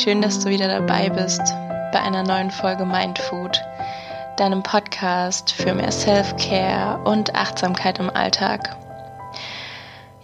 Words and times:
schön, 0.00 0.22
dass 0.22 0.40
du 0.40 0.48
wieder 0.48 0.66
dabei 0.66 1.10
bist 1.10 1.42
bei 1.92 2.00
einer 2.00 2.22
neuen 2.22 2.50
Folge 2.50 2.86
Mindfood, 2.86 3.60
deinem 4.38 4.62
Podcast 4.62 5.52
für 5.52 5.74
mehr 5.74 5.92
Self-Care 5.92 7.02
und 7.04 7.34
Achtsamkeit 7.34 7.98
im 7.98 8.08
Alltag. 8.08 8.78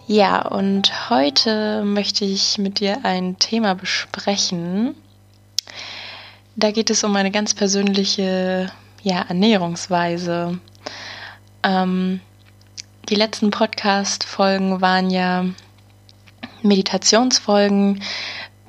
Ja, 0.07 0.41
und 0.47 1.11
heute 1.11 1.83
möchte 1.83 2.25
ich 2.25 2.57
mit 2.57 2.79
dir 2.79 3.01
ein 3.03 3.37
Thema 3.37 3.75
besprechen. 3.75 4.95
Da 6.55 6.71
geht 6.71 6.89
es 6.89 7.03
um 7.03 7.15
eine 7.15 7.29
ganz 7.29 7.53
persönliche 7.53 8.71
ja, 9.03 9.25
Ernährungsweise. 9.27 10.57
Ähm, 11.61 12.19
die 13.09 13.15
letzten 13.15 13.51
Podcast-Folgen 13.51 14.81
waren 14.81 15.11
ja 15.11 15.45
Meditationsfolgen, 16.63 18.01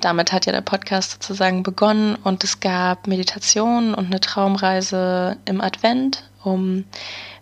damit 0.01 0.31
hat 0.31 0.45
ja 0.45 0.51
der 0.51 0.61
Podcast 0.61 1.11
sozusagen 1.11 1.63
begonnen 1.63 2.15
und 2.15 2.43
es 2.43 2.59
gab 2.59 3.07
Meditation 3.07 3.93
und 3.93 4.07
eine 4.07 4.19
Traumreise 4.19 5.37
im 5.45 5.61
Advent, 5.61 6.23
um 6.43 6.85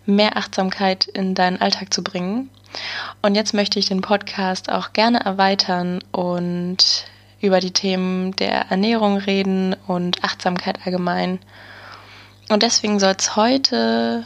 mehr 0.06 0.36
Achtsamkeit 0.36 1.06
in 1.06 1.34
deinen 1.34 1.60
Alltag 1.60 1.92
zu 1.92 2.02
bringen. 2.02 2.50
Und 3.22 3.34
jetzt 3.34 3.54
möchte 3.54 3.78
ich 3.78 3.86
den 3.86 4.00
Podcast 4.00 4.70
auch 4.70 4.92
gerne 4.92 5.20
erweitern 5.24 6.00
und 6.12 7.06
über 7.40 7.60
die 7.60 7.72
Themen 7.72 8.32
der 8.36 8.70
Ernährung 8.70 9.16
reden 9.16 9.76
und 9.86 10.24
Achtsamkeit 10.24 10.80
allgemein. 10.84 11.38
Und 12.48 12.62
deswegen 12.62 12.98
soll 12.98 13.14
es 13.16 13.36
heute 13.36 14.24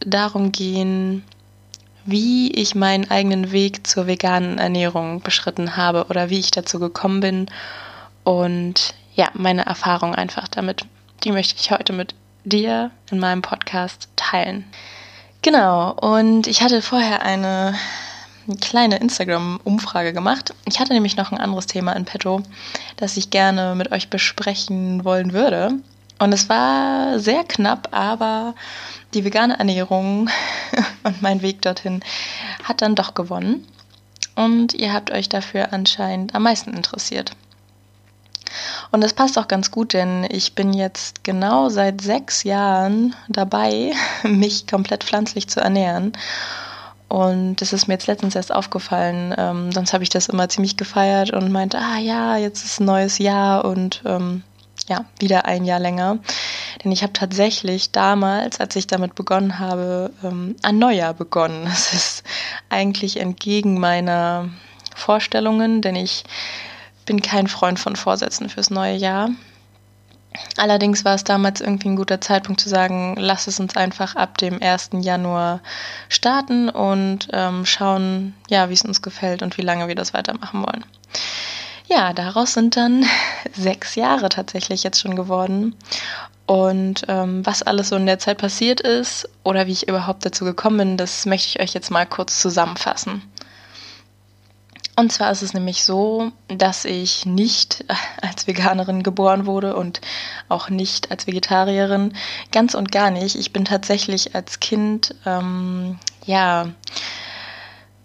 darum 0.00 0.52
gehen, 0.52 1.24
wie 2.06 2.50
ich 2.50 2.74
meinen 2.74 3.10
eigenen 3.10 3.52
Weg 3.52 3.86
zur 3.86 4.06
veganen 4.06 4.58
Ernährung 4.58 5.20
beschritten 5.20 5.76
habe 5.76 6.06
oder 6.10 6.30
wie 6.30 6.40
ich 6.40 6.50
dazu 6.50 6.78
gekommen 6.78 7.20
bin 7.20 7.46
und 8.24 8.94
ja, 9.14 9.28
meine 9.34 9.66
Erfahrung 9.66 10.14
einfach 10.14 10.48
damit, 10.48 10.86
die 11.22 11.32
möchte 11.32 11.54
ich 11.58 11.70
heute 11.70 11.92
mit 11.92 12.14
dir 12.44 12.90
in 13.10 13.18
meinem 13.18 13.42
Podcast 13.42 14.08
teilen. 14.16 14.64
Genau, 15.42 15.92
und 15.92 16.46
ich 16.46 16.62
hatte 16.62 16.82
vorher 16.82 17.22
eine 17.22 17.74
kleine 18.60 18.98
Instagram-Umfrage 18.98 20.12
gemacht. 20.12 20.54
Ich 20.66 20.80
hatte 20.80 20.92
nämlich 20.92 21.16
noch 21.16 21.32
ein 21.32 21.38
anderes 21.38 21.66
Thema 21.66 21.92
in 21.92 22.04
petto, 22.04 22.42
das 22.96 23.16
ich 23.16 23.30
gerne 23.30 23.74
mit 23.74 23.92
euch 23.92 24.10
besprechen 24.10 25.04
wollen 25.04 25.32
würde. 25.32 25.78
Und 26.18 26.32
es 26.32 26.48
war 26.48 27.18
sehr 27.18 27.44
knapp, 27.44 27.88
aber 27.90 28.54
die 29.14 29.24
vegane 29.24 29.58
Ernährung 29.58 30.28
und 31.02 31.22
mein 31.22 31.42
Weg 31.42 31.62
dorthin 31.62 32.00
hat 32.62 32.82
dann 32.82 32.94
doch 32.94 33.14
gewonnen. 33.14 33.66
Und 34.36 34.74
ihr 34.74 34.92
habt 34.92 35.10
euch 35.10 35.28
dafür 35.28 35.72
anscheinend 35.72 36.34
am 36.34 36.42
meisten 36.42 36.72
interessiert. 36.74 37.32
Und 38.90 39.00
das 39.00 39.12
passt 39.12 39.38
auch 39.38 39.48
ganz 39.48 39.70
gut, 39.70 39.92
denn 39.92 40.26
ich 40.30 40.54
bin 40.54 40.72
jetzt 40.72 41.24
genau 41.24 41.68
seit 41.68 42.00
sechs 42.00 42.44
Jahren 42.44 43.14
dabei, 43.28 43.92
mich 44.22 44.66
komplett 44.66 45.04
pflanzlich 45.04 45.48
zu 45.48 45.60
ernähren. 45.60 46.12
Und 47.08 47.56
das 47.56 47.72
ist 47.72 47.86
mir 47.86 47.94
jetzt 47.94 48.06
letztens 48.06 48.34
erst 48.34 48.52
aufgefallen. 48.52 49.34
Ähm, 49.36 49.72
sonst 49.72 49.92
habe 49.92 50.02
ich 50.02 50.10
das 50.10 50.28
immer 50.28 50.48
ziemlich 50.48 50.76
gefeiert 50.76 51.32
und 51.32 51.52
meinte, 51.52 51.78
ah 51.78 51.98
ja, 51.98 52.36
jetzt 52.36 52.64
ist 52.64 52.80
ein 52.80 52.86
neues 52.86 53.18
Jahr 53.18 53.64
und 53.64 54.02
ähm, 54.04 54.42
ja, 54.88 55.04
wieder 55.18 55.46
ein 55.46 55.64
Jahr 55.64 55.80
länger. 55.80 56.18
Denn 56.82 56.92
ich 56.92 57.02
habe 57.02 57.12
tatsächlich 57.12 57.92
damals, 57.92 58.60
als 58.60 58.76
ich 58.76 58.86
damit 58.86 59.14
begonnen 59.14 59.58
habe, 59.58 60.10
ähm, 60.22 60.56
ein 60.62 60.78
Neujahr 60.78 61.14
begonnen. 61.14 61.64
Das 61.74 61.92
ist 61.92 62.24
eigentlich 62.68 63.18
entgegen 63.18 63.78
meiner 63.80 64.48
Vorstellungen, 64.94 65.82
denn 65.82 65.96
ich 65.96 66.24
bin 67.06 67.20
kein 67.20 67.48
Freund 67.48 67.78
von 67.78 67.96
Vorsätzen 67.96 68.48
fürs 68.48 68.70
neue 68.70 68.96
Jahr. 68.96 69.30
Allerdings 70.56 71.04
war 71.04 71.14
es 71.14 71.22
damals 71.22 71.60
irgendwie 71.60 71.88
ein 71.88 71.96
guter 71.96 72.20
Zeitpunkt 72.20 72.60
zu 72.60 72.68
sagen, 72.68 73.14
lass 73.16 73.46
es 73.46 73.60
uns 73.60 73.76
einfach 73.76 74.16
ab 74.16 74.36
dem 74.38 74.60
1. 74.60 74.90
Januar 75.00 75.60
starten 76.08 76.68
und 76.68 77.28
ähm, 77.32 77.64
schauen, 77.64 78.34
ja, 78.48 78.68
wie 78.68 78.74
es 78.74 78.82
uns 78.82 79.00
gefällt 79.00 79.42
und 79.42 79.56
wie 79.58 79.62
lange 79.62 79.86
wir 79.86 79.94
das 79.94 80.12
weitermachen 80.12 80.62
wollen. 80.62 80.84
Ja, 81.94 82.12
daraus 82.12 82.54
sind 82.54 82.76
dann 82.76 83.06
sechs 83.52 83.94
Jahre 83.94 84.28
tatsächlich 84.28 84.82
jetzt 84.82 85.00
schon 85.00 85.14
geworden. 85.14 85.76
Und 86.46 87.04
ähm, 87.06 87.46
was 87.46 87.62
alles 87.62 87.90
so 87.90 87.96
in 87.96 88.06
der 88.06 88.18
Zeit 88.18 88.38
passiert 88.38 88.80
ist 88.80 89.28
oder 89.44 89.66
wie 89.68 89.72
ich 89.72 89.88
überhaupt 89.88 90.26
dazu 90.26 90.44
gekommen 90.44 90.78
bin, 90.78 90.96
das 90.96 91.24
möchte 91.24 91.48
ich 91.48 91.60
euch 91.60 91.72
jetzt 91.72 91.90
mal 91.90 92.04
kurz 92.04 92.40
zusammenfassen. 92.40 93.22
Und 94.96 95.12
zwar 95.12 95.30
ist 95.30 95.42
es 95.42 95.54
nämlich 95.54 95.84
so, 95.84 96.32
dass 96.48 96.84
ich 96.84 97.26
nicht 97.26 97.84
als 98.22 98.48
Veganerin 98.48 99.04
geboren 99.04 99.46
wurde 99.46 99.76
und 99.76 100.00
auch 100.48 100.70
nicht 100.70 101.12
als 101.12 101.28
Vegetarierin. 101.28 102.12
Ganz 102.50 102.74
und 102.74 102.90
gar 102.90 103.10
nicht. 103.12 103.36
Ich 103.36 103.52
bin 103.52 103.64
tatsächlich 103.64 104.34
als 104.34 104.58
Kind, 104.58 105.14
ähm, 105.24 106.00
ja, 106.26 106.66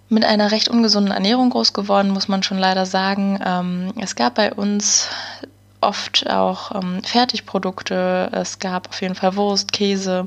mit 0.10 0.26
einer 0.26 0.52
recht 0.52 0.68
ungesunden 0.70 1.14
Ernährung 1.14 1.52
groß 1.52 1.74
geworden, 1.74 2.10
muss 2.10 2.28
man 2.28 2.44
schon 2.44 2.58
leider 2.58 2.86
sagen. 2.86 3.40
Ähm, 3.46 3.94
es 4.02 4.16
gab 4.16 4.36
bei 4.36 4.54
uns 4.54 5.08
oft 5.82 6.30
auch 6.30 6.76
ähm, 6.76 7.04
Fertigprodukte. 7.04 8.30
Es 8.32 8.60
gab 8.60 8.90
auf 8.90 9.02
jeden 9.02 9.16
Fall 9.16 9.36
Wurst, 9.36 9.72
Käse 9.72 10.26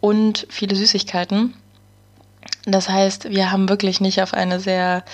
und 0.00 0.46
viele 0.50 0.74
Süßigkeiten. 0.74 1.54
Das 2.64 2.88
heißt, 2.88 3.30
wir 3.30 3.50
haben 3.50 3.68
wirklich 3.68 4.00
nicht 4.00 4.20
auf 4.22 4.34
eine 4.34 4.60
sehr 4.60 5.04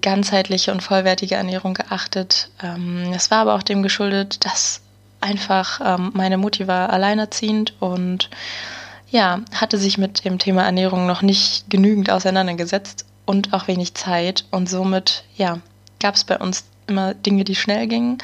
ganzheitliche 0.00 0.72
und 0.72 0.82
vollwertige 0.82 1.34
Ernährung 1.34 1.74
geachtet. 1.74 2.50
Ähm, 2.62 3.12
es 3.14 3.30
war 3.30 3.38
aber 3.38 3.54
auch 3.54 3.62
dem 3.62 3.82
geschuldet, 3.82 4.44
dass 4.44 4.80
einfach 5.20 5.98
meine 6.12 6.36
Mutti 6.36 6.68
war 6.68 6.90
alleinerziehend 6.90 7.72
und 7.80 8.28
ja, 9.14 9.42
hatte 9.54 9.78
sich 9.78 9.96
mit 9.96 10.24
dem 10.24 10.40
Thema 10.40 10.64
Ernährung 10.64 11.06
noch 11.06 11.22
nicht 11.22 11.70
genügend 11.70 12.10
auseinandergesetzt 12.10 13.06
und 13.24 13.52
auch 13.52 13.68
wenig 13.68 13.94
Zeit. 13.94 14.44
Und 14.50 14.68
somit, 14.68 15.22
ja, 15.36 15.60
gab 16.00 16.16
es 16.16 16.24
bei 16.24 16.36
uns 16.36 16.64
immer 16.88 17.14
Dinge, 17.14 17.44
die 17.44 17.54
schnell 17.54 17.86
gingen 17.86 18.18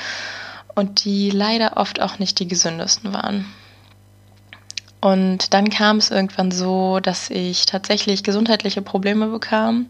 und 0.74 1.04
die 1.04 1.30
leider 1.30 1.76
oft 1.76 2.02
auch 2.02 2.18
nicht 2.18 2.40
die 2.40 2.48
gesündesten 2.48 3.12
waren. 3.12 3.46
Und 5.00 5.54
dann 5.54 5.70
kam 5.70 5.98
es 5.98 6.10
irgendwann 6.10 6.50
so, 6.50 6.98
dass 6.98 7.30
ich 7.30 7.66
tatsächlich 7.66 8.24
gesundheitliche 8.24 8.82
Probleme 8.82 9.28
bekam. 9.28 9.86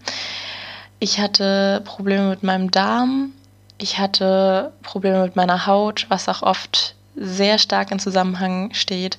Ich 0.98 1.18
hatte 1.18 1.80
Probleme 1.86 2.28
mit 2.28 2.42
meinem 2.42 2.70
Darm, 2.70 3.32
ich 3.78 3.98
hatte 3.98 4.74
Probleme 4.82 5.22
mit 5.22 5.34
meiner 5.34 5.66
Haut, 5.66 6.04
was 6.10 6.28
auch 6.28 6.42
oft 6.42 6.94
sehr 7.16 7.56
stark 7.56 7.90
in 7.90 7.98
Zusammenhang 7.98 8.74
steht 8.74 9.16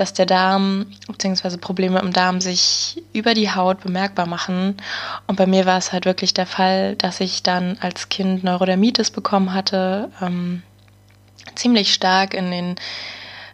dass 0.00 0.12
der 0.12 0.26
Darm 0.26 0.86
bzw. 1.08 1.56
Probleme 1.56 1.98
im 2.00 2.12
Darm 2.12 2.40
sich 2.40 3.02
über 3.12 3.34
die 3.34 3.50
Haut 3.50 3.80
bemerkbar 3.80 4.26
machen. 4.26 4.76
Und 5.26 5.36
bei 5.36 5.46
mir 5.46 5.66
war 5.66 5.78
es 5.78 5.92
halt 5.92 6.04
wirklich 6.04 6.34
der 6.34 6.46
Fall, 6.46 6.96
dass 6.96 7.20
ich 7.20 7.42
dann 7.42 7.76
als 7.80 8.08
Kind 8.08 8.44
Neurodermitis 8.44 9.10
bekommen 9.10 9.52
hatte, 9.52 10.10
ähm, 10.20 10.62
ziemlich 11.54 11.92
stark 11.92 12.34
in 12.34 12.50
den 12.50 12.76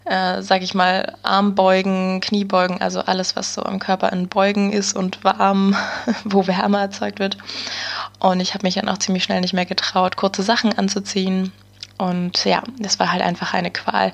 äh, 0.04 0.42
sag 0.42 0.62
ich 0.62 0.74
mal, 0.74 1.16
Armbeugen, 1.22 2.20
Kniebeugen, 2.20 2.80
also 2.80 3.00
alles, 3.00 3.36
was 3.36 3.54
so 3.54 3.62
am 3.62 3.78
Körper 3.78 4.12
in 4.12 4.28
Beugen 4.28 4.70
ist 4.70 4.94
und 4.94 5.24
warm, 5.24 5.76
wo 6.24 6.46
Wärme 6.46 6.78
erzeugt 6.78 7.19
wird. 7.19 7.38
Und 8.19 8.40
ich 8.40 8.54
habe 8.54 8.66
mich 8.66 8.74
dann 8.74 8.88
auch 8.88 8.98
ziemlich 8.98 9.24
schnell 9.24 9.40
nicht 9.40 9.54
mehr 9.54 9.66
getraut, 9.66 10.16
kurze 10.16 10.42
Sachen 10.42 10.76
anzuziehen. 10.76 11.52
Und 11.96 12.44
ja, 12.44 12.62
das 12.79 12.99
war 12.99 13.12
halt 13.12 13.23
einfach 13.23 13.55
eine 13.55 13.70
Qual. 13.70 14.12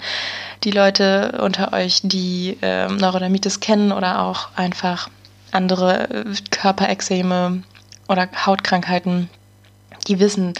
Die 0.64 0.70
Leute 0.70 1.40
unter 1.42 1.72
euch, 1.72 2.00
die 2.02 2.58
äh, 2.60 2.88
Neurodermitis 2.88 3.60
kennen 3.60 3.92
oder 3.92 4.22
auch 4.22 4.48
einfach 4.54 5.08
andere 5.50 6.10
äh, 6.10 6.24
Körperexeme 6.50 7.62
oder 8.08 8.28
Hautkrankheiten, 8.44 9.30
die 10.08 10.18
wissen, 10.18 10.54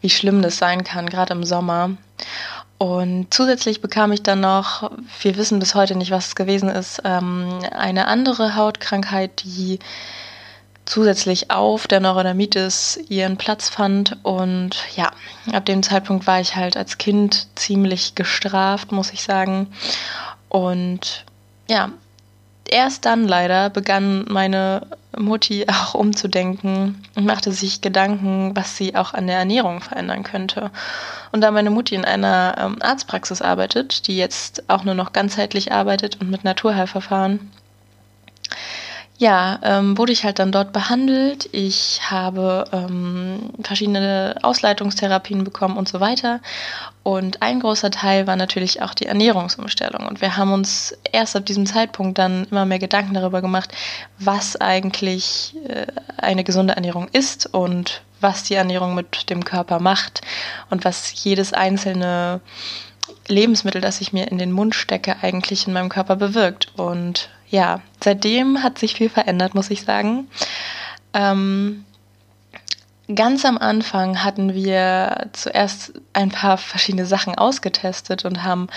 wie 0.00 0.10
schlimm 0.10 0.42
das 0.42 0.58
sein 0.58 0.84
kann, 0.84 1.08
gerade 1.08 1.32
im 1.34 1.44
Sommer. 1.44 1.90
Und 2.78 3.26
zusätzlich 3.34 3.82
bekam 3.82 4.12
ich 4.12 4.22
dann 4.22 4.40
noch, 4.40 4.90
wir 5.20 5.36
wissen 5.36 5.58
bis 5.58 5.74
heute 5.74 5.96
nicht, 5.96 6.10
was 6.10 6.28
es 6.28 6.34
gewesen 6.34 6.70
ist, 6.70 7.02
ähm, 7.04 7.58
eine 7.72 8.06
andere 8.06 8.56
Hautkrankheit, 8.56 9.42
die 9.44 9.80
zusätzlich 10.90 11.52
auf 11.52 11.86
der 11.86 12.00
Neurodermitis 12.00 12.98
ihren 13.08 13.36
Platz 13.36 13.68
fand. 13.68 14.16
Und 14.24 14.76
ja, 14.96 15.12
ab 15.52 15.64
dem 15.64 15.84
Zeitpunkt 15.84 16.26
war 16.26 16.40
ich 16.40 16.56
halt 16.56 16.76
als 16.76 16.98
Kind 16.98 17.46
ziemlich 17.54 18.16
gestraft, 18.16 18.90
muss 18.90 19.12
ich 19.12 19.22
sagen. 19.22 19.68
Und 20.48 21.24
ja, 21.68 21.90
erst 22.68 23.06
dann 23.06 23.28
leider 23.28 23.70
begann 23.70 24.24
meine 24.28 24.84
Mutti 25.16 25.64
auch 25.70 25.94
umzudenken 25.94 27.00
und 27.14 27.24
machte 27.24 27.52
sich 27.52 27.82
Gedanken, 27.82 28.56
was 28.56 28.76
sie 28.76 28.96
auch 28.96 29.14
an 29.14 29.28
der 29.28 29.38
Ernährung 29.38 29.80
verändern 29.80 30.24
könnte. 30.24 30.72
Und 31.30 31.40
da 31.42 31.52
meine 31.52 31.70
Mutti 31.70 31.94
in 31.94 32.04
einer 32.04 32.56
ähm, 32.58 32.78
Arztpraxis 32.80 33.42
arbeitet, 33.42 34.08
die 34.08 34.16
jetzt 34.16 34.68
auch 34.68 34.82
nur 34.82 34.94
noch 34.94 35.12
ganzheitlich 35.12 35.70
arbeitet 35.70 36.20
und 36.20 36.32
mit 36.32 36.42
Naturheilverfahren, 36.42 37.48
ja, 39.20 39.58
ähm, 39.62 39.98
wurde 39.98 40.12
ich 40.12 40.24
halt 40.24 40.38
dann 40.38 40.50
dort 40.50 40.72
behandelt. 40.72 41.46
Ich 41.52 42.00
habe 42.10 42.64
ähm, 42.72 43.50
verschiedene 43.62 44.34
Ausleitungstherapien 44.40 45.44
bekommen 45.44 45.76
und 45.76 45.90
so 45.90 46.00
weiter. 46.00 46.40
Und 47.02 47.42
ein 47.42 47.60
großer 47.60 47.90
Teil 47.90 48.26
war 48.26 48.36
natürlich 48.36 48.80
auch 48.80 48.94
die 48.94 49.04
Ernährungsumstellung. 49.04 50.06
Und 50.06 50.22
wir 50.22 50.38
haben 50.38 50.54
uns 50.54 50.96
erst 51.12 51.36
ab 51.36 51.44
diesem 51.44 51.66
Zeitpunkt 51.66 52.16
dann 52.16 52.46
immer 52.50 52.64
mehr 52.64 52.78
Gedanken 52.78 53.12
darüber 53.12 53.42
gemacht, 53.42 53.74
was 54.18 54.58
eigentlich 54.58 55.54
äh, 55.68 55.86
eine 56.16 56.42
gesunde 56.42 56.76
Ernährung 56.76 57.06
ist 57.12 57.44
und 57.52 58.00
was 58.22 58.44
die 58.44 58.54
Ernährung 58.54 58.94
mit 58.94 59.28
dem 59.28 59.44
Körper 59.44 59.80
macht 59.80 60.22
und 60.70 60.86
was 60.86 61.22
jedes 61.24 61.52
einzelne 61.52 62.40
Lebensmittel, 63.28 63.82
das 63.82 64.00
ich 64.00 64.14
mir 64.14 64.30
in 64.30 64.38
den 64.38 64.52
Mund 64.52 64.74
stecke, 64.74 65.16
eigentlich 65.20 65.66
in 65.66 65.74
meinem 65.74 65.90
Körper 65.90 66.16
bewirkt. 66.16 66.72
Und 66.78 67.28
ja, 67.50 67.82
seitdem 68.02 68.62
hat 68.62 68.78
sich 68.78 68.94
viel 68.94 69.10
verändert, 69.10 69.54
muss 69.54 69.70
ich 69.70 69.82
sagen. 69.82 70.28
Ähm, 71.12 71.84
ganz 73.14 73.44
am 73.44 73.58
Anfang 73.58 74.22
hatten 74.22 74.54
wir 74.54 75.28
zuerst 75.32 75.92
ein 76.12 76.30
paar 76.30 76.56
verschiedene 76.58 77.06
Sachen 77.06 77.34
ausgetestet 77.36 78.24
und 78.24 78.44
haben 78.44 78.68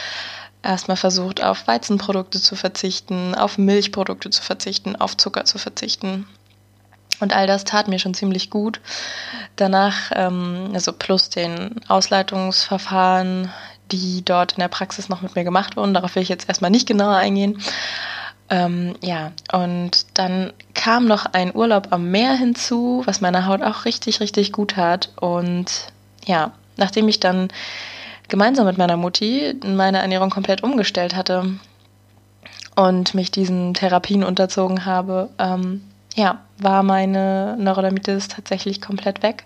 erstmal 0.63 0.97
versucht, 0.97 1.43
auf 1.43 1.67
Weizenprodukte 1.67 2.41
zu 2.41 2.55
verzichten, 2.55 3.35
auf 3.35 3.57
Milchprodukte 3.57 4.31
zu 4.31 4.41
verzichten, 4.41 4.95
auf 4.95 5.15
Zucker 5.17 5.45
zu 5.45 5.59
verzichten. 5.59 6.25
Und 7.19 7.35
all 7.35 7.45
das 7.45 7.63
tat 7.63 7.87
mir 7.87 7.99
schon 7.99 8.15
ziemlich 8.15 8.49
gut. 8.49 8.81
Danach, 9.55 10.11
ähm, 10.15 10.71
also 10.73 10.93
plus 10.93 11.29
den 11.29 11.79
Ausleitungsverfahren, 11.87 13.51
die 13.91 14.25
dort 14.25 14.53
in 14.53 14.61
der 14.61 14.67
Praxis 14.67 15.09
noch 15.09 15.21
mit 15.21 15.35
mir 15.35 15.43
gemacht 15.43 15.77
wurden, 15.77 15.93
darauf 15.93 16.15
will 16.15 16.23
ich 16.23 16.29
jetzt 16.29 16.49
erstmal 16.49 16.71
nicht 16.71 16.87
genauer 16.87 17.15
eingehen. 17.15 17.61
Ähm, 18.53 18.93
ja, 19.01 19.31
und 19.51 20.05
dann 20.13 20.53
kam 20.75 21.07
noch 21.07 21.25
ein 21.25 21.55
Urlaub 21.55 21.87
am 21.89 22.11
Meer 22.11 22.33
hinzu, 22.33 23.01
was 23.05 23.19
meiner 23.19 23.47
Haut 23.47 23.63
auch 23.63 23.85
richtig, 23.85 24.19
richtig 24.19 24.51
gut 24.51 24.77
hat. 24.77 25.09
Und 25.19 25.87
ja, 26.27 26.51
nachdem 26.77 27.07
ich 27.07 27.19
dann 27.19 27.47
gemeinsam 28.27 28.67
mit 28.67 28.77
meiner 28.77 28.95
Mutti 28.95 29.55
meine 29.65 30.03
Ernährung 30.03 30.29
komplett 30.29 30.61
umgestellt 30.61 31.15
hatte 31.15 31.55
und 32.75 33.15
mich 33.15 33.31
diesen 33.31 33.73
Therapien 33.73 34.23
unterzogen 34.23 34.85
habe, 34.85 35.29
ähm, 35.39 35.81
ja, 36.13 36.41
war 36.59 36.83
meine 36.83 37.57
Neurodermitis 37.57 38.27
tatsächlich 38.27 38.81
komplett 38.81 39.23
weg. 39.23 39.45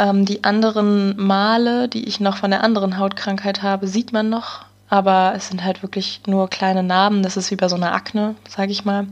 Ähm, 0.00 0.24
die 0.24 0.42
anderen 0.42 1.16
Male, 1.16 1.88
die 1.88 2.08
ich 2.08 2.18
noch 2.18 2.38
von 2.38 2.50
der 2.50 2.64
anderen 2.64 2.98
Hautkrankheit 2.98 3.62
habe, 3.62 3.86
sieht 3.86 4.12
man 4.12 4.30
noch, 4.30 4.64
aber 4.94 5.32
es 5.34 5.48
sind 5.48 5.64
halt 5.64 5.82
wirklich 5.82 6.20
nur 6.28 6.48
kleine 6.48 6.84
Narben. 6.84 7.24
Das 7.24 7.36
ist 7.36 7.50
wie 7.50 7.56
bei 7.56 7.66
so 7.66 7.74
einer 7.74 7.94
Akne, 7.94 8.36
sage 8.48 8.70
ich 8.70 8.84
mal. 8.84 9.08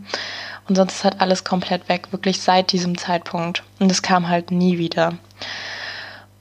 Und 0.68 0.76
sonst 0.76 0.92
ist 0.92 1.04
halt 1.04 1.20
alles 1.20 1.42
komplett 1.42 1.88
weg, 1.88 2.12
wirklich 2.12 2.40
seit 2.40 2.70
diesem 2.70 2.96
Zeitpunkt. 2.96 3.64
Und 3.80 3.90
es 3.90 4.00
kam 4.00 4.28
halt 4.28 4.52
nie 4.52 4.78
wieder. 4.78 5.14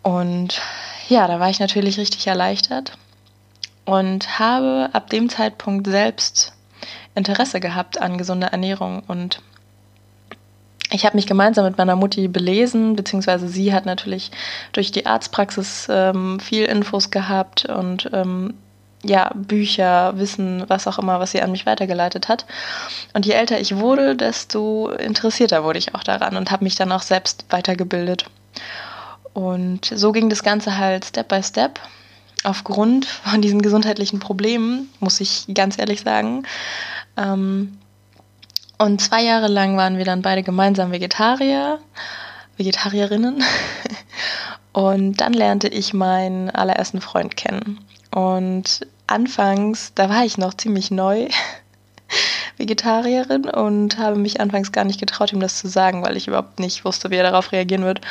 Und 0.04 0.62
ja, 1.10 1.28
da 1.28 1.40
war 1.40 1.50
ich 1.50 1.60
natürlich 1.60 1.98
richtig 1.98 2.28
erleichtert 2.28 3.00
und 3.84 4.38
habe 4.38 4.92
ab 4.94 5.10
dem 5.10 5.28
Zeitpunkt 5.28 5.88
selbst 5.88 6.54
Interesse 7.16 7.60
gehabt 7.60 8.00
an 8.00 8.20
gesunder 8.20 8.50
Ernährung 8.50 9.02
und 9.08 9.42
ich 10.92 11.06
habe 11.06 11.16
mich 11.16 11.26
gemeinsam 11.26 11.66
mit 11.66 11.78
meiner 11.78 11.96
Mutti 11.96 12.28
belesen, 12.28 12.96
beziehungsweise 12.96 13.48
sie 13.48 13.74
hat 13.74 13.86
natürlich 13.86 14.30
durch 14.74 14.92
die 14.92 15.06
Arztpraxis 15.06 15.88
ähm, 15.90 16.40
viel 16.40 16.66
Infos 16.66 17.10
gehabt 17.12 17.66
und 17.66 18.10
ähm, 18.14 18.54
ja, 19.04 19.32
Bücher, 19.34 20.18
Wissen, 20.18 20.64
was 20.68 20.88
auch 20.88 21.00
immer, 21.00 21.20
was 21.20 21.32
sie 21.32 21.42
an 21.42 21.52
mich 21.52 21.66
weitergeleitet 21.66 22.28
hat. 22.28 22.46
Und 23.14 23.26
je 23.26 23.34
älter 23.34 23.60
ich 23.60 23.78
wurde, 23.78 24.16
desto 24.16 24.90
interessierter 24.90 25.64
wurde 25.64 25.80
ich 25.80 25.96
auch 25.96 26.04
daran 26.04 26.38
und 26.38 26.52
habe 26.52 26.64
mich 26.64 26.76
dann 26.76 26.92
auch 26.92 27.02
selbst 27.02 27.46
weitergebildet. 27.50 28.26
Und 29.34 29.86
so 29.86 30.12
ging 30.12 30.30
das 30.30 30.44
Ganze 30.44 30.78
halt 30.78 31.06
Step 31.06 31.30
by 31.30 31.42
Step. 31.42 31.80
Aufgrund 32.44 33.06
von 33.06 33.42
diesen 33.42 33.62
gesundheitlichen 33.62 34.20
Problemen, 34.20 34.90
muss 35.00 35.20
ich 35.20 35.46
ganz 35.54 35.78
ehrlich 35.78 36.02
sagen. 36.02 36.44
Ähm, 37.18 37.78
und 38.78 39.00
zwei 39.00 39.24
Jahre 39.24 39.48
lang 39.48 39.78
waren 39.78 39.98
wir 39.98 40.06
dann 40.06 40.24
beide 40.24 40.42
gemeinsam 40.42 40.92
Vegetarier, 40.92 41.80
Vegetarierinnen. 42.58 43.44
Und 44.74 45.20
dann 45.20 45.34
lernte 45.34 45.68
ich 45.68 45.94
meinen 45.94 46.50
allerersten 46.50 47.02
Freund 47.02 47.36
kennen. 47.36 47.80
Und 48.12 48.88
anfangs, 49.12 49.94
da 49.94 50.10
war 50.10 50.26
ich 50.26 50.38
noch 50.38 50.54
ziemlich 50.54 50.92
neu 50.92 51.28
Vegetarierin 52.58 53.46
und 53.46 53.98
habe 53.98 54.18
mich 54.18 54.42
anfangs 54.42 54.72
gar 54.72 54.84
nicht 54.84 55.00
getraut, 55.00 55.32
ihm 55.34 55.40
das 55.40 55.58
zu 55.58 55.68
sagen, 55.68 56.04
weil 56.04 56.18
ich 56.18 56.28
überhaupt 56.28 56.60
nicht 56.60 56.86
wusste, 56.86 57.10
wie 57.10 57.16
er 57.16 57.24
darauf 57.24 57.52
reagieren 57.52 57.84
wird. 57.84 58.02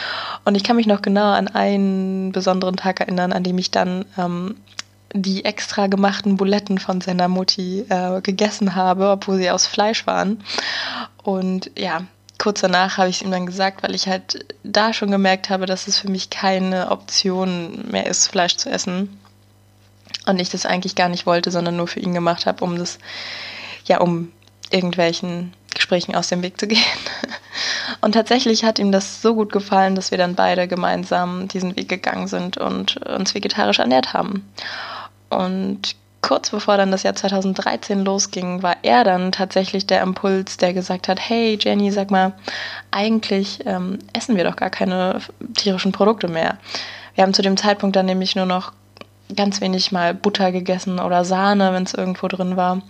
Und 0.45 0.57
ich 0.57 0.65
kann 0.65 0.77
mich 0.77 0.87
noch 0.87 1.03
genau 1.03 1.33
an 1.33 1.49
einen 1.49 2.33
besonderen 2.33 2.77
Tag 2.77 3.01
erinnern, 3.01 3.33
an 3.33 3.45
dem 3.45 3.59
ich 3.59 3.71
dann 3.71 4.07
ähm, 4.19 4.57
die 5.13 5.45
extra 5.45 5.87
gemachten 5.87 6.37
Buletten 6.37 6.79
von 6.79 7.01
seiner 7.01 7.29
Mutti 7.29 7.85
äh, 7.89 8.21
gegessen 8.21 8.75
habe, 8.75 9.11
obwohl 9.11 9.37
sie 9.37 9.51
aus 9.51 9.67
Fleisch 9.67 10.07
waren. 10.07 10.43
Und 11.23 11.71
ja, 11.77 12.03
kurz 12.39 12.61
danach 12.61 12.97
habe 12.99 13.09
ich 13.09 13.17
es 13.17 13.23
ihm 13.23 13.31
dann 13.31 13.47
gesagt, 13.47 13.83
weil 13.83 13.95
ich 13.95 14.09
halt 14.09 14.47
da 14.63 14.93
schon 14.93 15.11
gemerkt 15.11 15.51
habe, 15.51 15.67
dass 15.67 15.89
es 15.89 15.99
für 15.99 16.11
mich 16.11 16.31
keine 16.31 16.91
Option 16.91 17.85
mehr 17.91 18.07
ist, 18.07 18.29
Fleisch 18.29 18.57
zu 18.57 18.71
essen. 18.71 19.20
Und 20.27 20.41
ich 20.41 20.51
das 20.51 20.67
eigentlich 20.67 20.95
gar 20.95 21.09
nicht 21.09 21.27
wollte, 21.27 21.51
sondern 21.51 21.77
nur 21.77 21.89
für 21.89 22.01
ihn 22.01 22.15
gemacht 22.15 22.47
habe, 22.47 22.65
um 22.65 22.79
das, 22.79 22.99
ja, 23.85 24.01
um 24.01 24.33
irgendwelchen 24.71 25.53
Gesprächen 25.75 26.15
aus 26.15 26.29
dem 26.29 26.43
Weg 26.43 26.59
zu 26.59 26.67
gehen. 26.67 26.79
Und 28.01 28.13
tatsächlich 28.13 28.65
hat 28.65 28.79
ihm 28.79 28.93
das 28.93 29.23
so 29.23 29.35
gut 29.35 29.53
gefallen, 29.53 29.95
dass 29.95 30.11
wir 30.11 30.19
dann 30.19 30.35
beide 30.35 30.69
gemeinsam 30.69 31.49
diesen 31.49 31.77
Weg 31.77 31.89
gegangen 31.89 32.29
sind 32.29 32.57
und 32.57 32.97
uns 33.07 33.35
vegetarisch 33.35 33.79
ernährt 33.79 34.13
haben. 34.13 34.49
Und 35.29 35.97
kurz 36.23 36.51
bevor 36.51 36.77
dann 36.77 36.91
das 36.91 37.03
Jahr 37.03 37.15
2013 37.15 38.05
losging, 38.05 38.63
war 38.63 38.77
er 38.83 39.05
dann 39.05 39.33
tatsächlich 39.33 39.87
der 39.87 40.03
Impuls, 40.03 40.57
der 40.57 40.73
gesagt 40.73 41.09
hat, 41.09 41.19
hey 41.21 41.59
Jenny, 41.61 41.91
sag 41.91 42.11
mal, 42.11 42.33
eigentlich 42.91 43.61
ähm, 43.67 43.99
essen 44.13 44.37
wir 44.37 44.45
doch 44.45 44.57
gar 44.57 44.71
keine 44.71 45.21
tierischen 45.55 45.93
Produkte 45.93 46.29
mehr. 46.29 46.59
Wir 47.15 47.25
haben 47.25 47.35
zu 47.35 47.43
dem 47.43 47.57
Zeitpunkt 47.57 47.97
dann 47.97 48.07
nämlich 48.07 48.37
nur 48.37 48.47
noch 48.47 48.73
ganz 49.37 49.61
wenig 49.61 49.93
mal 49.93 50.15
Butter 50.15 50.53
gegessen 50.53 50.99
oder 50.99 51.25
Sahne, 51.25 51.73
wenn 51.73 51.85
es 51.85 51.95
irgendwo 51.95 52.29
drin 52.29 52.57
war. 52.57 52.83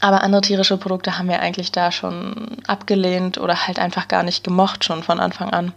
Aber 0.00 0.22
andere 0.22 0.42
tierische 0.42 0.76
Produkte 0.76 1.18
haben 1.18 1.28
wir 1.28 1.40
eigentlich 1.40 1.72
da 1.72 1.90
schon 1.90 2.58
abgelehnt 2.68 3.38
oder 3.38 3.66
halt 3.66 3.80
einfach 3.80 4.06
gar 4.06 4.22
nicht 4.22 4.44
gemocht, 4.44 4.84
schon 4.84 5.02
von 5.02 5.18
Anfang 5.18 5.50
an. 5.50 5.72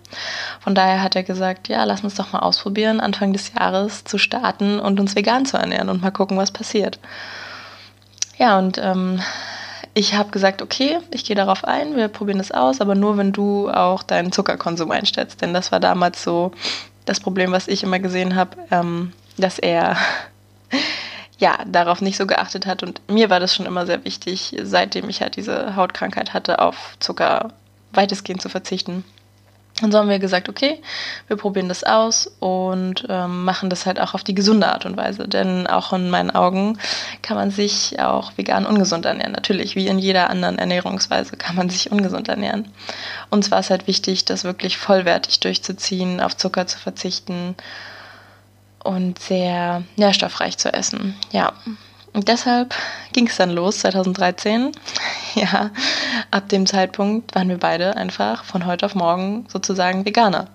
Von 0.59 0.75
daher 0.75 1.01
hat 1.01 1.15
er 1.15 1.23
gesagt, 1.23 1.69
ja, 1.69 1.83
lass 1.85 2.03
uns 2.03 2.15
doch 2.15 2.31
mal 2.31 2.39
ausprobieren, 2.39 2.99
Anfang 2.99 3.33
des 3.33 3.53
Jahres 3.53 4.03
zu 4.03 4.19
starten 4.19 4.79
und 4.79 4.99
uns 4.99 5.15
vegan 5.15 5.45
zu 5.45 5.57
ernähren 5.57 5.89
und 5.89 6.03
mal 6.03 6.11
gucken, 6.11 6.37
was 6.37 6.51
passiert. 6.51 6.99
Ja, 8.37 8.59
und 8.59 8.77
ähm, 8.77 9.19
ich 9.95 10.13
habe 10.13 10.29
gesagt, 10.29 10.61
okay, 10.61 10.99
ich 11.11 11.25
gehe 11.25 11.35
darauf 11.35 11.65
ein, 11.65 11.95
wir 11.95 12.07
probieren 12.07 12.39
es 12.39 12.51
aus, 12.51 12.79
aber 12.79 12.93
nur 12.93 13.17
wenn 13.17 13.31
du 13.31 13.69
auch 13.69 14.03
deinen 14.03 14.31
Zuckerkonsum 14.31 14.91
einstellst. 14.91 15.41
Denn 15.41 15.53
das 15.53 15.71
war 15.71 15.79
damals 15.79 16.23
so 16.23 16.51
das 17.05 17.19
Problem, 17.19 17.51
was 17.51 17.67
ich 17.67 17.83
immer 17.83 17.99
gesehen 17.99 18.35
habe, 18.35 18.55
ähm, 18.69 19.13
dass 19.37 19.59
er 19.59 19.97
ja, 21.37 21.57
darauf 21.65 22.01
nicht 22.01 22.17
so 22.17 22.27
geachtet 22.27 22.65
hat. 22.65 22.83
Und 22.83 23.01
mir 23.09 23.29
war 23.29 23.39
das 23.39 23.55
schon 23.55 23.65
immer 23.65 23.85
sehr 23.85 24.05
wichtig, 24.05 24.55
seitdem 24.61 25.09
ich 25.09 25.21
halt 25.21 25.35
diese 25.35 25.75
Hautkrankheit 25.75 26.33
hatte, 26.33 26.59
auf 26.59 26.95
Zucker 26.99 27.53
weitestgehend 27.93 28.41
zu 28.41 28.49
verzichten. 28.49 29.03
Und 29.81 29.91
so 29.91 29.97
haben 29.97 30.09
wir 30.09 30.19
gesagt, 30.19 30.47
okay, 30.47 30.79
wir 31.27 31.37
probieren 31.37 31.67
das 31.67 31.83
aus 31.83 32.27
und 32.39 33.05
ähm, 33.09 33.45
machen 33.45 33.69
das 33.69 33.87
halt 33.87 33.99
auch 33.99 34.13
auf 34.13 34.23
die 34.23 34.35
gesunde 34.35 34.67
Art 34.67 34.85
und 34.85 34.95
Weise. 34.95 35.27
Denn 35.27 35.65
auch 35.65 35.91
in 35.93 36.11
meinen 36.11 36.29
Augen 36.29 36.77
kann 37.23 37.35
man 37.35 37.49
sich 37.49 37.99
auch 37.99 38.37
vegan 38.37 38.67
ungesund 38.67 39.05
ernähren. 39.05 39.31
Natürlich, 39.31 39.75
wie 39.75 39.87
in 39.87 39.97
jeder 39.97 40.29
anderen 40.29 40.59
Ernährungsweise 40.59 41.35
kann 41.35 41.55
man 41.55 41.69
sich 41.69 41.91
ungesund 41.91 42.27
ernähren. 42.27 42.67
Uns 43.31 43.49
war 43.49 43.59
es 43.59 43.71
halt 43.71 43.87
wichtig, 43.87 44.25
das 44.25 44.43
wirklich 44.43 44.77
vollwertig 44.77 45.39
durchzuziehen, 45.39 46.21
auf 46.21 46.37
Zucker 46.37 46.67
zu 46.67 46.77
verzichten 46.77 47.55
und 48.83 49.19
sehr 49.19 49.83
nährstoffreich 49.95 50.57
zu 50.57 50.73
essen. 50.73 51.15
Ja. 51.31 51.53
Und 52.13 52.27
deshalb 52.27 52.75
ging 53.13 53.27
es 53.27 53.37
dann 53.37 53.51
los, 53.51 53.79
2013. 53.79 54.71
Ja, 55.33 55.71
ab 56.29 56.49
dem 56.49 56.65
Zeitpunkt 56.65 57.33
waren 57.35 57.47
wir 57.47 57.57
beide 57.57 57.95
einfach 57.95 58.43
von 58.43 58.65
heute 58.65 58.85
auf 58.85 58.95
morgen 58.95 59.45
sozusagen 59.47 60.03
Veganer. 60.03 60.49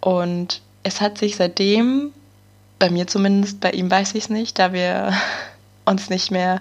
Und 0.00 0.60
es 0.84 1.00
hat 1.00 1.18
sich 1.18 1.34
seitdem, 1.34 2.12
bei 2.78 2.88
mir 2.88 3.08
zumindest, 3.08 3.58
bei 3.58 3.72
ihm 3.72 3.90
weiß 3.90 4.14
ich 4.14 4.24
es 4.24 4.30
nicht, 4.30 4.60
da 4.60 4.72
wir 4.72 5.12
uns 5.86 6.08
nicht 6.08 6.30
mehr, 6.30 6.60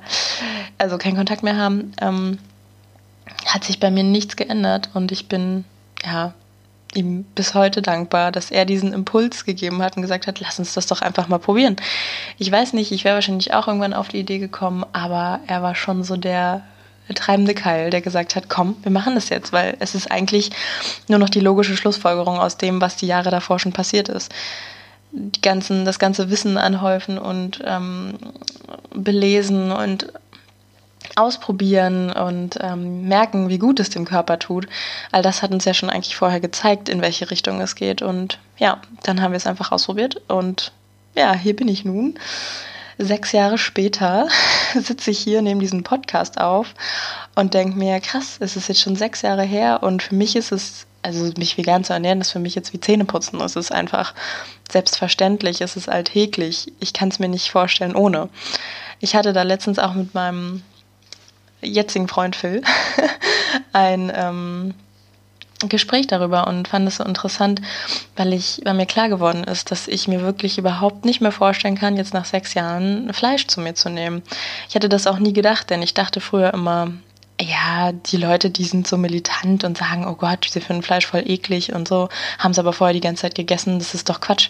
also 0.79 0.97
keinen 0.97 1.17
Kontakt 1.17 1.43
mehr 1.43 1.55
haben, 1.55 1.91
ähm, 2.01 2.39
hat 3.45 3.63
sich 3.63 3.79
bei 3.79 3.91
mir 3.91 4.03
nichts 4.03 4.35
geändert 4.35 4.89
und 4.95 5.11
ich 5.11 5.27
bin 5.27 5.65
ja 6.03 6.33
ihm 6.95 7.23
bis 7.35 7.53
heute 7.53 7.81
dankbar, 7.81 8.31
dass 8.31 8.51
er 8.51 8.65
diesen 8.65 8.93
Impuls 8.93 9.45
gegeben 9.45 9.81
hat 9.81 9.95
und 9.95 10.01
gesagt 10.01 10.27
hat, 10.27 10.39
lass 10.39 10.59
uns 10.59 10.73
das 10.73 10.87
doch 10.87 11.01
einfach 11.01 11.27
mal 11.27 11.39
probieren. 11.39 11.75
Ich 12.37 12.51
weiß 12.51 12.73
nicht, 12.73 12.91
ich 12.91 13.03
wäre 13.03 13.15
wahrscheinlich 13.15 13.53
auch 13.53 13.67
irgendwann 13.67 13.93
auf 13.93 14.07
die 14.07 14.19
Idee 14.19 14.39
gekommen, 14.39 14.85
aber 14.93 15.39
er 15.47 15.61
war 15.61 15.75
schon 15.75 16.03
so 16.03 16.15
der 16.15 16.63
treibende 17.13 17.53
Keil, 17.53 17.91
der 17.91 18.01
gesagt 18.01 18.35
hat, 18.35 18.49
komm, 18.49 18.77
wir 18.81 18.91
machen 18.91 19.13
das 19.13 19.29
jetzt, 19.29 19.53
weil 19.53 19.77
es 19.79 19.93
ist 19.93 20.09
eigentlich 20.09 20.49
nur 21.07 21.19
noch 21.19 21.29
die 21.29 21.39
logische 21.39 21.77
Schlussfolgerung 21.77 22.39
aus 22.39 22.57
dem, 22.57 22.81
was 22.81 22.95
die 22.95 23.07
Jahre 23.07 23.29
davor 23.29 23.59
schon 23.59 23.73
passiert 23.73 24.09
ist. 24.09 24.33
Die 25.11 25.41
ganzen, 25.41 25.85
das 25.85 25.99
ganze 25.99 26.29
Wissen 26.29 26.57
anhäufen 26.57 27.19
und 27.19 27.61
ähm, 27.63 28.15
belesen 28.93 29.71
und 29.71 30.11
ausprobieren 31.15 32.11
und 32.11 32.57
ähm, 32.61 33.07
merken, 33.07 33.49
wie 33.49 33.57
gut 33.57 33.79
es 33.79 33.89
dem 33.89 34.05
Körper 34.05 34.39
tut. 34.39 34.67
All 35.11 35.21
das 35.21 35.41
hat 35.41 35.51
uns 35.51 35.65
ja 35.65 35.73
schon 35.73 35.89
eigentlich 35.89 36.15
vorher 36.15 36.39
gezeigt, 36.39 36.89
in 36.89 37.01
welche 37.01 37.31
Richtung 37.31 37.61
es 37.61 37.75
geht. 37.75 38.01
Und 38.01 38.39
ja, 38.57 38.81
dann 39.03 39.21
haben 39.21 39.31
wir 39.31 39.37
es 39.37 39.47
einfach 39.47 39.71
ausprobiert. 39.71 40.21
Und 40.27 40.71
ja, 41.15 41.33
hier 41.33 41.55
bin 41.55 41.67
ich 41.67 41.85
nun 41.85 42.17
sechs 42.97 43.31
Jahre 43.31 43.57
später 43.57 44.27
sitze 44.73 45.11
ich 45.11 45.19
hier, 45.19 45.41
nehme 45.41 45.61
diesen 45.61 45.83
Podcast 45.83 46.39
auf 46.39 46.73
und 47.35 47.53
denke 47.53 47.77
mir, 47.77 47.99
krass, 47.99 48.37
es 48.39 48.55
ist 48.55 48.69
jetzt 48.69 48.81
schon 48.81 48.95
sechs 48.95 49.21
Jahre 49.21 49.43
her 49.43 49.83
und 49.83 50.03
für 50.03 50.15
mich 50.15 50.35
ist 50.35 50.51
es, 50.51 50.85
also 51.01 51.31
mich 51.37 51.57
vegan 51.57 51.83
zu 51.83 51.93
ernähren, 51.93 52.21
ist 52.21 52.31
für 52.31 52.39
mich 52.39 52.55
jetzt 52.55 52.73
wie 52.73 52.79
Zähneputzen. 52.79 53.39
Es 53.41 53.55
ist 53.55 53.71
einfach 53.71 54.13
selbstverständlich, 54.71 55.61
es 55.61 55.75
ist 55.75 55.89
alltäglich. 55.89 56.71
Ich 56.79 56.93
kann 56.93 57.09
es 57.09 57.19
mir 57.19 57.27
nicht 57.29 57.51
vorstellen 57.51 57.95
ohne. 57.95 58.29
Ich 58.99 59.15
hatte 59.15 59.33
da 59.33 59.43
letztens 59.43 59.77
auch 59.77 59.93
mit 59.93 60.13
meinem 60.13 60.63
jetzigen 61.61 62.07
Freund 62.07 62.35
Phil 62.35 62.61
ein 63.73 64.11
ähm, 64.13 64.73
Gespräch 65.69 66.07
darüber 66.07 66.47
und 66.47 66.67
fand 66.67 66.87
es 66.87 66.97
so 66.97 67.03
interessant, 67.03 67.61
weil 68.15 68.33
ich, 68.33 68.61
weil 68.65 68.73
mir 68.73 68.85
klar 68.85 69.09
geworden 69.09 69.43
ist, 69.43 69.71
dass 69.71 69.87
ich 69.87 70.07
mir 70.07 70.21
wirklich 70.21 70.57
überhaupt 70.57 71.05
nicht 71.05 71.21
mehr 71.21 71.31
vorstellen 71.31 71.77
kann, 71.77 71.97
jetzt 71.97 72.13
nach 72.13 72.25
sechs 72.25 72.53
Jahren 72.53 73.13
Fleisch 73.13 73.47
zu 73.47 73.61
mir 73.61 73.73
zu 73.73 73.89
nehmen. 73.89 74.21
Ich 74.67 74.75
hätte 74.75 74.89
das 74.89 75.07
auch 75.07 75.17
nie 75.17 75.33
gedacht, 75.33 75.69
denn 75.69 75.81
ich 75.81 75.93
dachte 75.93 76.19
früher 76.19 76.53
immer, 76.53 76.91
ja, 77.39 77.91
die 77.91 78.17
Leute, 78.17 78.49
die 78.49 78.65
sind 78.65 78.87
so 78.87 78.97
militant 78.97 79.63
und 79.63 79.77
sagen, 79.77 80.05
oh 80.07 80.15
Gott, 80.15 80.47
sie 80.49 80.61
finden 80.61 80.83
Fleisch 80.83 81.05
voll 81.05 81.23
eklig 81.25 81.73
und 81.73 81.87
so, 81.87 82.09
haben 82.39 82.51
es 82.51 82.59
aber 82.59 82.73
vorher 82.73 82.93
die 82.93 83.01
ganze 83.01 83.23
Zeit 83.23 83.35
gegessen, 83.35 83.79
das 83.79 83.93
ist 83.93 84.09
doch 84.09 84.21
Quatsch. 84.21 84.49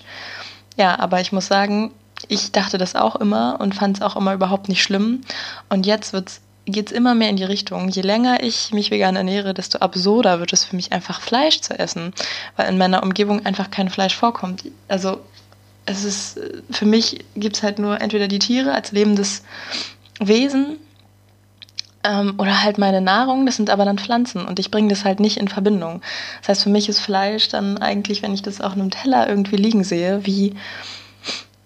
Ja, 0.78 1.00
aber 1.00 1.22
ich 1.22 1.32
muss 1.32 1.48
sagen, 1.48 1.92
ich 2.28 2.52
dachte 2.52 2.78
das 2.78 2.96
auch 2.96 3.16
immer 3.16 3.58
und 3.60 3.76
fand 3.76 3.98
es 3.98 4.04
auch 4.04 4.16
immer 4.16 4.34
überhaupt 4.34 4.70
nicht 4.70 4.84
schlimm. 4.84 5.22
Und 5.70 5.86
jetzt 5.86 6.14
wird 6.14 6.30
es 6.30 6.42
geht 6.66 6.88
es 6.88 6.92
immer 6.92 7.16
mehr 7.16 7.30
in 7.30 7.36
die 7.36 7.44
Richtung. 7.44 7.90
Je 7.90 8.02
länger 8.02 8.42
ich 8.44 8.74
mich 8.74 8.92
vegan 8.92 9.16
ernähre, 9.16 9.54
desto 9.54 9.80
absurder 9.80 10.40
wird 10.40 10.54
es 10.54 10.66
für 10.66 10.76
mich 10.76 10.92
einfach 10.92 11.22
Fleisch 11.22 11.62
zu 11.62 11.78
essen, 11.78 12.14
weil 12.56 12.70
in 12.70 12.78
meiner 12.78 13.04
Umgebung 13.04 13.46
einfach 13.46 13.70
kein 13.72 13.90
Fleisch 13.90 14.16
vorkommt. 14.16 14.64
Also 14.88 15.20
es 15.86 16.04
ist 16.04 16.40
für 16.72 16.86
mich 16.86 17.24
gibt 17.36 17.58
es 17.58 17.64
halt 17.64 17.78
nur 17.80 18.02
entweder 18.02 18.28
die 18.28 18.40
Tiere 18.40 18.74
als 18.74 18.92
lebendes 18.92 19.44
Wesen 20.20 20.78
ähm, 22.04 22.34
oder 22.38 22.64
halt 22.64 22.80
meine 22.80 23.02
Nahrung. 23.02 23.46
Das 23.46 23.56
sind 23.56 23.70
aber 23.70 23.86
dann 23.86 24.00
Pflanzen 24.00 24.46
und 24.46 24.58
ich 24.58 24.72
bringe 24.72 24.90
das 24.90 25.06
halt 25.06 25.20
nicht 25.20 25.38
in 25.38 25.48
Verbindung. 25.48 26.02
Das 26.42 26.50
heißt, 26.50 26.64
für 26.64 26.70
mich 26.70 26.90
ist 26.90 27.00
Fleisch 27.00 27.48
dann 27.50 27.78
eigentlich, 27.78 28.24
wenn 28.24 28.34
ich 28.34 28.42
das 28.42 28.62
auf 28.62 28.74
einem 28.74 28.90
Teller 28.90 29.30
irgendwie 29.30 29.58
liegen 29.58 29.84
sehe, 29.84 30.26
wie 30.26 30.56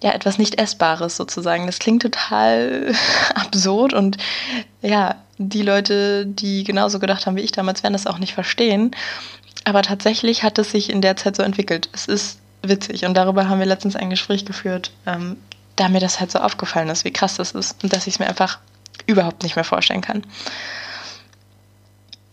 ja, 0.01 0.11
etwas 0.11 0.37
nicht 0.37 0.59
Essbares 0.59 1.17
sozusagen. 1.17 1.65
Das 1.65 1.79
klingt 1.79 2.01
total 2.01 2.93
absurd 3.35 3.93
und 3.93 4.17
ja, 4.81 5.15
die 5.37 5.61
Leute, 5.61 6.25
die 6.25 6.63
genauso 6.63 6.99
gedacht 6.99 7.25
haben 7.25 7.35
wie 7.35 7.41
ich 7.41 7.51
damals, 7.51 7.83
werden 7.83 7.93
das 7.93 8.07
auch 8.07 8.17
nicht 8.17 8.33
verstehen. 8.33 8.95
Aber 9.65 9.81
tatsächlich 9.81 10.43
hat 10.43 10.57
es 10.57 10.71
sich 10.71 10.89
in 10.89 11.01
der 11.01 11.17
Zeit 11.17 11.35
so 11.35 11.43
entwickelt. 11.43 11.89
Es 11.93 12.07
ist 12.07 12.39
witzig 12.61 13.05
und 13.05 13.13
darüber 13.13 13.47
haben 13.47 13.59
wir 13.59 13.65
letztens 13.65 13.95
ein 13.95 14.09
Gespräch 14.09 14.45
geführt, 14.45 14.91
ähm, 15.05 15.37
da 15.75 15.87
mir 15.87 15.99
das 15.99 16.19
halt 16.19 16.31
so 16.31 16.39
aufgefallen 16.39 16.89
ist, 16.89 17.05
wie 17.05 17.13
krass 17.13 17.35
das 17.35 17.51
ist 17.51 17.81
und 17.83 17.93
dass 17.93 18.07
ich 18.07 18.15
es 18.15 18.19
mir 18.19 18.27
einfach 18.27 18.59
überhaupt 19.05 19.43
nicht 19.43 19.55
mehr 19.55 19.63
vorstellen 19.63 20.01
kann. 20.01 20.23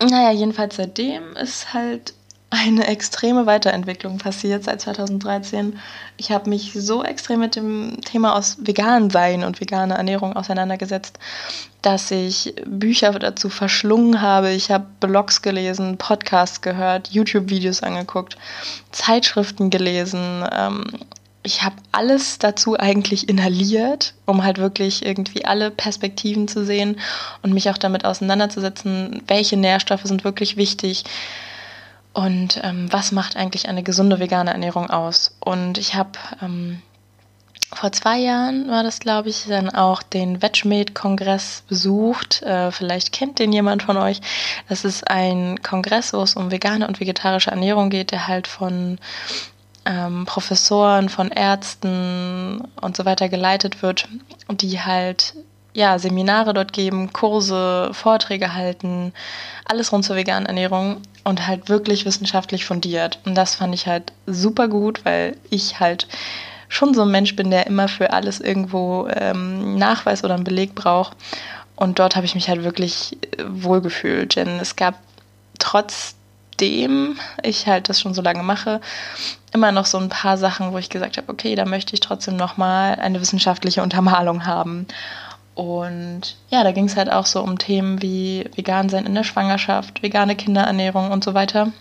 Naja, 0.01 0.31
jedenfalls 0.31 0.75
seitdem 0.75 1.35
ist 1.37 1.73
halt 1.73 2.13
eine 2.49 2.87
extreme 2.87 3.45
Weiterentwicklung 3.45 4.19
passiert 4.19 4.63
seit 4.63 4.79
2013. 4.79 5.79
Ich 6.15 6.31
habe 6.31 6.49
mich 6.49 6.71
so 6.73 7.03
extrem 7.03 7.41
mit 7.41 7.57
dem 7.57 7.99
Thema 8.01 8.35
aus 8.35 8.57
vegan 8.61 9.09
sein 9.09 9.43
und 9.43 9.59
veganer 9.59 9.95
Ernährung 9.95 10.33
auseinandergesetzt, 10.33 11.19
dass 11.81 12.09
ich 12.09 12.55
Bücher 12.65 13.11
dazu 13.11 13.49
verschlungen 13.49 14.21
habe. 14.21 14.51
Ich 14.51 14.71
habe 14.71 14.85
Blogs 15.01 15.41
gelesen, 15.41 15.97
Podcasts 15.97 16.61
gehört, 16.61 17.09
YouTube-Videos 17.09 17.83
angeguckt, 17.83 18.37
Zeitschriften 18.91 19.69
gelesen. 19.69 20.45
Ähm, 20.49 20.85
ich 21.43 21.63
habe 21.63 21.75
alles 21.91 22.39
dazu 22.39 22.79
eigentlich 22.79 23.27
inhaliert, 23.27 24.13
um 24.25 24.43
halt 24.43 24.57
wirklich 24.57 25.05
irgendwie 25.05 25.45
alle 25.45 25.69
Perspektiven 25.69 26.47
zu 26.47 26.65
sehen 26.65 26.99
und 27.41 27.53
mich 27.53 27.69
auch 27.69 27.77
damit 27.77 28.05
auseinanderzusetzen, 28.05 29.21
welche 29.27 29.57
Nährstoffe 29.57 30.03
sind 30.03 30.23
wirklich 30.23 30.55
wichtig 30.55 31.03
und 32.17 32.59
ähm, 32.63 32.91
was 32.91 33.11
macht 33.11 33.37
eigentlich 33.37 33.69
eine 33.69 33.83
gesunde 33.83 34.19
vegane 34.19 34.49
Ernährung 34.49 34.89
aus? 34.89 35.37
Und 35.39 35.77
ich 35.77 35.93
habe 35.93 36.17
ähm, 36.41 36.81
vor 37.71 37.91
zwei 37.91 38.17
Jahren 38.17 38.67
war 38.71 38.81
das, 38.81 38.99
glaube 38.99 39.29
ich, 39.29 39.45
dann 39.47 39.69
auch 39.69 40.01
den 40.01 40.41
VegMate-Kongress 40.41 41.65
besucht. 41.67 42.41
Äh, 42.41 42.71
vielleicht 42.71 43.11
kennt 43.11 43.37
den 43.37 43.53
jemand 43.53 43.83
von 43.83 43.97
euch. 43.97 44.19
Das 44.67 44.83
ist 44.83 45.07
ein 45.07 45.61
Kongress, 45.61 46.11
wo 46.11 46.23
es 46.23 46.33
um 46.33 46.49
vegane 46.49 46.87
und 46.87 46.99
vegetarische 46.99 47.51
Ernährung 47.51 47.91
geht, 47.91 48.09
der 48.09 48.27
halt 48.27 48.47
von 48.47 48.97
ähm, 49.85 50.25
Professoren, 50.25 51.09
von 51.09 51.29
Ärzten 51.29 52.63
und 52.81 52.97
so 52.97 53.05
weiter 53.05 53.29
geleitet 53.29 53.83
wird, 53.83 54.09
die 54.49 54.81
halt 54.81 55.35
ja, 55.77 55.99
Seminare 55.99 56.55
dort 56.55 56.73
geben, 56.73 57.13
Kurse, 57.13 57.91
Vorträge 57.93 58.55
halten, 58.55 59.13
alles 59.63 59.91
rund 59.91 60.03
zur 60.03 60.15
veganen 60.15 60.47
Ernährung 60.47 61.03
und 61.23 61.45
halt 61.45 61.69
wirklich 61.69 62.03
wissenschaftlich 62.03 62.65
fundiert. 62.65 63.19
Und 63.25 63.35
das 63.35 63.53
fand 63.53 63.75
ich 63.75 63.85
halt 63.85 64.11
super 64.25 64.69
gut, 64.69 65.05
weil 65.05 65.37
ich 65.51 65.79
halt 65.79 66.07
schon 66.67 66.95
so 66.95 67.03
ein 67.03 67.11
Mensch 67.11 67.35
bin, 67.35 67.51
der 67.51 67.67
immer 67.67 67.87
für 67.87 68.11
alles 68.11 68.39
irgendwo 68.39 69.07
ähm, 69.07 69.77
Nachweis 69.77 70.23
oder 70.23 70.33
einen 70.33 70.43
Beleg 70.43 70.73
braucht. 70.73 71.15
Und 71.75 71.99
dort 71.99 72.15
habe 72.15 72.25
ich 72.25 72.33
mich 72.33 72.49
halt 72.49 72.63
wirklich 72.63 73.15
äh, 73.37 73.43
wohlgefühlt, 73.47 74.35
denn 74.35 74.59
es 74.59 74.75
gab 74.77 74.95
trotzdem 75.59 77.19
ich 77.43 77.67
halt 77.67 77.87
das 77.87 78.01
schon 78.01 78.15
so 78.15 78.23
lange 78.23 78.41
mache, 78.41 78.81
immer 79.53 79.71
noch 79.71 79.85
so 79.85 79.99
ein 79.99 80.09
paar 80.09 80.39
Sachen, 80.39 80.71
wo 80.71 80.79
ich 80.79 80.89
gesagt 80.89 81.17
habe, 81.17 81.31
okay, 81.31 81.53
da 81.53 81.65
möchte 81.65 81.93
ich 81.93 81.99
trotzdem 81.99 82.35
nochmal 82.35 82.95
eine 82.95 83.21
wissenschaftliche 83.21 83.83
Untermalung 83.83 84.47
haben. 84.47 84.87
Und 85.57 86.35
ja, 86.51 86.63
da 86.63 86.71
ging 86.71 86.85
es 86.85 86.95
halt 86.95 87.11
auch 87.11 87.25
so 87.25 87.41
um 87.41 87.57
Themen 87.57 87.99
wie 88.03 88.47
vegan 88.53 88.89
sein 88.89 89.07
in 89.07 89.15
der 89.15 89.23
Schwangerschaft, 89.23 90.03
vegane 90.03 90.35
Kinderernährung 90.35 91.09
und 91.09 91.23
so 91.23 91.33
weiter. 91.33 91.71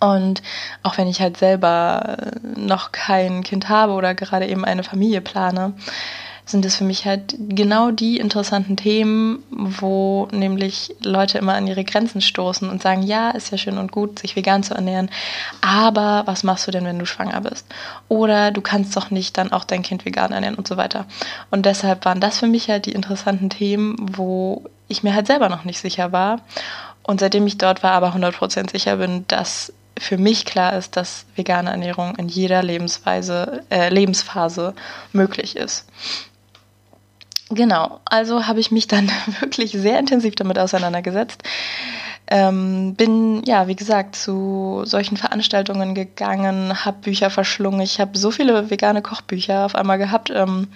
Und 0.00 0.42
auch 0.82 0.96
wenn 0.96 1.06
ich 1.06 1.20
halt 1.20 1.36
selber 1.36 2.16
noch 2.56 2.90
kein 2.90 3.42
Kind 3.42 3.68
habe 3.68 3.92
oder 3.92 4.14
gerade 4.14 4.46
eben 4.46 4.64
eine 4.64 4.84
Familie 4.84 5.20
plane, 5.20 5.74
sind 6.44 6.64
es 6.64 6.76
für 6.76 6.84
mich 6.84 7.06
halt 7.06 7.36
genau 7.38 7.92
die 7.92 8.18
interessanten 8.18 8.76
Themen, 8.76 9.42
wo 9.50 10.28
nämlich 10.32 10.94
Leute 11.02 11.38
immer 11.38 11.54
an 11.54 11.66
ihre 11.66 11.84
Grenzen 11.84 12.20
stoßen 12.20 12.68
und 12.68 12.82
sagen, 12.82 13.02
ja, 13.02 13.30
ist 13.30 13.52
ja 13.52 13.58
schön 13.58 13.78
und 13.78 13.92
gut, 13.92 14.18
sich 14.18 14.34
vegan 14.34 14.62
zu 14.62 14.74
ernähren, 14.74 15.08
aber 15.60 16.22
was 16.26 16.42
machst 16.42 16.66
du 16.66 16.72
denn, 16.72 16.84
wenn 16.84 16.98
du 16.98 17.06
schwanger 17.06 17.40
bist? 17.42 17.66
Oder 18.08 18.50
du 18.50 18.60
kannst 18.60 18.96
doch 18.96 19.10
nicht 19.10 19.38
dann 19.38 19.52
auch 19.52 19.64
dein 19.64 19.82
Kind 19.82 20.04
vegan 20.04 20.32
ernähren 20.32 20.56
und 20.56 20.66
so 20.66 20.76
weiter. 20.76 21.06
Und 21.50 21.64
deshalb 21.64 22.04
waren 22.04 22.20
das 22.20 22.38
für 22.38 22.48
mich 22.48 22.68
halt 22.68 22.86
die 22.86 22.92
interessanten 22.92 23.48
Themen, 23.48 23.96
wo 23.98 24.64
ich 24.88 25.02
mir 25.02 25.14
halt 25.14 25.28
selber 25.28 25.48
noch 25.48 25.64
nicht 25.64 25.80
sicher 25.80 26.12
war. 26.12 26.40
Und 27.04 27.20
seitdem 27.20 27.46
ich 27.46 27.58
dort 27.58 27.82
war, 27.82 27.92
aber 27.92 28.14
100% 28.14 28.70
sicher 28.70 28.96
bin, 28.96 29.24
dass 29.28 29.72
für 29.98 30.18
mich 30.18 30.44
klar 30.44 30.76
ist, 30.76 30.96
dass 30.96 31.26
vegane 31.36 31.70
Ernährung 31.70 32.16
in 32.16 32.28
jeder 32.28 32.62
Lebensweise, 32.62 33.62
äh, 33.70 33.88
Lebensphase 33.88 34.74
möglich 35.12 35.56
ist. 35.56 35.86
Genau, 37.54 38.00
also 38.06 38.46
habe 38.46 38.60
ich 38.60 38.70
mich 38.70 38.86
dann 38.88 39.10
wirklich 39.40 39.72
sehr 39.72 39.98
intensiv 39.98 40.34
damit 40.36 40.58
auseinandergesetzt. 40.58 41.42
Ähm, 42.26 42.94
bin, 42.94 43.42
ja, 43.44 43.68
wie 43.68 43.76
gesagt, 43.76 44.16
zu 44.16 44.82
solchen 44.86 45.18
Veranstaltungen 45.18 45.94
gegangen, 45.94 46.84
habe 46.86 47.02
Bücher 47.02 47.28
verschlungen. 47.28 47.80
Ich 47.80 48.00
habe 48.00 48.16
so 48.16 48.30
viele 48.30 48.70
vegane 48.70 49.02
Kochbücher 49.02 49.66
auf 49.66 49.74
einmal 49.74 49.98
gehabt. 49.98 50.30
Ähm, 50.30 50.68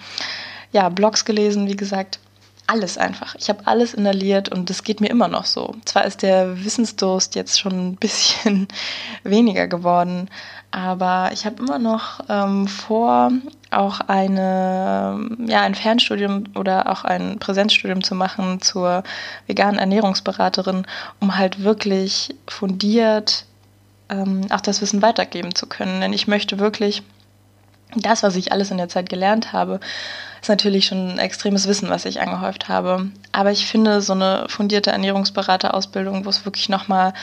ja, 0.71 0.89
Blogs 0.89 1.25
gelesen, 1.25 1.67
wie 1.67 1.75
gesagt, 1.75 2.19
alles 2.67 2.97
einfach. 2.97 3.33
Ich 3.39 3.49
habe 3.49 3.65
alles 3.65 3.95
inhaliert 3.95 4.49
und 4.49 4.69
es 4.69 4.83
geht 4.83 5.01
mir 5.01 5.09
immer 5.09 5.29
noch 5.29 5.45
so. 5.45 5.73
Zwar 5.85 6.05
ist 6.05 6.21
der 6.21 6.63
Wissensdurst 6.63 7.33
jetzt 7.33 7.59
schon 7.59 7.87
ein 7.87 7.95
bisschen 7.95 8.67
weniger 9.23 9.67
geworden, 9.67 10.29
aber 10.71 11.31
ich 11.33 11.45
habe 11.45 11.63
immer 11.63 11.79
noch 11.79 12.21
ähm, 12.29 12.67
vor, 12.67 13.31
auch 13.71 13.99
eine, 14.01 15.29
ja, 15.45 15.61
ein 15.61 15.75
Fernstudium 15.75 16.45
oder 16.55 16.89
auch 16.89 17.03
ein 17.03 17.39
Präsenzstudium 17.39 18.03
zu 18.03 18.15
machen 18.15 18.61
zur 18.61 19.03
veganen 19.45 19.79
Ernährungsberaterin, 19.79 20.85
um 21.19 21.37
halt 21.37 21.63
wirklich 21.63 22.35
fundiert 22.47 23.45
ähm, 24.09 24.47
auch 24.51 24.61
das 24.61 24.81
Wissen 24.81 25.01
weitergeben 25.01 25.53
zu 25.55 25.67
können. 25.67 26.01
Denn 26.01 26.13
ich 26.13 26.27
möchte 26.27 26.59
wirklich 26.59 27.03
das, 27.95 28.23
was 28.23 28.35
ich 28.35 28.51
alles 28.51 28.71
in 28.71 28.77
der 28.77 28.89
Zeit 28.89 29.09
gelernt 29.09 29.53
habe, 29.53 29.79
ist 30.41 30.49
natürlich 30.49 30.85
schon 30.87 31.11
ein 31.11 31.19
extremes 31.19 31.67
Wissen, 31.67 31.89
was 31.89 32.05
ich 32.05 32.21
angehäuft 32.21 32.67
habe. 32.67 33.09
Aber 33.31 33.51
ich 33.51 33.65
finde, 33.65 34.01
so 34.01 34.13
eine 34.13 34.45
fundierte 34.49 34.91
Ernährungsberaterausbildung, 34.91 36.25
wo 36.25 36.29
es 36.29 36.45
wirklich 36.45 36.69
nochmal 36.69 37.13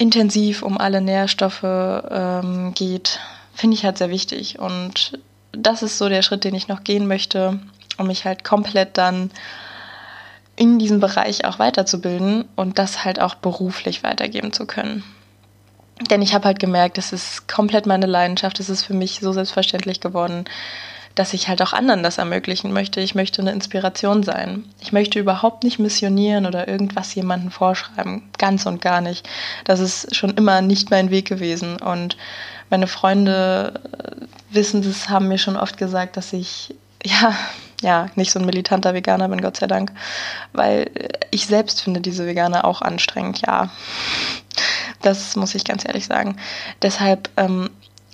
intensiv 0.00 0.62
um 0.62 0.78
alle 0.78 1.02
Nährstoffe 1.02 1.62
ähm, 1.62 2.72
geht, 2.74 3.20
finde 3.52 3.76
ich 3.76 3.84
halt 3.84 3.98
sehr 3.98 4.08
wichtig. 4.08 4.58
Und 4.58 5.18
das 5.52 5.82
ist 5.82 5.98
so 5.98 6.08
der 6.08 6.22
Schritt, 6.22 6.44
den 6.44 6.54
ich 6.54 6.68
noch 6.68 6.84
gehen 6.84 7.06
möchte, 7.06 7.60
um 7.98 8.06
mich 8.06 8.24
halt 8.24 8.42
komplett 8.42 8.96
dann 8.96 9.30
in 10.56 10.78
diesem 10.78 11.00
Bereich 11.00 11.44
auch 11.44 11.58
weiterzubilden 11.58 12.46
und 12.56 12.78
das 12.78 13.04
halt 13.04 13.20
auch 13.20 13.34
beruflich 13.34 14.02
weitergeben 14.02 14.54
zu 14.54 14.66
können. 14.66 15.04
Denn 16.08 16.22
ich 16.22 16.32
habe 16.32 16.46
halt 16.46 16.58
gemerkt, 16.58 16.96
es 16.96 17.12
ist 17.12 17.46
komplett 17.46 17.84
meine 17.84 18.06
Leidenschaft, 18.06 18.58
es 18.58 18.70
ist 18.70 18.84
für 18.84 18.94
mich 18.94 19.20
so 19.20 19.32
selbstverständlich 19.32 20.00
geworden, 20.00 20.46
dass 21.20 21.34
ich 21.34 21.48
halt 21.48 21.60
auch 21.60 21.74
anderen 21.74 22.02
das 22.02 22.16
ermöglichen 22.16 22.72
möchte. 22.72 23.02
Ich 23.02 23.14
möchte 23.14 23.42
eine 23.42 23.52
Inspiration 23.52 24.22
sein. 24.22 24.64
Ich 24.80 24.90
möchte 24.90 25.18
überhaupt 25.18 25.64
nicht 25.64 25.78
missionieren 25.78 26.46
oder 26.46 26.66
irgendwas 26.66 27.14
jemandem 27.14 27.50
vorschreiben. 27.50 28.22
Ganz 28.38 28.64
und 28.64 28.80
gar 28.80 29.02
nicht. 29.02 29.28
Das 29.64 29.80
ist 29.80 30.16
schon 30.16 30.30
immer 30.30 30.62
nicht 30.62 30.90
mein 30.90 31.10
Weg 31.10 31.28
gewesen. 31.28 31.76
Und 31.76 32.16
meine 32.70 32.86
Freunde 32.86 33.82
äh, 33.98 34.24
wissen 34.48 34.80
es, 34.80 35.10
haben 35.10 35.28
mir 35.28 35.36
schon 35.36 35.58
oft 35.58 35.76
gesagt, 35.76 36.16
dass 36.16 36.32
ich 36.32 36.74
ja, 37.04 37.36
ja, 37.82 38.06
nicht 38.14 38.32
so 38.32 38.38
ein 38.38 38.46
militanter 38.46 38.94
Veganer 38.94 39.28
bin, 39.28 39.42
Gott 39.42 39.58
sei 39.58 39.66
Dank. 39.66 39.92
Weil 40.54 40.90
ich 41.30 41.44
selbst 41.44 41.82
finde 41.82 42.00
diese 42.00 42.24
Veganer 42.24 42.64
auch 42.64 42.80
anstrengend, 42.80 43.42
ja. 43.46 43.68
Das 45.02 45.36
muss 45.36 45.54
ich 45.54 45.64
ganz 45.64 45.84
ehrlich 45.84 46.06
sagen. 46.06 46.36
Deshalb 46.80 47.28
ähm, 47.36 47.68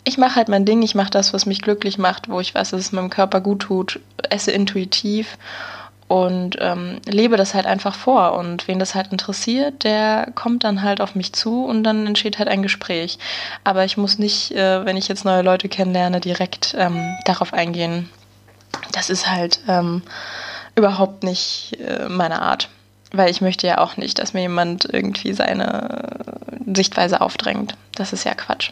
ich 0.06 0.18
mache 0.18 0.36
halt 0.36 0.48
mein 0.48 0.64
Ding, 0.64 0.82
ich 0.82 0.94
mache 0.94 1.10
das, 1.10 1.34
was 1.34 1.46
mich 1.46 1.62
glücklich 1.62 1.98
macht, 1.98 2.28
wo 2.28 2.38
ich 2.38 2.54
weiß, 2.54 2.70
dass 2.70 2.80
es 2.80 2.92
meinem 2.92 3.10
Körper 3.10 3.40
gut 3.40 3.62
tut, 3.62 3.98
esse 4.30 4.52
intuitiv 4.52 5.36
und 6.06 6.56
ähm, 6.60 7.00
lebe 7.06 7.36
das 7.36 7.54
halt 7.54 7.66
einfach 7.66 7.96
vor. 7.96 8.34
Und 8.34 8.68
wen 8.68 8.78
das 8.78 8.94
halt 8.94 9.10
interessiert, 9.10 9.82
der 9.82 10.30
kommt 10.36 10.62
dann 10.62 10.82
halt 10.82 11.00
auf 11.00 11.16
mich 11.16 11.32
zu 11.32 11.64
und 11.64 11.82
dann 11.82 12.06
entsteht 12.06 12.38
halt 12.38 12.48
ein 12.48 12.62
Gespräch. 12.62 13.18
Aber 13.64 13.84
ich 13.84 13.96
muss 13.96 14.16
nicht, 14.16 14.52
äh, 14.52 14.84
wenn 14.84 14.96
ich 14.96 15.08
jetzt 15.08 15.24
neue 15.24 15.42
Leute 15.42 15.68
kennenlerne, 15.68 16.20
direkt 16.20 16.76
ähm, 16.78 17.16
darauf 17.24 17.52
eingehen. 17.52 18.08
Das 18.92 19.10
ist 19.10 19.28
halt 19.28 19.58
ähm, 19.66 20.02
überhaupt 20.76 21.24
nicht 21.24 21.78
äh, 21.80 22.08
meine 22.08 22.42
Art. 22.42 22.68
Weil 23.10 23.30
ich 23.30 23.40
möchte 23.40 23.66
ja 23.66 23.78
auch 23.78 23.96
nicht, 23.96 24.20
dass 24.20 24.34
mir 24.34 24.42
jemand 24.42 24.84
irgendwie 24.84 25.32
seine 25.32 26.28
Sichtweise 26.76 27.20
aufdrängt. 27.20 27.74
Das 27.96 28.12
ist 28.12 28.24
ja 28.24 28.34
Quatsch. 28.34 28.70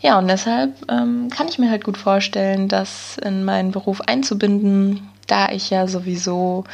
Ja, 0.00 0.18
und 0.18 0.28
deshalb 0.28 0.74
ähm, 0.90 1.28
kann 1.30 1.48
ich 1.48 1.58
mir 1.58 1.70
halt 1.70 1.84
gut 1.84 1.96
vorstellen, 1.96 2.68
das 2.68 3.18
in 3.18 3.44
meinen 3.44 3.72
Beruf 3.72 4.00
einzubinden, 4.02 5.08
da 5.26 5.50
ich 5.50 5.70
ja 5.70 5.88
sowieso 5.88 6.64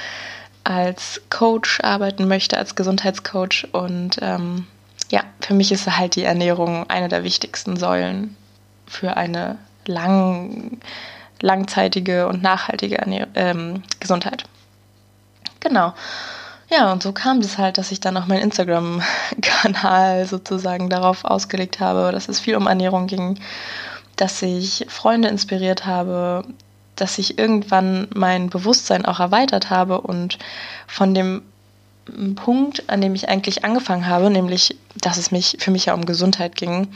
als 0.62 1.22
Coach 1.30 1.80
arbeiten 1.82 2.28
möchte, 2.28 2.58
als 2.58 2.74
Gesundheitscoach. 2.74 3.68
Und 3.72 4.18
ähm, 4.20 4.66
ja, 5.10 5.22
für 5.40 5.54
mich 5.54 5.72
ist 5.72 5.86
halt 5.86 6.16
die 6.16 6.24
Ernährung 6.24 6.88
eine 6.88 7.08
der 7.08 7.24
wichtigsten 7.24 7.76
Säulen 7.76 8.36
für 8.86 9.16
eine 9.16 9.56
lang, 9.86 10.78
langzeitige 11.40 12.28
und 12.28 12.42
nachhaltige 12.42 12.98
Ernähr 12.98 13.28
ähm, 13.34 13.82
Gesundheit. 14.00 14.44
Genau. 15.60 15.94
Ja, 16.74 16.92
und 16.92 17.04
so 17.04 17.12
kam 17.12 17.38
es 17.38 17.56
halt, 17.56 17.78
dass 17.78 17.92
ich 17.92 18.00
dann 18.00 18.16
auch 18.16 18.26
meinen 18.26 18.42
Instagram-Kanal 18.42 20.26
sozusagen 20.28 20.90
darauf 20.90 21.24
ausgelegt 21.24 21.78
habe, 21.78 22.10
dass 22.10 22.28
es 22.28 22.40
viel 22.40 22.56
um 22.56 22.66
Ernährung 22.66 23.06
ging, 23.06 23.38
dass 24.16 24.42
ich 24.42 24.84
Freunde 24.88 25.28
inspiriert 25.28 25.86
habe, 25.86 26.44
dass 26.96 27.18
ich 27.18 27.38
irgendwann 27.38 28.08
mein 28.12 28.50
Bewusstsein 28.50 29.04
auch 29.04 29.20
erweitert 29.20 29.70
habe 29.70 30.00
und 30.00 30.38
von 30.88 31.14
dem 31.14 31.42
Punkt, 32.34 32.90
an 32.90 33.00
dem 33.00 33.14
ich 33.14 33.28
eigentlich 33.28 33.64
angefangen 33.64 34.08
habe, 34.08 34.28
nämlich, 34.28 34.76
dass 34.96 35.16
es 35.16 35.30
mich 35.30 35.58
für 35.60 35.70
mich 35.70 35.84
ja 35.84 35.94
um 35.94 36.04
Gesundheit 36.04 36.56
ging, 36.56 36.88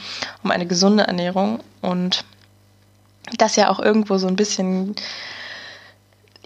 um 0.43 0.51
eine 0.51 0.67
gesunde 0.67 1.05
Ernährung 1.05 1.61
und 1.83 2.25
das 3.37 3.55
ja 3.55 3.71
auch 3.71 3.79
irgendwo 3.79 4.19
so 4.19 4.27
ein 4.27 4.37
bisschen 4.37 4.97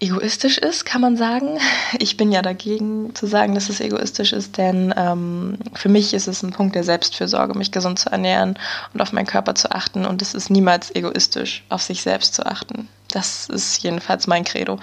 egoistisch 0.02 0.58
ist, 0.58 0.84
kann 0.84 1.00
man 1.00 1.16
sagen. 1.16 1.58
Ich 1.98 2.16
bin 2.16 2.32
ja 2.32 2.42
dagegen 2.42 3.14
zu 3.14 3.26
sagen, 3.26 3.54
dass 3.54 3.68
es 3.68 3.80
egoistisch 3.80 4.32
ist, 4.32 4.58
denn 4.58 4.92
ähm, 4.96 5.58
für 5.74 5.88
mich 5.88 6.12
ist 6.12 6.26
es 6.26 6.42
ein 6.42 6.50
Punkt 6.50 6.74
der 6.74 6.82
Selbstfürsorge, 6.82 7.56
mich 7.56 7.70
gesund 7.70 8.00
zu 8.00 8.10
ernähren 8.10 8.58
und 8.92 9.00
auf 9.00 9.12
meinen 9.12 9.26
Körper 9.26 9.54
zu 9.54 9.70
achten. 9.70 10.04
Und 10.04 10.20
es 10.20 10.34
ist 10.34 10.50
niemals 10.50 10.92
egoistisch, 10.94 11.62
auf 11.68 11.82
sich 11.82 12.02
selbst 12.02 12.34
zu 12.34 12.44
achten. 12.44 12.88
Das 13.08 13.48
ist 13.48 13.80
jedenfalls 13.84 14.26
mein 14.26 14.44
Credo. 14.44 14.80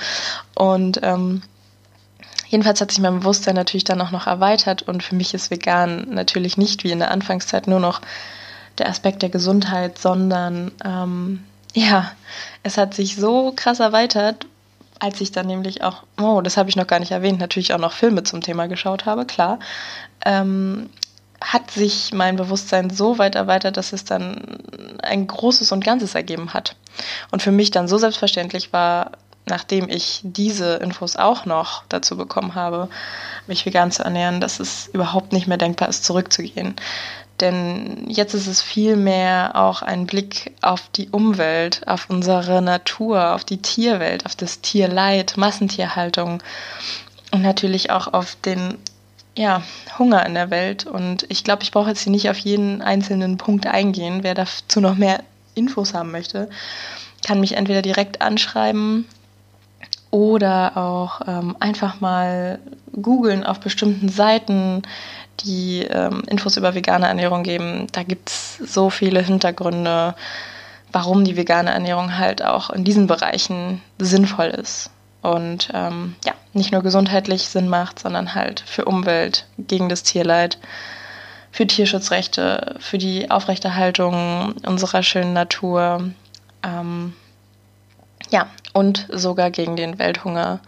Und 0.55 1.01
ähm, 1.03 1.41
jedenfalls 2.47 2.79
hat 2.79 2.91
sich 2.91 3.01
mein 3.01 3.19
Bewusstsein 3.19 3.55
natürlich 3.55 3.83
dann 3.83 4.01
auch 4.01 4.11
noch 4.11 4.25
erweitert 4.25 4.83
und 4.83 5.03
für 5.03 5.15
mich 5.15 5.33
ist 5.33 5.51
vegan 5.51 6.07
natürlich 6.11 6.55
nicht 6.55 6.85
wie 6.85 6.91
in 6.91 6.99
der 6.99 7.11
Anfangszeit 7.11 7.67
nur 7.67 7.81
noch 7.81 7.99
der 8.77 8.87
Aspekt 8.87 9.21
der 9.21 9.29
Gesundheit, 9.29 9.97
sondern 9.97 10.71
ähm, 10.85 11.43
ja, 11.73 12.09
es 12.63 12.77
hat 12.77 12.93
sich 12.93 13.17
so 13.17 13.51
krass 13.55 13.79
erweitert, 13.79 14.45
als 14.99 15.21
ich 15.21 15.31
dann 15.31 15.47
nämlich 15.47 15.83
auch, 15.83 16.03
oh, 16.21 16.41
das 16.41 16.57
habe 16.57 16.69
ich 16.69 16.75
noch 16.75 16.87
gar 16.87 16.99
nicht 16.99 17.11
erwähnt, 17.11 17.39
natürlich 17.39 17.73
auch 17.73 17.79
noch 17.79 17.93
Filme 17.93 18.23
zum 18.23 18.41
Thema 18.41 18.67
geschaut 18.67 19.05
habe, 19.05 19.25
klar, 19.25 19.59
ähm, 20.25 20.89
hat 21.41 21.71
sich 21.71 22.13
mein 22.13 22.35
Bewusstsein 22.35 22.89
so 22.89 23.17
weit 23.17 23.35
erweitert, 23.35 23.77
dass 23.77 23.93
es 23.93 24.03
dann 24.03 24.57
ein 25.01 25.25
großes 25.25 25.71
und 25.71 25.83
Ganzes 25.83 26.15
ergeben 26.15 26.53
hat. 26.53 26.75
Und 27.31 27.41
für 27.41 27.51
mich 27.51 27.71
dann 27.71 27.87
so 27.87 27.97
selbstverständlich 27.97 28.73
war, 28.73 29.11
nachdem 29.45 29.89
ich 29.89 30.19
diese 30.23 30.75
Infos 30.75 31.15
auch 31.15 31.45
noch 31.45 31.83
dazu 31.87 32.17
bekommen 32.17 32.55
habe, 32.55 32.89
mich 33.47 33.65
vegan 33.65 33.91
zu 33.91 34.03
ernähren, 34.03 34.41
dass 34.41 34.59
es 34.59 34.89
überhaupt 34.93 35.31
nicht 35.31 35.47
mehr 35.47 35.57
denkbar 35.57 35.89
ist, 35.89 36.03
zurückzugehen. 36.03 36.75
Denn 37.41 38.09
jetzt 38.09 38.33
ist 38.33 38.47
es 38.47 38.61
vielmehr 38.61 39.51
auch 39.55 39.81
ein 39.81 40.05
Blick 40.05 40.55
auf 40.61 40.89
die 40.95 41.09
Umwelt, 41.09 41.87
auf 41.87 42.09
unsere 42.09 42.61
Natur, 42.61 43.33
auf 43.33 43.45
die 43.45 43.61
Tierwelt, 43.61 44.25
auf 44.25 44.35
das 44.35 44.61
Tierleid, 44.61 45.37
Massentierhaltung 45.37 46.43
und 47.31 47.41
natürlich 47.41 47.91
auch 47.91 48.13
auf 48.13 48.35
den 48.35 48.77
ja, 49.35 49.61
Hunger 49.97 50.25
in 50.25 50.33
der 50.33 50.49
Welt. 50.49 50.85
Und 50.85 51.25
ich 51.29 51.43
glaube, 51.43 51.63
ich 51.63 51.71
brauche 51.71 51.89
jetzt 51.89 52.01
hier 52.01 52.11
nicht 52.11 52.29
auf 52.29 52.37
jeden 52.37 52.81
einzelnen 52.81 53.37
Punkt 53.37 53.67
eingehen. 53.67 54.23
Wer 54.23 54.33
dazu 54.33 54.81
noch 54.81 54.95
mehr 54.95 55.23
Infos 55.55 55.93
haben 55.93 56.11
möchte, 56.11 56.49
kann 57.25 57.39
mich 57.39 57.53
entweder 57.53 57.81
direkt 57.81 58.21
anschreiben 58.21 59.05
oder 60.11 60.75
auch 60.75 61.21
ähm, 61.27 61.55
einfach 61.59 62.01
mal 62.01 62.59
googeln 63.01 63.43
auf 63.43 63.59
bestimmten 63.59 64.09
Seiten 64.09 64.81
die 65.43 65.83
ähm, 65.83 66.23
Infos 66.27 66.57
über 66.57 66.75
vegane 66.75 67.07
Ernährung 67.07 67.43
geben. 67.43 67.87
Da 67.91 68.03
gibt 68.03 68.29
es 68.29 68.57
so 68.57 68.89
viele 68.89 69.21
Hintergründe, 69.21 70.15
warum 70.91 71.23
die 71.23 71.37
vegane 71.37 71.71
Ernährung 71.71 72.17
halt 72.17 72.43
auch 72.43 72.69
in 72.69 72.83
diesen 72.83 73.07
Bereichen 73.07 73.81
sinnvoll 73.97 74.47
ist. 74.47 74.89
Und 75.21 75.69
ähm, 75.73 76.15
ja, 76.25 76.33
nicht 76.53 76.71
nur 76.71 76.81
gesundheitlich 76.81 77.49
Sinn 77.49 77.67
macht, 77.67 77.99
sondern 77.99 78.35
halt 78.35 78.63
für 78.65 78.85
Umwelt, 78.85 79.45
gegen 79.57 79.89
das 79.89 80.03
Tierleid, 80.03 80.57
für 81.51 81.67
Tierschutzrechte, 81.67 82.75
für 82.79 82.97
die 82.97 83.29
Aufrechterhaltung 83.29 84.53
unserer 84.65 85.03
schönen 85.03 85.33
Natur. 85.33 86.11
Ähm, 86.63 87.13
ja, 88.31 88.47
und 88.73 89.07
sogar 89.11 89.51
gegen 89.51 89.75
den 89.75 89.99
Welthunger 89.99 90.59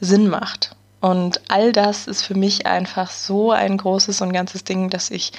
Sinn 0.00 0.28
macht. 0.28 0.76
Und 1.04 1.42
all 1.48 1.70
das 1.70 2.06
ist 2.06 2.22
für 2.22 2.34
mich 2.34 2.64
einfach 2.64 3.10
so 3.10 3.52
ein 3.52 3.76
großes 3.76 4.22
und 4.22 4.32
ganzes 4.32 4.64
Ding, 4.64 4.88
dass 4.88 5.10
ich 5.10 5.32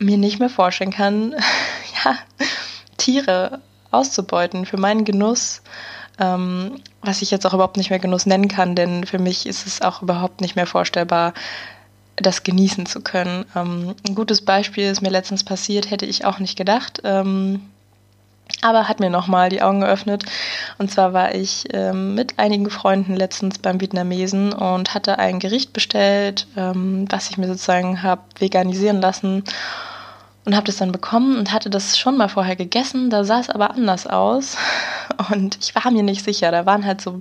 mir 0.00 0.18
nicht 0.18 0.40
mehr 0.40 0.50
vorstellen 0.50 0.90
kann, 0.90 1.32
ja, 2.04 2.16
Tiere 2.96 3.60
auszubeuten 3.92 4.66
für 4.66 4.76
meinen 4.76 5.04
Genuss, 5.04 5.62
ähm, 6.18 6.80
was 7.02 7.22
ich 7.22 7.30
jetzt 7.30 7.46
auch 7.46 7.54
überhaupt 7.54 7.76
nicht 7.76 7.90
mehr 7.90 8.00
Genuss 8.00 8.26
nennen 8.26 8.48
kann, 8.48 8.74
denn 8.74 9.06
für 9.06 9.20
mich 9.20 9.46
ist 9.46 9.64
es 9.64 9.80
auch 9.80 10.02
überhaupt 10.02 10.40
nicht 10.40 10.56
mehr 10.56 10.66
vorstellbar, 10.66 11.34
das 12.16 12.42
genießen 12.42 12.86
zu 12.86 13.00
können. 13.00 13.44
Ähm, 13.54 13.94
ein 14.08 14.16
gutes 14.16 14.44
Beispiel 14.44 14.90
ist 14.90 15.02
mir 15.02 15.10
letztens 15.10 15.44
passiert, 15.44 15.88
hätte 15.92 16.04
ich 16.04 16.24
auch 16.24 16.40
nicht 16.40 16.58
gedacht. 16.58 17.00
Ähm, 17.04 17.60
aber 18.62 18.88
hat 18.88 19.00
mir 19.00 19.10
nochmal 19.10 19.50
die 19.50 19.62
Augen 19.62 19.80
geöffnet. 19.80 20.24
Und 20.78 20.90
zwar 20.90 21.12
war 21.12 21.34
ich 21.34 21.64
ähm, 21.72 22.14
mit 22.14 22.38
einigen 22.38 22.70
Freunden 22.70 23.14
letztens 23.14 23.58
beim 23.58 23.80
Vietnamesen 23.80 24.52
und 24.52 24.94
hatte 24.94 25.18
ein 25.18 25.38
Gericht 25.38 25.72
bestellt, 25.72 26.46
ähm, 26.56 27.06
was 27.10 27.30
ich 27.30 27.38
mir 27.38 27.46
sozusagen 27.46 28.02
habe 28.02 28.22
veganisieren 28.38 29.00
lassen. 29.00 29.44
Und 30.48 30.56
habe 30.56 30.64
das 30.64 30.78
dann 30.78 30.92
bekommen 30.92 31.36
und 31.36 31.52
hatte 31.52 31.68
das 31.68 31.98
schon 31.98 32.16
mal 32.16 32.30
vorher 32.30 32.56
gegessen. 32.56 33.10
Da 33.10 33.22
sah 33.22 33.38
es 33.38 33.50
aber 33.50 33.72
anders 33.72 34.06
aus 34.06 34.56
und 35.30 35.58
ich 35.60 35.74
war 35.74 35.90
mir 35.90 36.02
nicht 36.02 36.24
sicher. 36.24 36.50
Da 36.50 36.64
waren 36.64 36.86
halt 36.86 37.02
so 37.02 37.20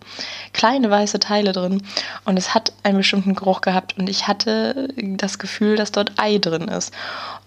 kleine 0.53 0.89
weiße 0.89 1.19
Teile 1.19 1.51
drin 1.51 1.81
und 2.23 2.37
es 2.37 2.55
hat 2.55 2.71
einen 2.83 2.99
bestimmten 2.99 3.35
Geruch 3.35 3.59
gehabt 3.59 3.97
und 3.97 4.07
ich 4.07 4.29
hatte 4.29 4.87
das 4.95 5.39
Gefühl, 5.39 5.75
dass 5.75 5.91
dort 5.91 6.13
Ei 6.15 6.37
drin 6.37 6.69
ist. 6.69 6.93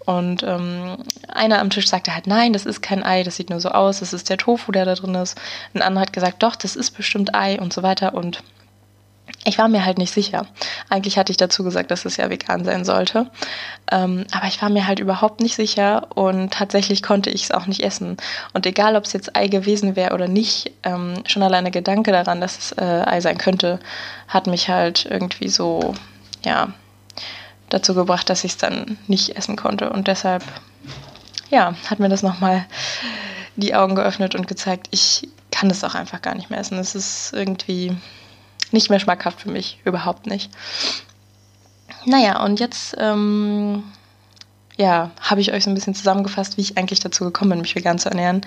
Und 0.04 0.42
ähm, 0.42 0.98
einer 1.28 1.60
am 1.60 1.70
Tisch 1.70 1.88
sagte 1.88 2.14
halt, 2.14 2.26
nein, 2.26 2.52
das 2.52 2.66
ist 2.66 2.82
kein 2.82 3.02
Ei, 3.02 3.22
das 3.22 3.36
sieht 3.36 3.48
nur 3.48 3.60
so 3.60 3.70
aus, 3.70 4.00
das 4.00 4.12
ist 4.12 4.28
der 4.28 4.36
Tofu, 4.36 4.72
der 4.72 4.84
da 4.84 4.94
drin 4.94 5.14
ist. 5.14 5.40
Ein 5.72 5.80
anderer 5.80 6.02
hat 6.02 6.12
gesagt, 6.12 6.42
doch, 6.42 6.56
das 6.56 6.76
ist 6.76 6.90
bestimmt 6.90 7.34
Ei 7.34 7.58
und 7.58 7.72
so 7.72 7.82
weiter. 7.82 8.12
Und 8.12 8.42
ich 9.44 9.56
war 9.56 9.68
mir 9.68 9.84
halt 9.84 9.96
nicht 9.96 10.12
sicher. 10.12 10.46
Eigentlich 10.90 11.16
hatte 11.16 11.32
ich 11.32 11.38
dazu 11.38 11.64
gesagt, 11.64 11.90
dass 11.90 12.04
es 12.04 12.18
ja 12.18 12.28
vegan 12.28 12.64
sein 12.64 12.84
sollte. 12.84 13.30
Ähm, 13.90 14.26
aber 14.32 14.46
ich 14.48 14.60
war 14.60 14.68
mir 14.68 14.86
halt 14.86 14.98
überhaupt 14.98 15.40
nicht 15.40 15.56
sicher 15.56 16.08
und 16.14 16.52
tatsächlich 16.52 17.02
konnte 17.02 17.30
ich 17.30 17.44
es 17.44 17.50
auch 17.50 17.66
nicht 17.66 17.82
essen. 17.82 18.18
Und 18.52 18.66
egal, 18.66 18.96
ob 18.96 19.04
es 19.04 19.14
jetzt 19.14 19.36
Ei 19.36 19.48
gewesen 19.48 19.96
wäre 19.96 20.12
oder 20.12 20.28
nicht, 20.28 20.72
ähm, 20.82 21.22
schon 21.26 21.42
alleine 21.42 21.70
Gedanke 21.70 22.12
daran, 22.12 22.40
dass 22.40 22.58
es 22.58 22.72
äh, 22.72 23.04
Ei 23.06 23.20
sein 23.22 23.38
könnte, 23.38 23.80
hat 24.28 24.46
mich 24.46 24.68
halt 24.68 25.06
irgendwie 25.06 25.48
so, 25.48 25.94
ja, 26.44 26.74
dazu 27.70 27.94
gebracht, 27.94 28.28
dass 28.28 28.44
ich 28.44 28.52
es 28.52 28.58
dann 28.58 28.98
nicht 29.06 29.36
essen 29.36 29.56
konnte. 29.56 29.88
Und 29.90 30.06
deshalb, 30.06 30.44
ja, 31.50 31.74
hat 31.88 31.98
mir 31.98 32.10
das 32.10 32.22
nochmal 32.22 32.66
die 33.56 33.74
Augen 33.74 33.94
geöffnet 33.94 34.34
und 34.34 34.48
gezeigt, 34.48 34.88
ich 34.90 35.28
kann 35.50 35.70
es 35.70 35.82
auch 35.82 35.94
einfach 35.94 36.20
gar 36.20 36.34
nicht 36.34 36.50
mehr 36.50 36.60
essen. 36.60 36.78
Es 36.78 36.94
ist 36.94 37.32
irgendwie 37.32 37.96
nicht 38.72 38.90
mehr 38.90 39.00
schmackhaft 39.00 39.40
für 39.40 39.50
mich, 39.50 39.78
überhaupt 39.84 40.26
nicht. 40.26 40.50
Naja, 42.06 42.42
und 42.42 42.60
jetzt 42.60 42.96
ähm, 42.98 43.82
ja, 44.80 45.10
habe 45.20 45.40
ich 45.40 45.52
euch 45.52 45.64
so 45.64 45.70
ein 45.70 45.74
bisschen 45.74 45.94
zusammengefasst, 45.94 46.56
wie 46.56 46.62
ich 46.62 46.78
eigentlich 46.78 47.00
dazu 47.00 47.24
gekommen 47.24 47.50
bin, 47.50 47.60
mich 47.60 47.76
vegan 47.76 47.98
zu 47.98 48.08
ernähren. 48.08 48.40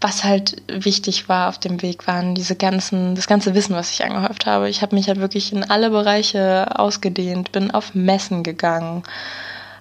Was 0.00 0.24
halt 0.24 0.62
wichtig 0.68 1.28
war 1.28 1.48
auf 1.48 1.58
dem 1.58 1.82
Weg, 1.82 2.06
waren 2.06 2.34
diese 2.34 2.56
ganzen, 2.56 3.14
das 3.14 3.26
ganze 3.26 3.54
Wissen, 3.54 3.76
was 3.76 3.92
ich 3.92 4.04
angehäuft 4.04 4.46
habe. 4.46 4.68
Ich 4.68 4.82
habe 4.82 4.94
mich 4.94 5.08
halt 5.08 5.20
wirklich 5.20 5.52
in 5.52 5.62
alle 5.70 5.90
Bereiche 5.90 6.78
ausgedehnt, 6.78 7.52
bin 7.52 7.70
auf 7.70 7.94
Messen 7.94 8.42
gegangen, 8.42 9.02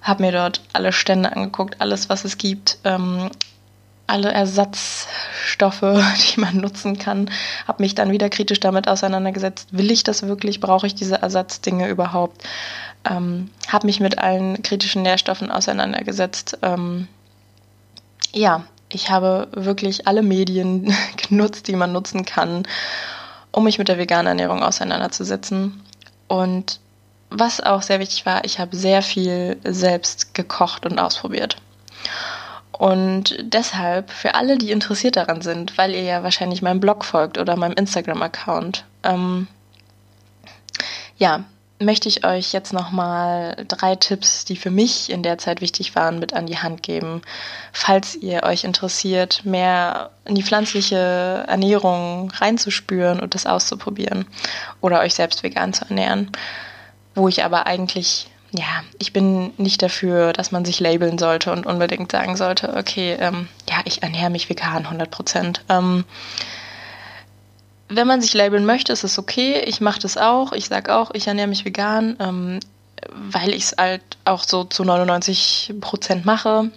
habe 0.02 0.24
mir 0.24 0.32
dort 0.32 0.62
alle 0.74 0.92
Stände 0.92 1.34
angeguckt, 1.36 1.80
alles, 1.80 2.10
was 2.10 2.26
es 2.26 2.38
gibt, 2.38 2.78
ähm, 2.84 3.30
alle 4.08 4.32
Ersatzstoffe, 4.32 5.82
die 6.36 6.40
man 6.40 6.58
nutzen 6.58 6.98
kann, 6.98 7.30
habe 7.68 7.84
mich 7.84 7.96
dann 7.96 8.12
wieder 8.12 8.30
kritisch 8.30 8.60
damit 8.60 8.88
auseinandergesetzt. 8.88 9.70
Will 9.72 9.92
ich 9.92 10.04
das 10.04 10.24
wirklich? 10.24 10.60
Brauche 10.60 10.88
ich 10.88 10.96
diese 10.96 11.22
Ersatzdinge 11.22 11.88
überhaupt? 11.88 12.44
Ähm, 13.10 13.50
habe 13.68 13.88
mich 13.88 14.00
mit 14.00 14.18
allen 14.18 14.62
kritischen 14.64 15.02
Nährstoffen 15.02 15.52
auseinandergesetzt. 15.52 16.58
Ähm, 16.62 17.08
ja, 18.34 18.64
ich 18.90 19.10
habe 19.10 19.48
wirklich 19.52 20.08
alle 20.08 20.22
Medien 20.22 20.94
genutzt, 21.30 21.68
die 21.68 21.76
man 21.76 21.92
nutzen 21.92 22.26
kann, 22.26 22.64
um 23.52 23.64
mich 23.64 23.78
mit 23.78 23.88
der 23.88 23.98
veganen 23.98 24.28
Ernährung 24.28 24.64
auseinanderzusetzen. 24.64 25.82
Und 26.28 26.80
was 27.30 27.60
auch 27.62 27.82
sehr 27.82 28.00
wichtig 28.00 28.26
war, 28.26 28.46
ich 28.46 28.60
habe 28.60 28.76
sehr 28.76 29.02
viel 29.02 29.58
selbst 29.64 30.34
gekocht 30.34 30.86
und 30.86 31.00
ausprobiert. 31.00 31.58
Und 32.78 33.38
deshalb, 33.42 34.10
für 34.10 34.36
alle, 34.36 34.58
die 34.58 34.72
interessiert 34.72 35.16
daran 35.16 35.42
sind, 35.42 35.78
weil 35.78 35.92
ihr 35.92 36.02
ja 36.02 36.24
wahrscheinlich 36.24 36.62
meinem 36.62 36.80
Blog 36.80 37.06
folgt 37.06 37.38
oder 37.38 37.56
meinem 37.56 37.74
Instagram-Account, 37.74 38.84
ähm, 39.04 39.48
ja, 41.18 41.46
möchte 41.80 42.10
ich 42.10 42.26
euch 42.26 42.54
jetzt 42.54 42.74
nochmal 42.74 43.66
drei 43.68 43.96
Tipps, 43.96 44.46
die 44.46 44.56
für 44.56 44.72
mich 44.72 45.10
in 45.10 45.22
der 45.22 45.38
Zeit 45.38 45.62
wichtig 45.62 45.96
waren, 45.96 46.20
mit 46.20 46.34
an 46.34 46.48
die 46.48 46.58
Hand 46.58 46.82
geben, 46.82 47.22
falls 47.72 48.16
ihr 48.16 48.44
euch 48.44 48.64
interessiert, 48.64 49.46
mehr 49.46 50.10
in 50.26 50.36
die 50.36 50.44
pflanzliche 50.44 51.46
Ernährung 51.48 52.32
reinzuspüren 52.32 53.20
und 53.20 53.36
das 53.36 53.46
auszuprobieren 53.46 54.26
oder 54.82 55.00
euch 55.02 55.14
selbst 55.14 55.44
vegan 55.44 55.74
zu 55.74 55.86
ernähren, 55.86 56.32
wo 57.16 57.28
ich 57.28 57.44
aber 57.44 57.68
eigentlich 57.68 58.30
ja, 58.56 58.84
ich 59.00 59.14
bin 59.14 59.52
nicht 59.58 59.82
dafür, 59.82 60.32
dass 60.32 60.52
man 60.52 60.64
sich 60.64 60.80
labeln 60.80 61.18
sollte 61.18 61.52
und 61.52 61.66
unbedingt 61.66 62.12
sagen 62.12 62.38
sollte, 62.38 62.76
okay, 62.76 63.18
ähm, 63.20 63.48
ja, 63.68 63.78
ich 63.86 64.04
ernähre 64.04 64.30
mich 64.30 64.48
vegan 64.48 64.86
100 64.86 65.10
Prozent. 65.10 65.64
Ähm, 65.70 66.06
wenn 67.90 68.08
man 68.08 68.22
sich 68.22 68.34
labeln 68.34 68.66
möchte, 68.66 68.94
ist 68.94 69.04
es 69.04 69.18
okay. 69.18 69.64
Ich 69.66 69.82
mache 69.82 70.00
das 70.00 70.18
auch. 70.18 70.52
Ich 70.52 70.68
sage 70.68 70.96
auch, 70.96 71.12
ich 71.14 71.28
ernähre 71.28 71.48
mich 71.48 71.66
vegan, 71.66 72.16
ähm, 72.20 72.60
weil 73.12 73.50
ich 73.50 73.64
es 73.64 73.76
halt 73.78 74.04
auch 74.24 74.44
so 74.44 74.64
zu 74.64 74.84
99 74.84 75.74
Prozent 75.82 76.26
mache. 76.26 76.70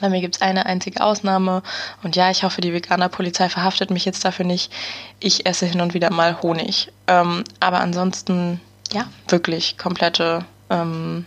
Bei 0.00 0.10
mir 0.10 0.20
gibt 0.20 0.36
es 0.36 0.42
eine 0.42 0.66
einzige 0.66 1.02
Ausnahme. 1.02 1.62
Und 2.02 2.14
ja, 2.14 2.30
ich 2.30 2.42
hoffe, 2.42 2.60
die 2.60 2.72
Veganer-Polizei 2.72 3.48
verhaftet 3.48 3.90
mich 3.90 4.04
jetzt 4.04 4.24
dafür 4.24 4.44
nicht. 4.44 4.70
Ich 5.18 5.46
esse 5.46 5.66
hin 5.66 5.80
und 5.80 5.94
wieder 5.94 6.10
mal 6.10 6.40
Honig. 6.42 6.92
Ähm, 7.06 7.44
aber 7.58 7.80
ansonsten, 7.80 8.60
ja, 8.92 9.06
wirklich 9.28 9.78
komplette 9.78 10.44
ähm, 10.70 11.26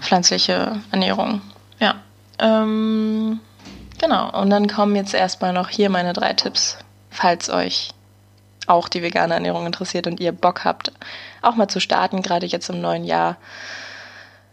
pflanzliche 0.00 0.80
Ernährung. 0.90 1.40
Ja. 1.78 1.96
Ähm, 2.38 3.40
genau. 3.98 4.40
Und 4.40 4.50
dann 4.50 4.66
kommen 4.66 4.96
jetzt 4.96 5.14
erstmal 5.14 5.52
noch 5.52 5.68
hier 5.68 5.90
meine 5.90 6.12
drei 6.12 6.32
Tipps, 6.32 6.78
falls 7.10 7.50
euch 7.50 7.90
auch 8.66 8.88
die 8.88 9.02
vegane 9.02 9.34
Ernährung 9.34 9.66
interessiert 9.66 10.06
und 10.06 10.20
ihr 10.20 10.32
Bock 10.32 10.64
habt, 10.64 10.92
auch 11.42 11.56
mal 11.56 11.68
zu 11.68 11.80
starten, 11.80 12.22
gerade 12.22 12.46
jetzt 12.46 12.70
im 12.70 12.80
neuen 12.80 13.04
Jahr. 13.04 13.36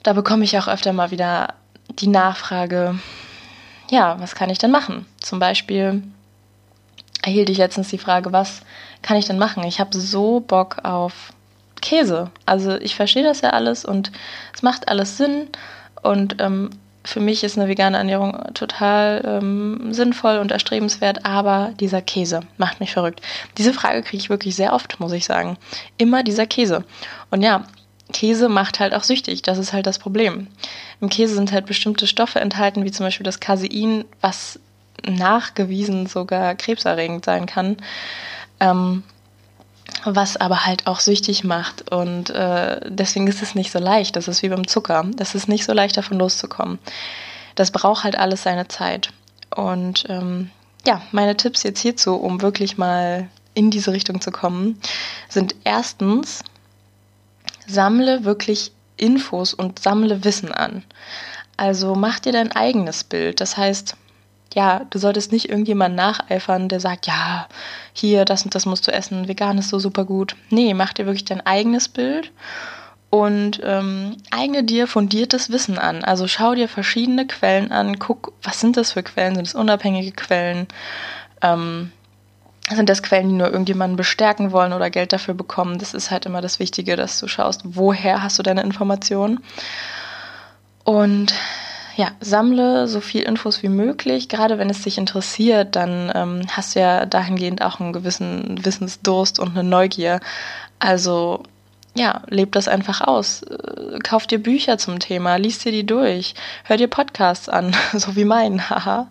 Da 0.03 0.13
bekomme 0.13 0.43
ich 0.43 0.57
auch 0.57 0.67
öfter 0.67 0.93
mal 0.93 1.11
wieder 1.11 1.53
die 1.89 2.07
Nachfrage, 2.07 2.99
ja, 3.89 4.19
was 4.19 4.35
kann 4.35 4.49
ich 4.49 4.57
denn 4.57 4.71
machen? 4.71 5.05
Zum 5.19 5.39
Beispiel 5.39 6.03
erhielt 7.21 7.49
ich 7.49 7.57
letztens 7.57 7.89
die 7.89 7.97
Frage, 7.97 8.31
was 8.31 8.61
kann 9.01 9.17
ich 9.17 9.25
denn 9.25 9.39
machen? 9.39 9.63
Ich 9.63 9.79
habe 9.79 9.97
so 9.97 10.39
Bock 10.39 10.83
auf 10.83 11.33
Käse. 11.81 12.31
Also 12.45 12.75
ich 12.77 12.95
verstehe 12.95 13.23
das 13.23 13.41
ja 13.41 13.51
alles 13.51 13.85
und 13.85 14.11
es 14.53 14.61
macht 14.61 14.87
alles 14.87 15.17
Sinn 15.17 15.47
und 16.01 16.37
ähm, 16.39 16.69
für 17.05 17.19
mich 17.19 17.43
ist 17.43 17.57
eine 17.57 17.69
vegane 17.69 17.97
Ernährung 17.97 18.37
total 18.53 19.21
ähm, 19.25 19.93
sinnvoll 19.93 20.37
und 20.37 20.51
erstrebenswert, 20.51 21.25
aber 21.25 21.71
dieser 21.79 22.01
Käse 22.01 22.41
macht 22.57 22.79
mich 22.79 22.91
verrückt. 22.91 23.21
Diese 23.57 23.73
Frage 23.73 24.03
kriege 24.03 24.21
ich 24.21 24.29
wirklich 24.29 24.55
sehr 24.55 24.73
oft, 24.73 24.99
muss 24.99 25.13
ich 25.13 25.25
sagen. 25.25 25.57
Immer 25.97 26.23
dieser 26.23 26.45
Käse. 26.45 26.83
Und 27.31 27.41
ja, 27.41 27.63
Käse 28.11 28.49
macht 28.49 28.79
halt 28.79 28.93
auch 28.93 29.03
süchtig, 29.03 29.43
das 29.43 29.57
ist 29.57 29.71
halt 29.71 29.87
das 29.87 29.99
Problem. 29.99 30.47
Im 30.99 31.09
Käse 31.09 31.35
sind 31.35 31.51
halt 31.51 31.65
bestimmte 31.65 32.07
Stoffe 32.07 32.39
enthalten, 32.39 32.83
wie 32.83 32.91
zum 32.91 33.05
Beispiel 33.05 33.23
das 33.23 33.39
Casein, 33.39 34.05
was 34.19 34.59
nachgewiesen 35.07 36.07
sogar 36.07 36.55
krebserregend 36.55 37.23
sein 37.23 37.45
kann. 37.45 37.77
Ähm, 38.59 39.03
was 40.05 40.37
aber 40.37 40.65
halt 40.65 40.87
auch 40.87 40.99
süchtig 40.99 41.43
macht. 41.43 41.91
Und 41.91 42.29
äh, 42.29 42.79
deswegen 42.89 43.27
ist 43.27 43.41
es 43.41 43.55
nicht 43.55 43.71
so 43.71 43.79
leicht. 43.79 44.15
Das 44.15 44.27
ist 44.27 44.41
wie 44.43 44.49
beim 44.49 44.67
Zucker. 44.67 45.05
Das 45.15 45.35
ist 45.35 45.47
nicht 45.47 45.65
so 45.65 45.73
leicht, 45.73 45.97
davon 45.97 46.19
loszukommen. 46.19 46.79
Das 47.55 47.71
braucht 47.71 48.03
halt 48.03 48.17
alles 48.17 48.43
seine 48.43 48.67
Zeit. 48.67 49.09
Und 49.55 50.05
ähm, 50.09 50.51
ja, 50.85 51.01
meine 51.11 51.35
Tipps 51.35 51.63
jetzt 51.63 51.81
hierzu, 51.81 52.15
um 52.15 52.41
wirklich 52.41 52.77
mal 52.77 53.29
in 53.53 53.71
diese 53.71 53.91
Richtung 53.91 54.21
zu 54.21 54.31
kommen, 54.31 54.79
sind 55.27 55.55
erstens, 55.63 56.43
sammle 57.67 58.23
wirklich 58.23 58.71
Infos 58.97 59.53
und 59.53 59.79
sammle 59.79 60.23
Wissen 60.23 60.51
an. 60.51 60.83
Also 61.57 61.95
mach 61.95 62.19
dir 62.19 62.31
dein 62.31 62.51
eigenes 62.51 63.03
Bild. 63.03 63.41
Das 63.41 63.57
heißt, 63.57 63.95
ja, 64.53 64.85
du 64.89 64.97
solltest 64.97 65.31
nicht 65.31 65.49
irgendjemand 65.49 65.95
nacheifern, 65.95 66.69
der 66.69 66.79
sagt, 66.79 67.07
ja, 67.07 67.47
hier, 67.93 68.25
das 68.25 68.43
und 68.43 68.55
das 68.55 68.65
musst 68.65 68.87
du 68.87 68.91
essen, 68.91 69.27
vegan 69.27 69.57
ist 69.57 69.69
so 69.69 69.79
super 69.79 70.05
gut. 70.05 70.35
Nee, 70.49 70.73
mach 70.73 70.93
dir 70.93 71.05
wirklich 71.05 71.25
dein 71.25 71.45
eigenes 71.45 71.87
Bild 71.87 72.31
und 73.09 73.61
ähm, 73.63 74.17
eigne 74.31 74.63
dir 74.63 74.87
fundiertes 74.87 75.51
Wissen 75.51 75.77
an. 75.77 76.03
Also 76.03 76.27
schau 76.27 76.55
dir 76.55 76.67
verschiedene 76.67 77.27
Quellen 77.27 77.71
an, 77.71 77.99
guck, 77.99 78.33
was 78.43 78.59
sind 78.59 78.77
das 78.77 78.93
für 78.93 79.03
Quellen? 79.03 79.35
Sind 79.35 79.47
es 79.47 79.55
unabhängige 79.55 80.11
Quellen? 80.11 80.67
Ähm, 81.41 81.91
sind 82.69 82.89
das 82.89 83.01
Quellen, 83.01 83.29
die 83.29 83.35
nur 83.35 83.51
irgendjemanden 83.51 83.97
bestärken 83.97 84.51
wollen 84.51 84.73
oder 84.73 84.91
Geld 84.91 85.11
dafür 85.11 85.33
bekommen? 85.33 85.79
Das 85.79 85.95
ist 85.95 86.11
halt 86.11 86.27
immer 86.27 86.41
das 86.41 86.59
Wichtige, 86.59 86.95
dass 86.95 87.19
du 87.19 87.27
schaust, 87.27 87.61
woher 87.63 88.21
hast 88.21 88.37
du 88.37 88.43
deine 88.43 88.61
Informationen. 88.61 89.43
Und 90.83 91.33
ja, 91.95 92.11
sammle 92.19 92.87
so 92.87 93.01
viel 93.01 93.23
Infos 93.23 93.63
wie 93.63 93.69
möglich. 93.69 94.29
Gerade 94.29 94.57
wenn 94.57 94.69
es 94.69 94.83
dich 94.83 94.97
interessiert, 94.97 95.75
dann 95.75 96.11
ähm, 96.13 96.41
hast 96.49 96.75
du 96.75 96.79
ja 96.79 97.05
dahingehend 97.05 97.61
auch 97.61 97.79
einen 97.79 97.93
gewissen 97.93 98.63
Wissensdurst 98.63 99.39
und 99.39 99.49
eine 99.49 99.63
Neugier. 99.63 100.19
Also 100.79 101.43
ja, 101.95 102.21
leb 102.27 102.51
das 102.53 102.67
einfach 102.67 103.01
aus. 103.01 103.43
Äh, 103.43 103.99
kauf 104.03 104.27
dir 104.27 104.41
Bücher 104.41 104.77
zum 104.77 104.99
Thema, 104.99 105.35
lies 105.35 105.59
dir 105.59 105.71
die 105.71 105.85
durch, 105.85 106.35
hör 106.63 106.77
dir 106.77 106.87
Podcasts 106.87 107.49
an, 107.49 107.75
so 107.93 108.15
wie 108.15 108.25
meinen, 108.25 108.69
haha. 108.69 109.07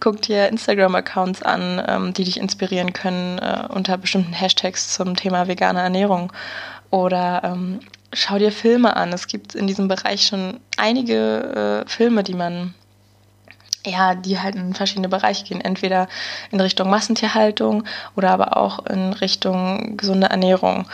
Guck 0.00 0.22
dir 0.22 0.48
Instagram-Accounts 0.48 1.42
an, 1.42 1.82
ähm, 1.86 2.14
die 2.14 2.24
dich 2.24 2.38
inspirieren 2.38 2.92
können 2.92 3.38
äh, 3.38 3.66
unter 3.68 3.96
bestimmten 3.96 4.32
Hashtags 4.32 4.92
zum 4.92 5.16
Thema 5.16 5.48
vegane 5.48 5.80
Ernährung. 5.80 6.32
Oder 6.90 7.42
ähm, 7.44 7.80
schau 8.16 8.38
dir 8.38 8.50
Filme 8.50 8.96
an. 8.96 9.12
Es 9.12 9.28
gibt 9.28 9.54
in 9.54 9.66
diesem 9.66 9.88
Bereich 9.88 10.26
schon 10.26 10.58
einige 10.76 11.84
äh, 11.84 11.88
Filme, 11.88 12.22
die 12.22 12.34
man 12.34 12.74
ja, 13.84 14.16
die 14.16 14.40
halt 14.40 14.56
in 14.56 14.74
verschiedene 14.74 15.08
Bereiche 15.08 15.44
gehen. 15.44 15.60
Entweder 15.60 16.08
in 16.50 16.60
Richtung 16.60 16.90
Massentierhaltung 16.90 17.84
oder 18.16 18.32
aber 18.32 18.56
auch 18.56 18.84
in 18.86 19.12
Richtung 19.12 19.96
gesunde 19.96 20.26
Ernährung. 20.26 20.88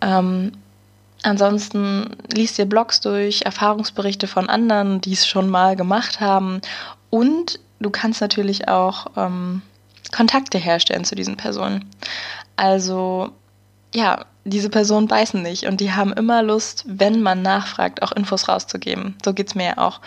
Ähm, 0.00 0.52
ansonsten 1.24 2.16
liest 2.32 2.58
dir 2.58 2.66
Blogs 2.66 3.00
durch, 3.00 3.42
Erfahrungsberichte 3.42 4.28
von 4.28 4.48
anderen, 4.48 5.00
die 5.00 5.14
es 5.14 5.26
schon 5.26 5.48
mal 5.48 5.74
gemacht 5.74 6.20
haben. 6.20 6.60
Und 7.10 7.58
du 7.80 7.90
kannst 7.90 8.20
natürlich 8.20 8.68
auch 8.68 9.08
ähm, 9.16 9.62
Kontakte 10.14 10.58
herstellen 10.58 11.04
zu 11.04 11.16
diesen 11.16 11.36
Personen. 11.36 11.86
Also 12.54 13.32
ja, 13.94 14.24
diese 14.44 14.70
Personen 14.70 15.08
beißen 15.08 15.42
nicht 15.42 15.66
und 15.66 15.80
die 15.80 15.92
haben 15.92 16.12
immer 16.12 16.42
Lust, 16.42 16.84
wenn 16.86 17.22
man 17.22 17.42
nachfragt, 17.42 18.02
auch 18.02 18.12
Infos 18.12 18.48
rauszugeben. 18.48 19.16
So 19.24 19.34
geht's 19.34 19.54
mir 19.54 19.66
ja 19.66 19.78
auch. 19.78 20.00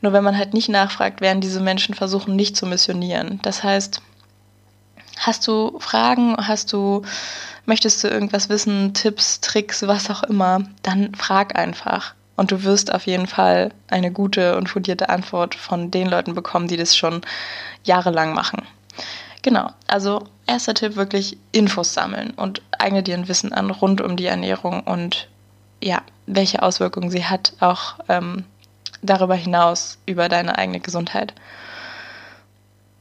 Nur 0.00 0.12
wenn 0.12 0.24
man 0.24 0.36
halt 0.36 0.54
nicht 0.54 0.68
nachfragt, 0.68 1.20
werden 1.20 1.40
diese 1.40 1.60
Menschen 1.60 1.94
versuchen, 1.94 2.36
nicht 2.36 2.56
zu 2.56 2.66
missionieren. 2.66 3.40
Das 3.42 3.62
heißt, 3.62 4.02
hast 5.18 5.46
du 5.48 5.78
Fragen, 5.80 6.36
hast 6.36 6.72
du, 6.72 7.02
möchtest 7.64 8.04
du 8.04 8.08
irgendwas 8.08 8.48
wissen, 8.48 8.92
Tipps, 8.94 9.40
Tricks, 9.40 9.86
was 9.86 10.10
auch 10.10 10.22
immer, 10.24 10.60
dann 10.82 11.14
frag 11.14 11.58
einfach. 11.58 12.14
Und 12.36 12.52
du 12.52 12.64
wirst 12.64 12.92
auf 12.92 13.06
jeden 13.06 13.26
Fall 13.26 13.72
eine 13.88 14.12
gute 14.12 14.58
und 14.58 14.68
fundierte 14.68 15.08
Antwort 15.08 15.54
von 15.54 15.90
den 15.90 16.06
Leuten 16.06 16.34
bekommen, 16.34 16.68
die 16.68 16.76
das 16.76 16.94
schon 16.94 17.22
jahrelang 17.84 18.34
machen. 18.34 18.62
Genau, 19.40 19.70
also 19.86 20.26
erster 20.46 20.74
Tipp 20.74 20.96
wirklich 20.96 21.38
Infos 21.52 21.94
sammeln 21.94 22.30
und 22.30 22.62
eigne 22.78 23.02
dir 23.02 23.14
ein 23.16 23.28
Wissen 23.28 23.52
an 23.52 23.70
rund 23.70 24.00
um 24.00 24.16
die 24.16 24.26
Ernährung 24.26 24.82
und 24.82 25.28
ja, 25.82 26.02
welche 26.26 26.62
Auswirkungen 26.62 27.10
sie 27.10 27.24
hat, 27.24 27.52
auch 27.60 27.96
ähm, 28.08 28.44
darüber 29.02 29.34
hinaus 29.34 29.98
über 30.06 30.28
deine 30.28 30.56
eigene 30.56 30.80
Gesundheit. 30.80 31.34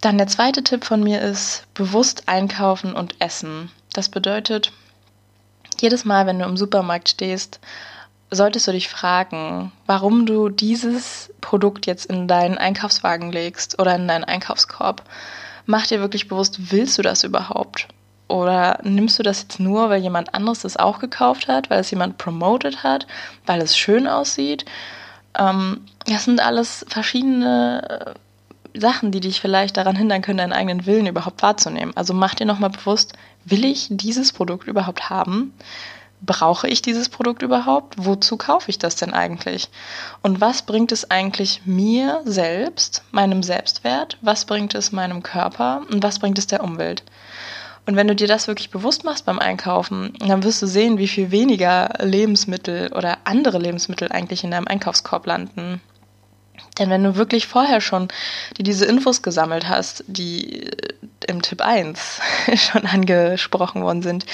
Dann 0.01 0.17
der 0.17 0.27
zweite 0.27 0.63
Tipp 0.63 0.85
von 0.85 1.01
mir 1.01 1.21
ist 1.21 1.63
bewusst 1.73 2.23
einkaufen 2.27 2.93
und 2.93 3.15
essen. 3.19 3.71
Das 3.93 4.09
bedeutet, 4.09 4.71
jedes 5.79 6.05
Mal, 6.05 6.27
wenn 6.27 6.39
du 6.39 6.45
im 6.45 6.57
Supermarkt 6.57 7.09
stehst, 7.09 7.59
solltest 8.29 8.67
du 8.67 8.71
dich 8.71 8.89
fragen, 8.89 9.71
warum 9.85 10.25
du 10.25 10.49
dieses 10.49 11.31
Produkt 11.41 11.85
jetzt 11.85 12.05
in 12.05 12.27
deinen 12.27 12.57
Einkaufswagen 12.57 13.31
legst 13.31 13.79
oder 13.79 13.95
in 13.95 14.07
deinen 14.07 14.23
Einkaufskorb 14.23 15.03
mach 15.65 15.87
dir 15.87 15.99
wirklich 15.99 16.27
bewusst, 16.27 16.71
willst 16.71 16.97
du 16.97 17.01
das 17.01 17.23
überhaupt? 17.23 17.87
Oder 18.27 18.79
nimmst 18.83 19.19
du 19.19 19.23
das 19.23 19.43
jetzt 19.43 19.59
nur, 19.59 19.89
weil 19.89 20.01
jemand 20.01 20.33
anderes 20.33 20.61
das 20.61 20.77
auch 20.77 20.99
gekauft 20.99 21.47
hat, 21.47 21.69
weil 21.69 21.79
es 21.81 21.91
jemand 21.91 22.17
promoted 22.17 22.83
hat, 22.83 23.05
weil 23.45 23.61
es 23.61 23.77
schön 23.77 24.07
aussieht? 24.07 24.65
Ähm, 25.37 25.81
das 26.07 26.25
sind 26.25 26.39
alles 26.39 26.85
verschiedene 26.89 28.15
äh, 28.15 28.79
Sachen, 28.79 29.11
die 29.11 29.19
dich 29.19 29.39
vielleicht 29.39 29.77
daran 29.77 29.95
hindern 29.95 30.21
können, 30.21 30.39
deinen 30.39 30.53
eigenen 30.53 30.85
Willen 30.85 31.05
überhaupt 31.05 31.41
wahrzunehmen. 31.43 31.95
Also 31.95 32.13
mach 32.13 32.35
dir 32.35 32.45
nochmal 32.45 32.71
bewusst, 32.71 33.13
will 33.45 33.63
ich 33.63 33.87
dieses 33.89 34.33
Produkt 34.33 34.67
überhaupt 34.67 35.09
haben? 35.09 35.53
Brauche 36.21 36.67
ich 36.67 36.81
dieses 36.81 37.09
Produkt 37.09 37.41
überhaupt? 37.41 37.95
Wozu 37.97 38.37
kaufe 38.37 38.69
ich 38.69 38.79
das 38.79 38.95
denn 38.95 39.13
eigentlich? 39.13 39.69
Und 40.21 40.41
was 40.41 40.63
bringt 40.63 40.91
es 40.91 41.09
eigentlich 41.11 41.61
mir 41.65 42.21
selbst, 42.25 43.03
meinem 43.11 43.43
Selbstwert? 43.43 44.17
Was 44.21 44.45
bringt 44.45 44.75
es 44.75 44.91
meinem 44.91 45.23
Körper? 45.23 45.81
Und 45.91 46.03
was 46.03 46.19
bringt 46.19 46.37
es 46.39 46.47
der 46.47 46.63
Umwelt? 46.63 47.03
Und 47.85 47.95
wenn 47.95 48.07
du 48.07 48.15
dir 48.15 48.27
das 48.27 48.47
wirklich 48.47 48.71
bewusst 48.71 49.03
machst 49.03 49.25
beim 49.25 49.37
Einkaufen, 49.37 50.13
dann 50.19 50.43
wirst 50.43 50.61
du 50.61 50.67
sehen, 50.67 50.97
wie 50.97 51.07
viel 51.07 51.29
weniger 51.29 51.93
Lebensmittel 51.99 52.91
oder 52.93 53.19
andere 53.25 53.59
Lebensmittel 53.59 54.11
eigentlich 54.11 54.43
in 54.43 54.51
deinem 54.51 54.67
Einkaufskorb 54.67 55.27
landen. 55.27 55.81
Denn 56.79 56.89
wenn 56.89 57.03
du 57.03 57.15
wirklich 57.15 57.47
vorher 57.47 57.81
schon 57.81 58.07
dir 58.57 58.63
diese 58.63 58.85
Infos 58.85 59.21
gesammelt 59.21 59.69
hast, 59.69 60.03
die 60.07 60.69
im 61.27 61.41
Tipp 61.41 61.61
1 61.61 62.19
schon 62.55 62.85
angesprochen 62.85 63.83
worden 63.83 64.01
sind, 64.01 64.25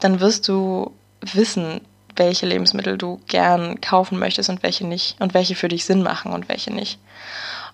dann 0.00 0.20
wirst 0.20 0.48
du 0.48 0.92
wissen, 1.20 1.80
welche 2.16 2.46
Lebensmittel 2.46 2.98
du 2.98 3.20
gern 3.26 3.80
kaufen 3.80 4.18
möchtest 4.18 4.50
und 4.50 4.62
welche 4.62 4.86
nicht 4.86 5.16
und 5.20 5.34
welche 5.34 5.54
für 5.54 5.68
dich 5.68 5.84
Sinn 5.84 6.02
machen 6.02 6.32
und 6.32 6.48
welche 6.48 6.72
nicht. 6.72 6.98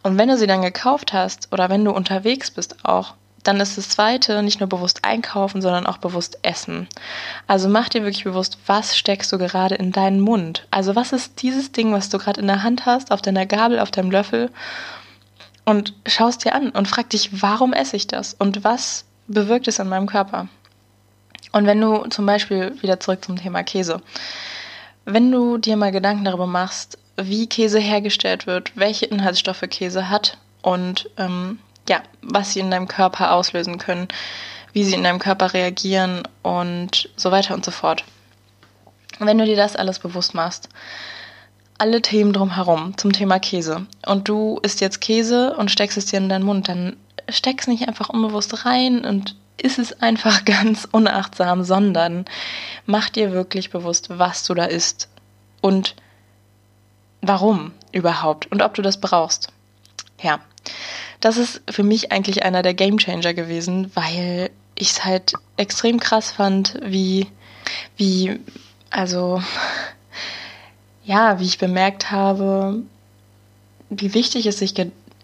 Und 0.02 0.18
wenn 0.18 0.28
du 0.28 0.36
sie 0.36 0.46
dann 0.46 0.62
gekauft 0.62 1.12
hast 1.12 1.52
oder 1.52 1.68
wenn 1.68 1.84
du 1.84 1.90
unterwegs 1.90 2.50
bist 2.50 2.84
auch, 2.84 3.14
dann 3.46 3.60
ist 3.60 3.78
das 3.78 3.88
zweite 3.88 4.42
nicht 4.42 4.60
nur 4.60 4.68
bewusst 4.68 5.04
einkaufen, 5.04 5.62
sondern 5.62 5.86
auch 5.86 5.98
bewusst 5.98 6.38
essen. 6.42 6.88
Also 7.46 7.68
mach 7.68 7.88
dir 7.88 8.02
wirklich 8.02 8.24
bewusst, 8.24 8.58
was 8.66 8.96
steckst 8.96 9.32
du 9.32 9.38
gerade 9.38 9.76
in 9.76 9.92
deinen 9.92 10.20
Mund? 10.20 10.66
Also 10.70 10.96
was 10.96 11.12
ist 11.12 11.42
dieses 11.42 11.72
Ding, 11.72 11.92
was 11.92 12.08
du 12.08 12.18
gerade 12.18 12.40
in 12.40 12.48
der 12.48 12.62
Hand 12.62 12.86
hast, 12.86 13.12
auf 13.12 13.22
deiner 13.22 13.46
Gabel, 13.46 13.78
auf 13.78 13.90
deinem 13.90 14.10
Löffel? 14.10 14.50
Und 15.64 15.94
schaust 16.06 16.44
dir 16.44 16.54
an 16.54 16.70
und 16.70 16.86
frag 16.86 17.10
dich, 17.10 17.42
warum 17.42 17.72
esse 17.72 17.96
ich 17.96 18.06
das? 18.06 18.34
Und 18.34 18.62
was 18.64 19.04
bewirkt 19.26 19.66
es 19.68 19.78
in 19.78 19.88
meinem 19.88 20.06
Körper? 20.06 20.48
Und 21.52 21.66
wenn 21.66 21.80
du 21.80 22.04
zum 22.08 22.26
Beispiel 22.26 22.80
wieder 22.82 23.00
zurück 23.00 23.24
zum 23.24 23.36
Thema 23.36 23.62
Käse, 23.62 24.02
wenn 25.04 25.30
du 25.30 25.58
dir 25.58 25.76
mal 25.76 25.92
Gedanken 25.92 26.24
darüber 26.24 26.46
machst, 26.46 26.98
wie 27.16 27.46
Käse 27.46 27.78
hergestellt 27.78 28.46
wird, 28.46 28.72
welche 28.76 29.06
Inhaltsstoffe 29.06 29.64
Käse 29.70 30.08
hat 30.10 30.38
und 30.62 31.08
ähm, 31.16 31.58
ja, 31.88 32.02
was 32.22 32.52
sie 32.52 32.60
in 32.60 32.70
deinem 32.70 32.88
Körper 32.88 33.32
auslösen 33.32 33.78
können, 33.78 34.08
wie 34.72 34.84
sie 34.84 34.94
in 34.94 35.04
deinem 35.04 35.20
Körper 35.20 35.54
reagieren 35.54 36.22
und 36.42 37.08
so 37.16 37.30
weiter 37.30 37.54
und 37.54 37.64
so 37.64 37.70
fort. 37.70 38.04
Wenn 39.18 39.38
du 39.38 39.46
dir 39.46 39.56
das 39.56 39.76
alles 39.76 39.98
bewusst 39.98 40.34
machst, 40.34 40.68
alle 41.78 42.02
Themen 42.02 42.32
drumherum 42.32 42.96
zum 42.98 43.12
Thema 43.12 43.38
Käse 43.38 43.86
und 44.04 44.28
du 44.28 44.58
isst 44.62 44.80
jetzt 44.80 45.00
Käse 45.00 45.54
und 45.56 45.70
steckst 45.70 45.96
es 45.96 46.06
dir 46.06 46.18
in 46.18 46.28
deinen 46.28 46.44
Mund, 46.44 46.68
dann 46.68 46.96
steck's 47.28 47.66
nicht 47.66 47.88
einfach 47.88 48.08
unbewusst 48.08 48.66
rein 48.66 49.04
und 49.04 49.36
ist 49.66 49.78
es 49.78 50.00
einfach 50.00 50.44
ganz 50.46 50.88
unachtsam, 50.90 51.64
sondern 51.64 52.24
mach 52.86 53.10
dir 53.10 53.32
wirklich 53.32 53.70
bewusst, 53.70 54.08
was 54.08 54.44
du 54.44 54.54
da 54.54 54.64
isst 54.64 55.08
und 55.60 55.96
warum 57.20 57.72
überhaupt 57.92 58.50
und 58.52 58.62
ob 58.62 58.74
du 58.74 58.82
das 58.82 59.00
brauchst. 59.00 59.48
Ja, 60.22 60.38
das 61.20 61.36
ist 61.36 61.62
für 61.68 61.82
mich 61.82 62.12
eigentlich 62.12 62.44
einer 62.44 62.62
der 62.62 62.74
Game 62.74 62.98
Changer 62.98 63.34
gewesen, 63.34 63.90
weil 63.94 64.50
ich 64.76 64.90
es 64.90 65.04
halt 65.04 65.32
extrem 65.56 65.98
krass 65.98 66.30
fand, 66.30 66.78
wie, 66.82 67.26
wie, 67.96 68.38
also, 68.90 69.42
ja, 71.04 71.40
wie 71.40 71.46
ich 71.46 71.58
bemerkt 71.58 72.10
habe, 72.10 72.82
wie 73.90 74.14
wichtig 74.14 74.46
es 74.46 74.58
sich 74.58 74.74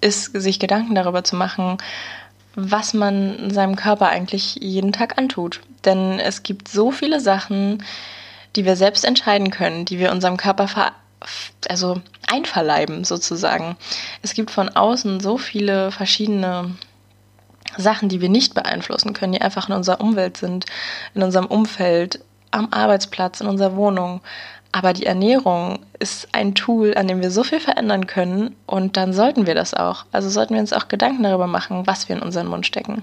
ist, 0.00 0.24
sich 0.32 0.58
Gedanken 0.58 0.94
darüber 0.94 1.22
zu 1.24 1.36
machen, 1.36 1.78
was 2.54 2.94
man 2.94 3.50
seinem 3.50 3.76
Körper 3.76 4.08
eigentlich 4.08 4.56
jeden 4.56 4.92
Tag 4.92 5.18
antut. 5.18 5.60
Denn 5.84 6.18
es 6.18 6.42
gibt 6.42 6.68
so 6.68 6.90
viele 6.90 7.20
Sachen, 7.20 7.82
die 8.56 8.64
wir 8.64 8.76
selbst 8.76 9.04
entscheiden 9.04 9.50
können, 9.50 9.84
die 9.84 9.98
wir 9.98 10.12
unserem 10.12 10.36
Körper 10.36 10.68
ver 10.68 10.92
also 11.68 12.00
einverleiben 12.26 13.04
sozusagen. 13.04 13.76
Es 14.22 14.34
gibt 14.34 14.50
von 14.50 14.68
außen 14.70 15.20
so 15.20 15.38
viele 15.38 15.92
verschiedene 15.92 16.74
Sachen, 17.76 18.08
die 18.08 18.20
wir 18.20 18.28
nicht 18.28 18.54
beeinflussen 18.54 19.12
können, 19.12 19.32
die 19.32 19.40
einfach 19.40 19.68
in 19.68 19.74
unserer 19.74 20.00
Umwelt 20.00 20.36
sind, 20.36 20.66
in 21.14 21.22
unserem 21.22 21.46
Umfeld, 21.46 22.20
am 22.50 22.72
Arbeitsplatz, 22.72 23.40
in 23.40 23.46
unserer 23.46 23.76
Wohnung. 23.76 24.20
Aber 24.72 24.94
die 24.94 25.04
Ernährung 25.04 25.80
ist 25.98 26.28
ein 26.32 26.54
Tool, 26.54 26.94
an 26.96 27.06
dem 27.06 27.20
wir 27.20 27.30
so 27.30 27.44
viel 27.44 27.60
verändern 27.60 28.06
können 28.06 28.56
und 28.66 28.96
dann 28.96 29.12
sollten 29.12 29.46
wir 29.46 29.54
das 29.54 29.74
auch. 29.74 30.06
Also 30.12 30.30
sollten 30.30 30.54
wir 30.54 30.60
uns 30.60 30.72
auch 30.72 30.88
Gedanken 30.88 31.22
darüber 31.22 31.46
machen, 31.46 31.86
was 31.86 32.08
wir 32.08 32.16
in 32.16 32.22
unseren 32.22 32.46
Mund 32.46 32.66
stecken. 32.66 33.02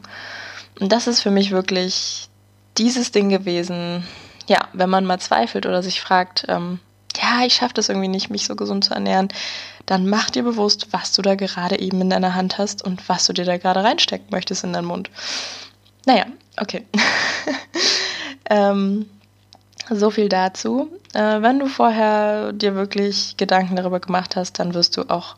Und 0.79 0.91
das 0.91 1.05
ist 1.05 1.21
für 1.21 1.29
mich 1.29 1.51
wirklich 1.51 2.29
dieses 2.77 3.11
Ding 3.11 3.29
gewesen, 3.29 4.03
ja, 4.47 4.67
wenn 4.73 4.89
man 4.89 5.05
mal 5.05 5.19
zweifelt 5.19 5.67
oder 5.67 5.83
sich 5.83 6.01
fragt, 6.01 6.45
ähm, 6.47 6.79
ja, 7.21 7.45
ich 7.45 7.55
schaffe 7.55 7.73
das 7.75 7.89
irgendwie 7.89 8.07
nicht, 8.07 8.29
mich 8.29 8.45
so 8.45 8.55
gesund 8.55 8.85
zu 8.85 8.93
ernähren, 8.93 9.29
dann 9.85 10.07
mach 10.07 10.29
dir 10.29 10.43
bewusst, 10.43 10.87
was 10.91 11.13
du 11.13 11.21
da 11.21 11.35
gerade 11.35 11.79
eben 11.79 12.01
in 12.01 12.09
deiner 12.09 12.35
Hand 12.35 12.57
hast 12.57 12.83
und 12.83 13.07
was 13.09 13.25
du 13.25 13.33
dir 13.33 13.45
da 13.45 13.57
gerade 13.57 13.83
reinstecken 13.83 14.27
möchtest 14.31 14.63
in 14.63 14.73
deinen 14.73 14.85
Mund. 14.85 15.09
Naja, 16.05 16.25
okay. 16.57 16.85
ähm, 18.49 19.09
so 19.89 20.09
viel 20.09 20.29
dazu. 20.29 20.89
Äh, 21.13 21.41
wenn 21.41 21.59
du 21.59 21.67
vorher 21.67 22.53
dir 22.53 22.75
wirklich 22.75 23.35
Gedanken 23.37 23.75
darüber 23.75 23.99
gemacht 23.99 24.35
hast, 24.35 24.59
dann 24.59 24.73
wirst 24.73 24.97
du 24.97 25.03
auch 25.09 25.35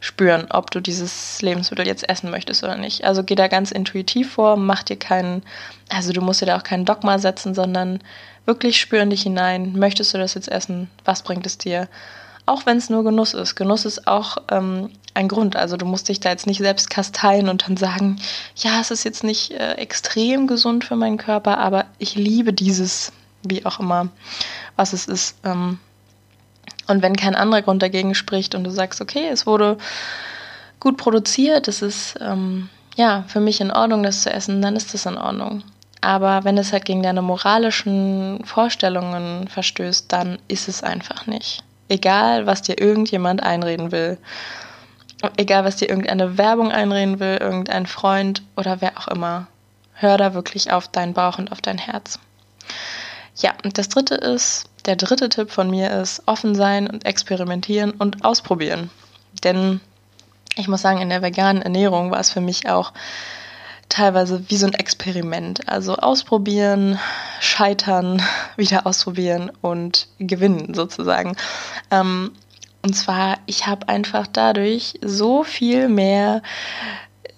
spüren, 0.00 0.46
ob 0.50 0.70
du 0.70 0.80
dieses 0.80 1.42
Lebensmittel 1.42 1.86
jetzt 1.86 2.08
essen 2.08 2.30
möchtest 2.30 2.62
oder 2.62 2.76
nicht. 2.76 3.04
Also 3.04 3.24
geh 3.24 3.34
da 3.34 3.48
ganz 3.48 3.72
intuitiv 3.72 4.32
vor, 4.32 4.56
mach 4.56 4.82
dir 4.82 4.96
keinen, 4.96 5.42
also 5.88 6.12
du 6.12 6.20
musst 6.20 6.40
dir 6.40 6.46
da 6.46 6.56
auch 6.56 6.62
keinen 6.62 6.84
Dogma 6.84 7.18
setzen, 7.18 7.54
sondern 7.54 8.00
wirklich 8.46 8.80
spüren 8.80 9.10
dich 9.10 9.22
hinein. 9.22 9.72
Möchtest 9.76 10.14
du 10.14 10.18
das 10.18 10.34
jetzt 10.34 10.48
essen? 10.48 10.88
Was 11.04 11.22
bringt 11.22 11.46
es 11.46 11.58
dir? 11.58 11.88
Auch 12.46 12.64
wenn 12.64 12.78
es 12.78 12.88
nur 12.88 13.04
Genuss 13.04 13.34
ist. 13.34 13.56
Genuss 13.56 13.84
ist 13.84 14.06
auch 14.06 14.38
ähm, 14.50 14.90
ein 15.14 15.28
Grund. 15.28 15.56
Also 15.56 15.76
du 15.76 15.84
musst 15.84 16.08
dich 16.08 16.20
da 16.20 16.30
jetzt 16.30 16.46
nicht 16.46 16.58
selbst 16.58 16.88
kasteien 16.88 17.48
und 17.48 17.66
dann 17.66 17.76
sagen, 17.76 18.20
ja, 18.56 18.80
es 18.80 18.90
ist 18.90 19.04
jetzt 19.04 19.24
nicht 19.24 19.50
äh, 19.50 19.74
extrem 19.74 20.46
gesund 20.46 20.84
für 20.84 20.96
meinen 20.96 21.18
Körper, 21.18 21.58
aber 21.58 21.86
ich 21.98 22.14
liebe 22.14 22.52
dieses 22.52 23.12
wie 23.42 23.64
auch 23.66 23.80
immer, 23.80 24.08
was 24.76 24.92
es 24.92 25.06
ist. 25.06 25.36
Ähm, 25.44 25.78
Und 26.88 27.02
wenn 27.02 27.16
kein 27.16 27.34
anderer 27.34 27.62
Grund 27.62 27.82
dagegen 27.82 28.14
spricht 28.14 28.54
und 28.54 28.64
du 28.64 28.70
sagst, 28.70 29.00
okay, 29.00 29.28
es 29.30 29.46
wurde 29.46 29.76
gut 30.80 30.96
produziert, 30.96 31.68
es 31.68 31.82
ist 31.82 32.16
ähm, 32.20 32.68
ja 32.96 33.24
für 33.28 33.40
mich 33.40 33.60
in 33.60 33.70
Ordnung, 33.70 34.02
das 34.02 34.22
zu 34.22 34.30
essen, 34.32 34.62
dann 34.62 34.76
ist 34.76 34.94
das 34.94 35.04
in 35.06 35.18
Ordnung. 35.18 35.62
Aber 36.00 36.44
wenn 36.44 36.56
es 36.56 36.72
halt 36.72 36.84
gegen 36.84 37.02
deine 37.02 37.22
moralischen 37.22 38.42
Vorstellungen 38.44 39.48
verstößt, 39.48 40.10
dann 40.12 40.38
ist 40.48 40.68
es 40.68 40.82
einfach 40.82 41.26
nicht. 41.26 41.64
Egal, 41.88 42.46
was 42.46 42.62
dir 42.62 42.78
irgendjemand 42.78 43.42
einreden 43.42 43.90
will. 43.92 44.16
Egal, 45.36 45.64
was 45.64 45.76
dir 45.76 45.88
irgendeine 45.88 46.38
Werbung 46.38 46.70
einreden 46.70 47.18
will, 47.18 47.38
irgendein 47.40 47.86
Freund 47.86 48.42
oder 48.56 48.80
wer 48.80 48.96
auch 48.96 49.08
immer. 49.08 49.48
Hör 49.94 50.16
da 50.16 50.32
wirklich 50.32 50.70
auf 50.70 50.86
deinen 50.86 51.12
Bauch 51.14 51.38
und 51.38 51.50
auf 51.50 51.60
dein 51.60 51.78
Herz. 51.78 52.20
Ja, 53.38 53.54
und 53.64 53.78
das 53.78 53.88
dritte 53.88 54.16
ist, 54.16 54.66
der 54.86 54.96
dritte 54.96 55.28
Tipp 55.28 55.50
von 55.50 55.70
mir 55.70 55.90
ist, 55.90 56.22
offen 56.26 56.54
sein 56.54 56.88
und 56.88 57.06
experimentieren 57.06 57.92
und 57.92 58.24
ausprobieren. 58.24 58.90
Denn 59.44 59.80
ich 60.56 60.66
muss 60.66 60.82
sagen, 60.82 61.00
in 61.00 61.08
der 61.08 61.22
veganen 61.22 61.62
Ernährung 61.62 62.10
war 62.10 62.20
es 62.20 62.30
für 62.30 62.40
mich 62.40 62.68
auch 62.68 62.92
teilweise 63.88 64.48
wie 64.48 64.56
so 64.56 64.66
ein 64.66 64.74
Experiment. 64.74 65.68
Also 65.68 65.96
ausprobieren, 65.96 66.98
scheitern, 67.40 68.22
wieder 68.56 68.86
ausprobieren 68.86 69.52
und 69.60 70.08
gewinnen 70.18 70.74
sozusagen. 70.74 71.36
Ähm, 71.90 72.32
und 72.82 72.94
zwar, 72.94 73.38
ich 73.46 73.66
habe 73.66 73.88
einfach 73.88 74.26
dadurch 74.26 74.98
so 75.02 75.44
viel 75.44 75.88
mehr 75.88 76.42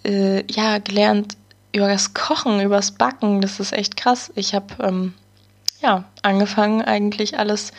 äh, 0.05 0.45
ja, 0.51 0.79
gelernt 0.79 1.37
über 1.73 1.89
das 1.89 2.15
Kochen, 2.15 2.61
über 2.61 2.77
das 2.77 2.93
Backen. 2.93 3.41
Das 3.41 3.61
ist 3.61 3.73
echt 3.73 3.97
krass. 3.97 4.33
Ich 4.35 4.55
habe 4.55 4.67
ähm, 4.81 5.15
ja, 5.83 6.05
angefangen 6.23 6.83
eigentlich 6.83 7.39
alles 7.39 7.73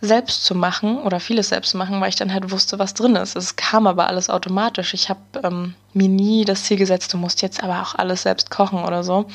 selbst 0.00 0.44
zu 0.44 0.54
machen 0.54 0.98
oder 0.98 1.20
vieles 1.20 1.50
selbst 1.50 1.70
zu 1.70 1.76
machen, 1.76 2.00
weil 2.00 2.08
ich 2.08 2.16
dann 2.16 2.32
halt 2.32 2.50
wusste, 2.50 2.78
was 2.78 2.94
drin 2.94 3.16
ist. 3.16 3.36
Es 3.36 3.56
kam 3.56 3.86
aber 3.86 4.06
alles 4.06 4.30
automatisch. 4.30 4.94
Ich 4.94 5.10
habe 5.10 5.20
ähm, 5.42 5.74
mir 5.92 6.08
nie 6.08 6.44
das 6.44 6.64
Ziel 6.64 6.78
gesetzt, 6.78 7.12
du 7.12 7.18
musst 7.18 7.42
jetzt 7.42 7.62
aber 7.62 7.82
auch 7.82 7.94
alles 7.94 8.22
selbst 8.22 8.50
kochen 8.50 8.82
oder 8.84 9.04
so, 9.04 9.26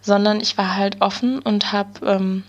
sondern 0.00 0.40
ich 0.40 0.56
war 0.56 0.76
halt 0.76 1.00
offen 1.00 1.40
und 1.40 1.72
habe, 1.72 2.06
ähm, 2.06 2.44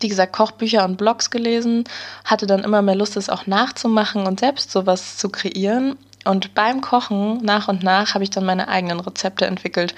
wie 0.00 0.08
gesagt, 0.08 0.32
Kochbücher 0.32 0.84
und 0.84 0.96
Blogs 0.96 1.30
gelesen, 1.30 1.84
hatte 2.24 2.46
dann 2.46 2.64
immer 2.64 2.82
mehr 2.82 2.96
Lust, 2.96 3.16
es 3.16 3.30
auch 3.30 3.46
nachzumachen 3.46 4.26
und 4.26 4.40
selbst 4.40 4.72
sowas 4.72 5.16
zu 5.16 5.28
kreieren. 5.28 5.96
Und 6.24 6.54
beim 6.54 6.80
Kochen 6.80 7.38
nach 7.44 7.68
und 7.68 7.84
nach 7.84 8.14
habe 8.14 8.24
ich 8.24 8.30
dann 8.30 8.44
meine 8.44 8.66
eigenen 8.66 8.98
Rezepte 8.98 9.46
entwickelt 9.46 9.94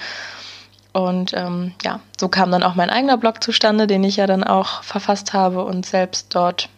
und 0.98 1.32
ähm, 1.32 1.74
ja, 1.84 2.00
so 2.18 2.28
kam 2.28 2.50
dann 2.50 2.64
auch 2.64 2.74
mein 2.74 2.90
eigener 2.90 3.16
Blog 3.16 3.40
zustande, 3.40 3.87
den 3.87 4.02
ich 4.02 4.16
ja 4.16 4.26
dann 4.26 4.42
auch 4.42 4.82
verfasst 4.82 5.32
habe 5.32 5.64
und 5.64 5.87
selbst 5.87 6.34
dort 6.34 6.68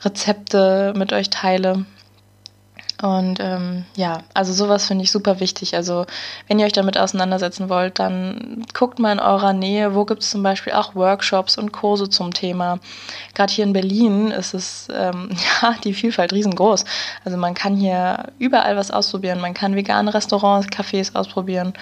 Rezepte 0.00 0.94
mit 0.96 1.12
euch 1.12 1.28
teile. 1.28 1.84
Und 3.02 3.38
ähm, 3.38 3.84
ja, 3.96 4.22
also 4.32 4.54
sowas 4.54 4.86
finde 4.86 5.04
ich 5.04 5.10
super 5.10 5.40
wichtig. 5.40 5.76
Also 5.76 6.06
wenn 6.48 6.58
ihr 6.58 6.64
euch 6.64 6.72
damit 6.72 6.96
auseinandersetzen 6.96 7.68
wollt, 7.68 7.98
dann 7.98 8.64
guckt 8.72 8.98
mal 8.98 9.12
in 9.12 9.20
eurer 9.20 9.52
Nähe, 9.52 9.94
wo 9.94 10.06
gibt 10.06 10.22
es 10.22 10.30
zum 10.30 10.42
Beispiel 10.42 10.72
auch 10.72 10.94
Workshops 10.94 11.58
und 11.58 11.70
Kurse 11.70 12.08
zum 12.08 12.32
Thema. 12.32 12.78
Gerade 13.34 13.52
hier 13.52 13.64
in 13.64 13.74
Berlin 13.74 14.30
ist 14.30 14.54
es 14.54 14.88
ähm, 14.90 15.28
ja 15.62 15.74
die 15.84 15.92
Vielfalt 15.92 16.32
riesengroß. 16.32 16.86
Also 17.26 17.36
man 17.36 17.52
kann 17.52 17.76
hier 17.76 18.32
überall 18.38 18.74
was 18.76 18.90
ausprobieren. 18.90 19.38
Man 19.38 19.52
kann 19.52 19.76
vegane 19.76 20.14
Restaurants, 20.14 20.68
Cafés 20.68 21.14
ausprobieren 21.14 21.74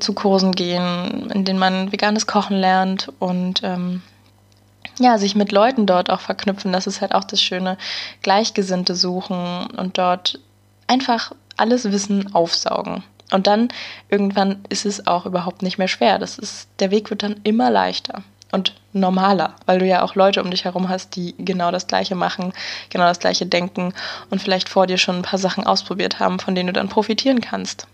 zu 0.00 0.14
Kursen 0.14 0.52
gehen, 0.52 1.30
in 1.30 1.44
denen 1.44 1.58
man 1.58 1.92
veganes 1.92 2.26
Kochen 2.26 2.56
lernt 2.56 3.12
und 3.18 3.62
ähm, 3.62 4.02
ja, 4.98 5.18
sich 5.18 5.34
mit 5.34 5.52
Leuten 5.52 5.86
dort 5.86 6.10
auch 6.10 6.20
verknüpfen. 6.20 6.72
Das 6.72 6.86
ist 6.86 7.00
halt 7.00 7.14
auch 7.14 7.24
das 7.24 7.42
Schöne. 7.42 7.78
Gleichgesinnte 8.22 8.94
suchen 8.94 9.66
und 9.76 9.98
dort 9.98 10.38
einfach 10.86 11.32
alles 11.56 11.90
Wissen 11.90 12.34
aufsaugen. 12.34 13.02
Und 13.32 13.46
dann 13.46 13.68
irgendwann 14.10 14.60
ist 14.68 14.84
es 14.84 15.06
auch 15.06 15.24
überhaupt 15.24 15.62
nicht 15.62 15.78
mehr 15.78 15.88
schwer. 15.88 16.18
Das 16.18 16.38
ist, 16.38 16.68
der 16.80 16.90
Weg 16.90 17.08
wird 17.10 17.22
dann 17.22 17.40
immer 17.44 17.70
leichter 17.70 18.22
und 18.52 18.74
normaler, 18.92 19.54
weil 19.64 19.78
du 19.78 19.86
ja 19.86 20.02
auch 20.02 20.14
Leute 20.14 20.42
um 20.42 20.50
dich 20.50 20.64
herum 20.64 20.90
hast, 20.90 21.16
die 21.16 21.34
genau 21.38 21.70
das 21.70 21.86
Gleiche 21.86 22.14
machen, 22.14 22.52
genau 22.90 23.06
das 23.06 23.18
Gleiche 23.18 23.46
denken 23.46 23.94
und 24.28 24.42
vielleicht 24.42 24.68
vor 24.68 24.86
dir 24.86 24.98
schon 24.98 25.16
ein 25.16 25.22
paar 25.22 25.38
Sachen 25.38 25.66
ausprobiert 25.66 26.20
haben, 26.20 26.38
von 26.38 26.54
denen 26.54 26.66
du 26.66 26.74
dann 26.74 26.90
profitieren 26.90 27.40
kannst. 27.40 27.86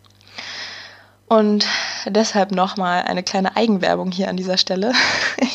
Und 1.28 1.66
deshalb 2.06 2.52
nochmal 2.52 3.02
eine 3.02 3.22
kleine 3.22 3.56
Eigenwerbung 3.56 4.10
hier 4.10 4.28
an 4.28 4.36
dieser 4.36 4.56
Stelle. 4.56 4.92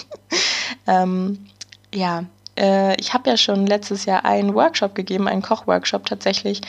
ähm, 0.87 1.47
ja, 1.93 2.25
äh, 2.57 2.95
ich 2.99 3.13
habe 3.13 3.29
ja 3.29 3.37
schon 3.37 3.65
letztes 3.65 4.05
Jahr 4.05 4.25
einen 4.25 4.53
Workshop 4.53 4.95
gegeben, 4.95 5.27
einen 5.27 5.41
Kochworkshop 5.41 6.05
tatsächlich, 6.05 6.61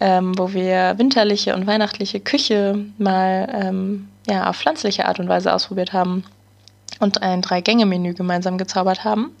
ähm, 0.00 0.36
wo 0.38 0.52
wir 0.52 0.94
winterliche 0.98 1.54
und 1.54 1.66
weihnachtliche 1.66 2.20
Küche 2.20 2.84
mal 2.98 3.48
ähm, 3.52 4.08
ja, 4.26 4.48
auf 4.48 4.56
pflanzliche 4.56 5.06
Art 5.06 5.18
und 5.18 5.28
Weise 5.28 5.52
ausprobiert 5.52 5.92
haben 5.92 6.24
und 7.00 7.22
ein 7.22 7.42
Drei-Gänge-Menü 7.42 8.14
gemeinsam 8.14 8.58
gezaubert 8.58 9.04
haben. 9.04 9.34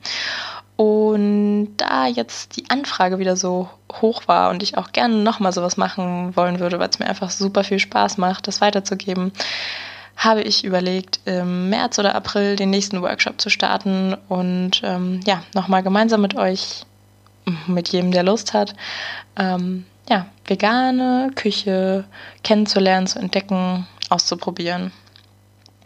Und 0.76 1.76
da 1.76 2.06
jetzt 2.06 2.56
die 2.56 2.70
Anfrage 2.70 3.18
wieder 3.18 3.36
so 3.36 3.68
hoch 4.00 4.22
war 4.26 4.50
und 4.50 4.62
ich 4.62 4.78
auch 4.78 4.92
gerne 4.92 5.16
nochmal 5.16 5.52
sowas 5.52 5.76
machen 5.76 6.34
wollen 6.34 6.60
würde, 6.60 6.78
weil 6.78 6.88
es 6.88 6.98
mir 6.98 7.06
einfach 7.06 7.30
super 7.30 7.62
viel 7.62 7.78
Spaß 7.78 8.18
macht, 8.18 8.48
das 8.48 8.60
weiterzugeben, 8.60 9.32
habe 10.16 10.42
ich 10.42 10.64
überlegt, 10.64 11.20
im 11.24 11.68
März 11.68 11.98
oder 11.98 12.14
April 12.14 12.56
den 12.56 12.70
nächsten 12.70 13.02
Workshop 13.02 13.40
zu 13.40 13.50
starten 13.50 14.16
und 14.28 14.82
ähm, 14.84 15.20
ja, 15.26 15.42
nochmal 15.54 15.82
gemeinsam 15.82 16.20
mit 16.20 16.36
euch, 16.36 16.84
mit 17.66 17.88
jedem, 17.88 18.12
der 18.12 18.22
Lust 18.22 18.54
hat, 18.54 18.74
ähm, 19.36 19.84
ja, 20.08 20.26
vegane 20.46 21.30
Küche 21.34 22.04
kennenzulernen, 22.42 23.06
zu 23.06 23.18
entdecken, 23.18 23.86
auszuprobieren. 24.10 24.92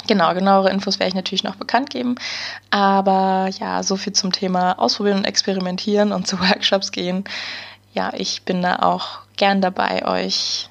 Genau, 0.06 0.32
genauere 0.34 0.70
Infos 0.70 0.98
werde 0.98 1.08
ich 1.08 1.14
natürlich 1.14 1.44
noch 1.44 1.56
bekannt 1.56 1.90
geben. 1.90 2.16
Aber 2.70 3.48
ja, 3.58 3.82
so 3.82 3.96
viel 3.96 4.12
zum 4.12 4.32
Thema 4.32 4.78
Ausprobieren 4.78 5.18
und 5.18 5.24
Experimentieren 5.24 6.12
und 6.12 6.26
zu 6.28 6.38
Workshops 6.40 6.92
gehen. 6.92 7.24
Ja, 7.94 8.12
ich 8.14 8.42
bin 8.42 8.62
da 8.62 8.76
auch 8.80 9.20
gern 9.36 9.60
dabei, 9.60 10.06
euch 10.06 10.68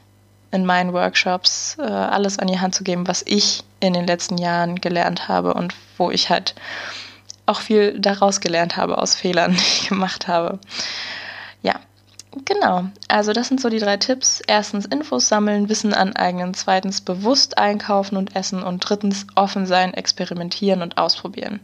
in 0.52 0.66
meinen 0.66 0.94
Workshops 0.94 1.76
äh, 1.80 1.84
alles 1.84 2.40
an 2.40 2.48
die 2.48 2.60
Hand 2.60 2.76
zu 2.76 2.84
geben, 2.84 3.08
was 3.08 3.24
ich 3.26 3.64
in 3.80 3.94
den 3.94 4.08
letzten 4.08 4.38
Jahren 4.38 4.80
gelernt 4.80 5.28
habe 5.28 5.54
und 5.54 5.74
wo 5.98 6.12
ich 6.12 6.30
halt 6.30 6.56
auch 7.46 7.60
viel 7.60 8.00
daraus 8.00 8.40
gelernt 8.40 8.78
habe 8.78 8.98
aus 8.98 9.16
Fehlern, 9.16 9.52
die 9.56 9.58
ich 9.58 9.90
gemacht 9.90 10.28
habe. 10.28 10.60
Ja, 11.62 11.76
Genau, 12.44 12.86
also 13.08 13.32
das 13.32 13.48
sind 13.48 13.62
so 13.62 13.70
die 13.70 13.80
drei 13.80 13.96
Tipps. 13.96 14.42
Erstens 14.46 14.86
Infos 14.86 15.30
sammeln, 15.30 15.70
Wissen 15.70 15.94
aneignen, 15.94 16.54
zweitens 16.54 17.00
bewusst 17.00 17.58
einkaufen 17.58 18.18
und 18.18 18.36
essen 18.36 18.62
und 18.62 18.80
drittens 18.80 19.26
offen 19.36 19.66
sein, 19.66 19.94
experimentieren 19.94 20.82
und 20.82 20.98
ausprobieren. 20.98 21.62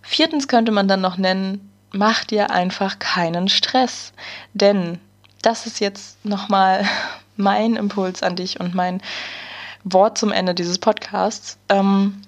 Viertens 0.00 0.48
könnte 0.48 0.72
man 0.72 0.88
dann 0.88 1.02
noch 1.02 1.18
nennen, 1.18 1.70
mach 1.90 2.24
dir 2.24 2.50
einfach 2.50 2.98
keinen 2.98 3.48
Stress. 3.48 4.14
Denn 4.54 5.00
das 5.42 5.66
ist 5.66 5.80
jetzt 5.80 6.24
nochmal 6.24 6.86
mein 7.36 7.76
Impuls 7.76 8.22
an 8.22 8.36
dich 8.36 8.60
und 8.60 8.74
mein 8.74 9.02
Wort 9.84 10.16
zum 10.16 10.32
Ende 10.32 10.54
dieses 10.54 10.78
Podcasts. 10.78 11.58
Ähm, 11.68 12.22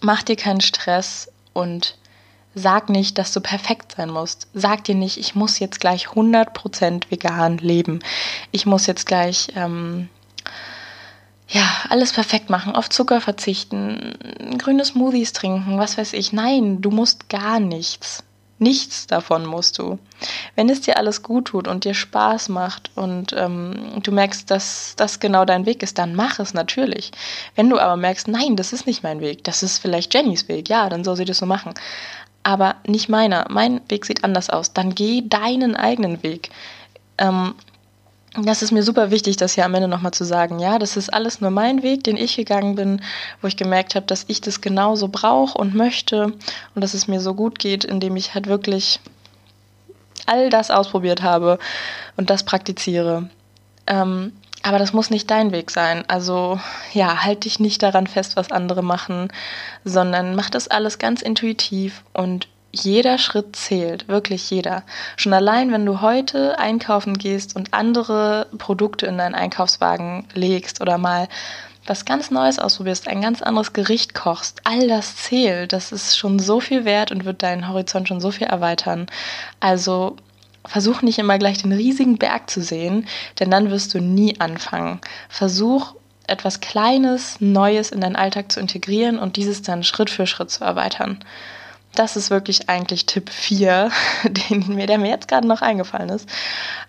mach 0.00 0.22
dir 0.22 0.36
keinen 0.36 0.60
Stress 0.60 1.32
und 1.52 1.96
Sag 2.54 2.90
nicht, 2.90 3.16
dass 3.16 3.32
du 3.32 3.40
perfekt 3.40 3.94
sein 3.96 4.10
musst. 4.10 4.46
Sag 4.52 4.84
dir 4.84 4.94
nicht, 4.94 5.16
ich 5.16 5.34
muss 5.34 5.58
jetzt 5.58 5.80
gleich 5.80 6.08
100% 6.08 7.10
vegan 7.10 7.58
leben. 7.58 8.00
Ich 8.50 8.66
muss 8.66 8.86
jetzt 8.86 9.06
gleich, 9.06 9.48
ähm, 9.56 10.08
ja, 11.48 11.66
alles 11.88 12.12
perfekt 12.12 12.50
machen, 12.50 12.74
auf 12.74 12.90
Zucker 12.90 13.20
verzichten, 13.20 14.14
grüne 14.58 14.84
Smoothies 14.84 15.32
trinken, 15.32 15.78
was 15.78 15.96
weiß 15.96 16.12
ich. 16.12 16.32
Nein, 16.32 16.82
du 16.82 16.90
musst 16.90 17.30
gar 17.30 17.58
nichts. 17.58 18.22
Nichts 18.58 19.08
davon 19.08 19.44
musst 19.44 19.78
du. 19.78 19.98
Wenn 20.54 20.68
es 20.68 20.82
dir 20.82 20.96
alles 20.96 21.24
gut 21.24 21.46
tut 21.46 21.66
und 21.66 21.84
dir 21.84 21.94
Spaß 21.94 22.48
macht 22.48 22.92
und 22.94 23.34
ähm, 23.36 23.98
du 24.02 24.12
merkst, 24.12 24.48
dass 24.52 24.94
das 24.94 25.18
genau 25.18 25.44
dein 25.44 25.66
Weg 25.66 25.82
ist, 25.82 25.98
dann 25.98 26.14
mach 26.14 26.38
es 26.38 26.54
natürlich. 26.54 27.10
Wenn 27.56 27.68
du 27.68 27.80
aber 27.80 27.96
merkst, 27.96 28.28
nein, 28.28 28.54
das 28.54 28.72
ist 28.72 28.86
nicht 28.86 29.02
mein 29.02 29.20
Weg, 29.20 29.42
das 29.42 29.64
ist 29.64 29.78
vielleicht 29.78 30.14
Jennys 30.14 30.46
Weg, 30.46 30.68
ja, 30.68 30.88
dann 30.88 31.02
soll 31.02 31.16
sie 31.16 31.24
das 31.24 31.38
so 31.38 31.46
machen 31.46 31.74
aber 32.42 32.76
nicht 32.86 33.08
meiner. 33.08 33.46
Mein 33.48 33.80
Weg 33.88 34.04
sieht 34.04 34.24
anders 34.24 34.50
aus. 34.50 34.72
Dann 34.72 34.94
geh 34.94 35.22
deinen 35.26 35.76
eigenen 35.76 36.22
Weg. 36.22 36.50
Ähm, 37.18 37.54
das 38.34 38.62
ist 38.62 38.72
mir 38.72 38.82
super 38.82 39.10
wichtig, 39.10 39.36
das 39.36 39.54
hier 39.54 39.66
am 39.66 39.74
Ende 39.74 39.88
nochmal 39.88 40.14
zu 40.14 40.24
sagen. 40.24 40.58
Ja, 40.58 40.78
das 40.78 40.96
ist 40.96 41.12
alles 41.12 41.40
nur 41.40 41.50
mein 41.50 41.82
Weg, 41.82 42.02
den 42.04 42.16
ich 42.16 42.36
gegangen 42.36 42.76
bin, 42.76 43.02
wo 43.42 43.46
ich 43.46 43.58
gemerkt 43.58 43.94
habe, 43.94 44.06
dass 44.06 44.24
ich 44.28 44.40
das 44.40 44.62
genauso 44.62 45.08
brauche 45.08 45.58
und 45.58 45.74
möchte 45.74 46.32
und 46.74 46.82
dass 46.82 46.94
es 46.94 47.08
mir 47.08 47.20
so 47.20 47.34
gut 47.34 47.58
geht, 47.58 47.84
indem 47.84 48.16
ich 48.16 48.34
halt 48.34 48.46
wirklich 48.46 49.00
all 50.24 50.48
das 50.48 50.70
ausprobiert 50.70 51.22
habe 51.22 51.58
und 52.16 52.30
das 52.30 52.44
praktiziere. 52.44 53.28
Ähm, 53.86 54.32
aber 54.62 54.78
das 54.78 54.92
muss 54.92 55.10
nicht 55.10 55.30
dein 55.30 55.52
Weg 55.52 55.70
sein. 55.70 56.04
Also 56.08 56.60
ja, 56.92 57.24
halt 57.24 57.44
dich 57.44 57.60
nicht 57.60 57.82
daran 57.82 58.06
fest, 58.06 58.36
was 58.36 58.50
andere 58.50 58.82
machen, 58.82 59.28
sondern 59.84 60.34
mach 60.34 60.50
das 60.50 60.68
alles 60.68 60.98
ganz 60.98 61.22
intuitiv 61.22 62.02
und 62.12 62.48
jeder 62.72 63.18
Schritt 63.18 63.54
zählt, 63.54 64.08
wirklich 64.08 64.50
jeder. 64.50 64.82
Schon 65.16 65.34
allein, 65.34 65.72
wenn 65.72 65.84
du 65.84 66.00
heute 66.00 66.58
einkaufen 66.58 67.18
gehst 67.18 67.54
und 67.54 67.74
andere 67.74 68.46
Produkte 68.56 69.06
in 69.06 69.18
deinen 69.18 69.34
Einkaufswagen 69.34 70.26
legst 70.32 70.80
oder 70.80 70.96
mal 70.96 71.28
was 71.86 72.04
ganz 72.04 72.30
Neues 72.30 72.58
ausprobierst, 72.58 73.08
ein 73.08 73.20
ganz 73.20 73.42
anderes 73.42 73.72
Gericht 73.72 74.14
kochst, 74.14 74.60
all 74.64 74.88
das 74.88 75.16
zählt. 75.16 75.72
Das 75.72 75.92
ist 75.92 76.16
schon 76.16 76.38
so 76.38 76.60
viel 76.60 76.84
wert 76.84 77.10
und 77.10 77.24
wird 77.24 77.42
deinen 77.42 77.68
Horizont 77.68 78.08
schon 78.08 78.20
so 78.20 78.30
viel 78.30 78.46
erweitern. 78.46 79.06
Also 79.60 80.16
versuch 80.64 81.02
nicht 81.02 81.18
immer 81.18 81.38
gleich 81.38 81.58
den 81.58 81.72
riesigen 81.72 82.18
Berg 82.18 82.48
zu 82.50 82.62
sehen, 82.62 83.06
denn 83.40 83.50
dann 83.50 83.70
wirst 83.70 83.94
du 83.94 84.00
nie 84.00 84.38
anfangen. 84.40 85.00
Versuch 85.28 85.94
etwas 86.26 86.60
Kleines, 86.60 87.40
Neues 87.40 87.90
in 87.90 88.00
deinen 88.00 88.16
Alltag 88.16 88.52
zu 88.52 88.60
integrieren 88.60 89.18
und 89.18 89.36
dieses 89.36 89.62
dann 89.62 89.82
Schritt 89.84 90.10
für 90.10 90.26
Schritt 90.26 90.50
zu 90.50 90.64
erweitern. 90.64 91.24
Das 91.94 92.16
ist 92.16 92.30
wirklich 92.30 92.68
eigentlich 92.68 93.06
Tipp 93.06 93.28
4, 93.28 93.90
den 94.24 94.74
mir, 94.74 94.86
der 94.86 94.98
mir 94.98 95.10
jetzt 95.10 95.28
gerade 95.28 95.46
noch 95.46 95.62
eingefallen 95.62 96.08
ist. 96.08 96.28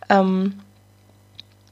Ähm, 0.09 0.59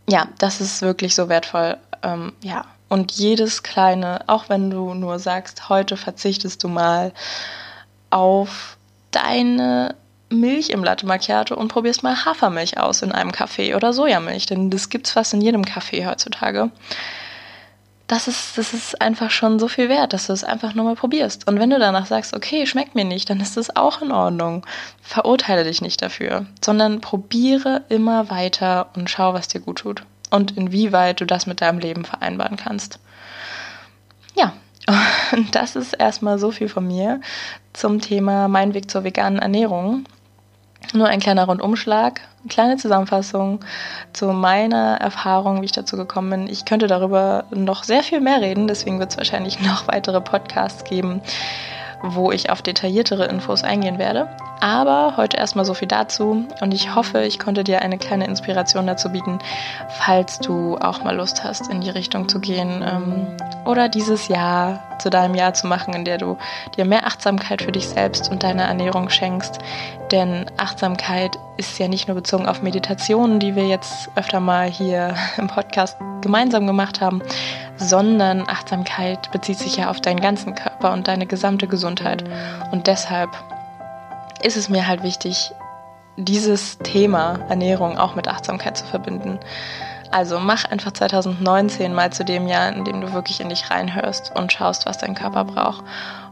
ja, 0.10 0.28
das 0.40 0.60
ist 0.60 0.82
wirklich 0.82 1.16
so 1.16 1.30
wertvoll. 1.30 1.78
Ähm, 2.04 2.34
ja, 2.42 2.66
und 2.90 3.14
jedes 3.14 3.64
kleine, 3.64 4.28
auch 4.28 4.50
wenn 4.50 4.70
du 4.70 4.94
nur 4.94 5.20
sagst, 5.20 5.70
heute 5.70 5.96
verzichtest 5.96 6.64
du 6.64 6.68
mal 6.68 7.14
auf 8.10 8.76
deine 9.12 9.96
Milch 10.32 10.70
im 10.70 10.84
Latte 10.84 11.06
Macchiato 11.06 11.56
und 11.56 11.68
probierst 11.68 12.04
mal 12.04 12.26
Hafermilch 12.26 12.78
aus 12.78 13.02
in 13.02 13.12
einem 13.12 13.32
Kaffee 13.32 13.76
oder 13.76 13.94
Sojamilch, 13.94 14.46
denn 14.46 14.70
das 14.70 14.90
gibt's 14.90 15.12
fast 15.12 15.34
in 15.34 15.42
jedem 15.42 15.66
Kaffee 15.66 16.06
heutzutage. 16.06 16.72
Das 18.08 18.28
ist, 18.28 18.58
das 18.58 18.74
ist 18.74 19.02
einfach 19.02 19.32
schon 19.32 19.58
so 19.58 19.70
viel 19.70 19.88
wert, 19.88 20.12
dass 20.12 20.28
du 20.28 20.34
es 20.34 20.44
einfach 20.44 20.74
nur 20.74 20.84
mal 20.84 20.96
probierst. 20.96 21.48
Und 21.48 21.60
wenn 21.60 21.70
du 21.70 21.80
danach 21.80 22.08
sagst, 22.08 22.36
okay, 22.36 22.66
schmeckt 22.66 22.94
mir 22.94 23.06
nicht, 23.06 23.30
dann 23.30 23.40
ist 23.40 23.56
das 23.56 23.76
auch 23.76 24.02
in 24.02 24.12
Ordnung. 24.12 24.66
Verurteile 25.02 25.64
dich 25.64 25.82
nicht 25.82 26.02
dafür, 26.02 26.46
sondern 26.64 27.00
probiere 27.00 27.84
immer 27.88 28.30
weiter 28.30 28.90
und 28.96 29.10
schau, 29.10 29.34
was 29.34 29.48
dir 29.48 29.62
gut 29.62 29.80
tut 29.80 30.04
und 30.32 30.58
inwieweit 30.58 31.22
du 31.22 31.26
das 31.26 31.46
mit 31.46 31.62
deinem 31.62 31.80
Leben 31.80 32.04
vereinbaren 32.04 32.58
kannst. 32.58 33.00
Ja, 34.36 34.54
und 35.32 35.56
das 35.56 35.76
ist 35.76 35.94
erstmal 35.94 36.40
so 36.40 36.52
viel 36.52 36.70
von 36.70 36.88
mir 36.88 37.22
zum 37.74 38.02
Thema 38.02 38.48
Mein 38.48 38.74
Weg 38.74 38.90
zur 38.90 39.04
veganen 39.04 39.40
Ernährung. 39.40 40.06
Nur 40.94 41.08
ein 41.08 41.20
kleiner 41.20 41.46
Rundumschlag, 41.46 42.22
eine 42.42 42.50
kleine 42.50 42.78
Zusammenfassung 42.78 43.60
zu 44.14 44.28
meiner 44.34 44.98
Erfahrung, 45.00 45.62
wie 45.62 45.66
ich 45.66 45.72
dazu 45.72 45.96
gekommen 45.96 46.30
bin. 46.30 46.48
Ich 46.48 46.66
könnte 46.66 46.88
darüber 46.88 47.46
noch 47.52 47.84
sehr 47.84 48.04
viel 48.04 48.20
mehr 48.20 48.42
reden, 48.42 48.68
deswegen 48.68 49.00
wird 49.00 49.12
es 49.12 49.18
wahrscheinlich 49.18 49.60
noch 49.66 49.88
weitere 49.88 50.20
Podcasts 50.22 50.84
geben, 50.84 51.22
wo 52.04 52.32
ich 52.32 52.50
auf 52.50 52.62
detailliertere 52.62 53.26
Infos 53.26 53.64
eingehen 53.64 53.98
werde. 53.98 54.28
Aber 54.60 55.18
heute 55.18 55.38
erstmal 55.38 55.66
so 55.66 55.74
viel 55.74 55.88
dazu 55.88 56.46
und 56.62 56.74
ich 56.74 56.94
hoffe, 56.94 57.24
ich 57.24 57.40
konnte 57.40 57.64
dir 57.64 57.82
eine 57.82 57.98
kleine 57.98 58.26
Inspiration 58.26 58.86
dazu 58.86 59.10
bieten, 59.10 59.40
falls 59.90 60.38
du 60.40 60.78
auch 60.78 61.04
mal 61.04 61.16
Lust 61.16 61.44
hast, 61.44 61.68
in 61.72 61.82
die 61.82 61.90
Richtung 61.90 62.30
zu 62.30 62.40
gehen 62.40 62.84
ähm, 62.88 63.28
oder 63.66 63.90
dieses 63.90 64.28
Jahr 64.28 64.84
zu 65.00 65.10
deinem 65.10 65.34
Jahr 65.34 65.56
zu 65.56 65.66
machen, 65.66 65.96
in 65.96 66.06
der 66.06 66.20
du 66.20 66.38
dir 66.78 66.86
mehr 66.86 67.08
Achtsamkeit 67.08 67.64
für 67.64 67.72
dich 67.72 67.90
selbst 67.90 68.30
und 68.30 68.44
deine 68.44 68.64
Ernährung 68.64 69.10
schenkst. 69.10 69.58
Denn 70.12 70.46
Achtsamkeit 70.58 71.40
ist 71.58 71.80
ja 71.80 71.88
nicht 71.88 72.08
nur 72.08 72.16
bezogen 72.16 72.46
auf 72.46 72.62
Meditationen, 72.62 73.40
die 73.40 73.56
wir 73.56 73.68
jetzt 73.68 74.10
öfter 74.16 74.40
mal 74.40 74.70
hier 74.70 75.16
im 75.38 75.48
Podcast 75.48 75.98
gemeinsam 76.22 76.68
gemacht 76.68 77.02
haben, 77.02 77.24
sondern 77.78 78.48
Achtsamkeit 78.48 79.32
bezieht 79.32 79.58
sich 79.58 79.78
ja 79.78 79.90
auf 79.90 80.02
deinen 80.02 80.22
ganzen 80.22 80.54
Körper 80.54 80.71
und 80.90 81.08
deine 81.08 81.28
gesamte 81.28 81.68
Gesundheit. 81.68 82.24
Und 82.72 82.88
deshalb 82.88 83.30
ist 84.44 84.58
es 84.58 84.70
mir 84.70 84.88
halt 84.88 85.04
wichtig, 85.04 85.52
dieses 86.18 86.78
Thema 86.80 87.40
Ernährung 87.50 87.98
auch 87.98 88.16
mit 88.16 88.28
Achtsamkeit 88.28 88.78
zu 88.78 88.86
verbinden. 88.86 89.40
Also 90.12 90.40
mach 90.40 90.66
einfach 90.66 90.92
2019 90.92 91.94
mal 91.94 92.12
zu 92.12 92.26
dem 92.26 92.48
Jahr, 92.48 92.74
in 92.74 92.84
dem 92.84 93.00
du 93.00 93.14
wirklich 93.14 93.40
in 93.40 93.50
dich 93.50 93.72
reinhörst 93.72 94.34
und 94.36 94.52
schaust, 94.52 94.86
was 94.86 94.98
dein 94.98 95.16
Körper 95.16 95.46
braucht. 95.46 95.86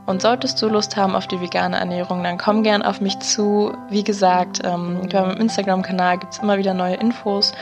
Und 0.09 0.23
solltest 0.23 0.59
du 0.59 0.69
Lust 0.69 0.97
haben 0.97 1.15
auf 1.15 1.27
die 1.27 1.39
vegane 1.39 1.77
Ernährung, 1.77 2.23
dann 2.23 2.39
komm 2.39 2.63
gern 2.63 2.81
auf 2.81 2.99
mich 2.99 3.19
zu. 3.19 3.77
Wie 3.91 4.03
gesagt, 4.03 4.59
ähm, 4.63 5.07
beim 5.07 5.37
Instagram-Kanal 5.37 6.17
gibt 6.17 6.33
es 6.33 6.39
immer 6.39 6.57
wieder 6.57 6.73
neue 6.73 6.95
Infos. 6.95 7.53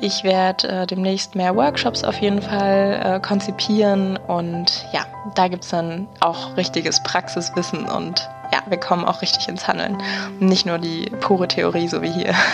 Ich 0.00 0.24
werde 0.24 0.66
äh, 0.66 0.86
demnächst 0.88 1.36
mehr 1.36 1.54
Workshops 1.54 2.02
auf 2.02 2.20
jeden 2.20 2.42
Fall 2.42 3.00
äh, 3.00 3.20
konzipieren 3.20 4.16
und 4.26 4.84
ja, 4.92 5.02
da 5.36 5.46
gibt 5.46 5.62
es 5.62 5.70
dann 5.70 6.08
auch 6.18 6.56
richtiges 6.56 7.00
Praxiswissen 7.04 7.88
und 7.88 8.28
ja, 8.52 8.58
wir 8.66 8.80
kommen 8.80 9.04
auch 9.04 9.22
richtig 9.22 9.46
ins 9.46 9.68
Handeln. 9.68 9.96
Nicht 10.40 10.66
nur 10.66 10.78
die 10.78 11.12
pure 11.20 11.46
Theorie, 11.46 11.86
so 11.86 12.02
wie 12.02 12.10
hier. 12.10 12.34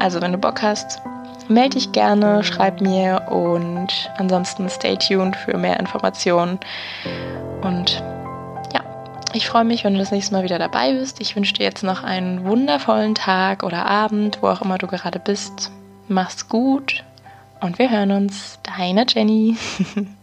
Also, 0.00 0.20
wenn 0.20 0.32
du 0.32 0.38
Bock 0.38 0.62
hast, 0.62 1.00
melde 1.48 1.76
dich 1.76 1.92
gerne, 1.92 2.42
schreib 2.42 2.80
mir 2.80 3.28
und 3.30 4.10
ansonsten 4.18 4.68
stay 4.68 4.96
tuned 4.96 5.36
für 5.36 5.56
mehr 5.56 5.78
Informationen. 5.78 6.58
Und 7.62 8.02
ich 9.36 9.48
freue 9.48 9.64
mich, 9.64 9.84
wenn 9.84 9.92
du 9.92 10.00
das 10.00 10.10
nächste 10.10 10.34
Mal 10.34 10.44
wieder 10.44 10.58
dabei 10.58 10.94
bist. 10.94 11.20
Ich 11.20 11.36
wünsche 11.36 11.52
dir 11.52 11.64
jetzt 11.64 11.82
noch 11.82 12.02
einen 12.02 12.44
wundervollen 12.44 13.14
Tag 13.14 13.62
oder 13.62 13.86
Abend, 13.86 14.38
wo 14.40 14.48
auch 14.48 14.62
immer 14.62 14.78
du 14.78 14.86
gerade 14.86 15.18
bist. 15.18 15.70
Mach's 16.08 16.48
gut 16.48 17.04
und 17.60 17.78
wir 17.78 17.90
hören 17.90 18.12
uns. 18.12 18.58
Deine 18.62 19.04
Jenny. 19.08 19.56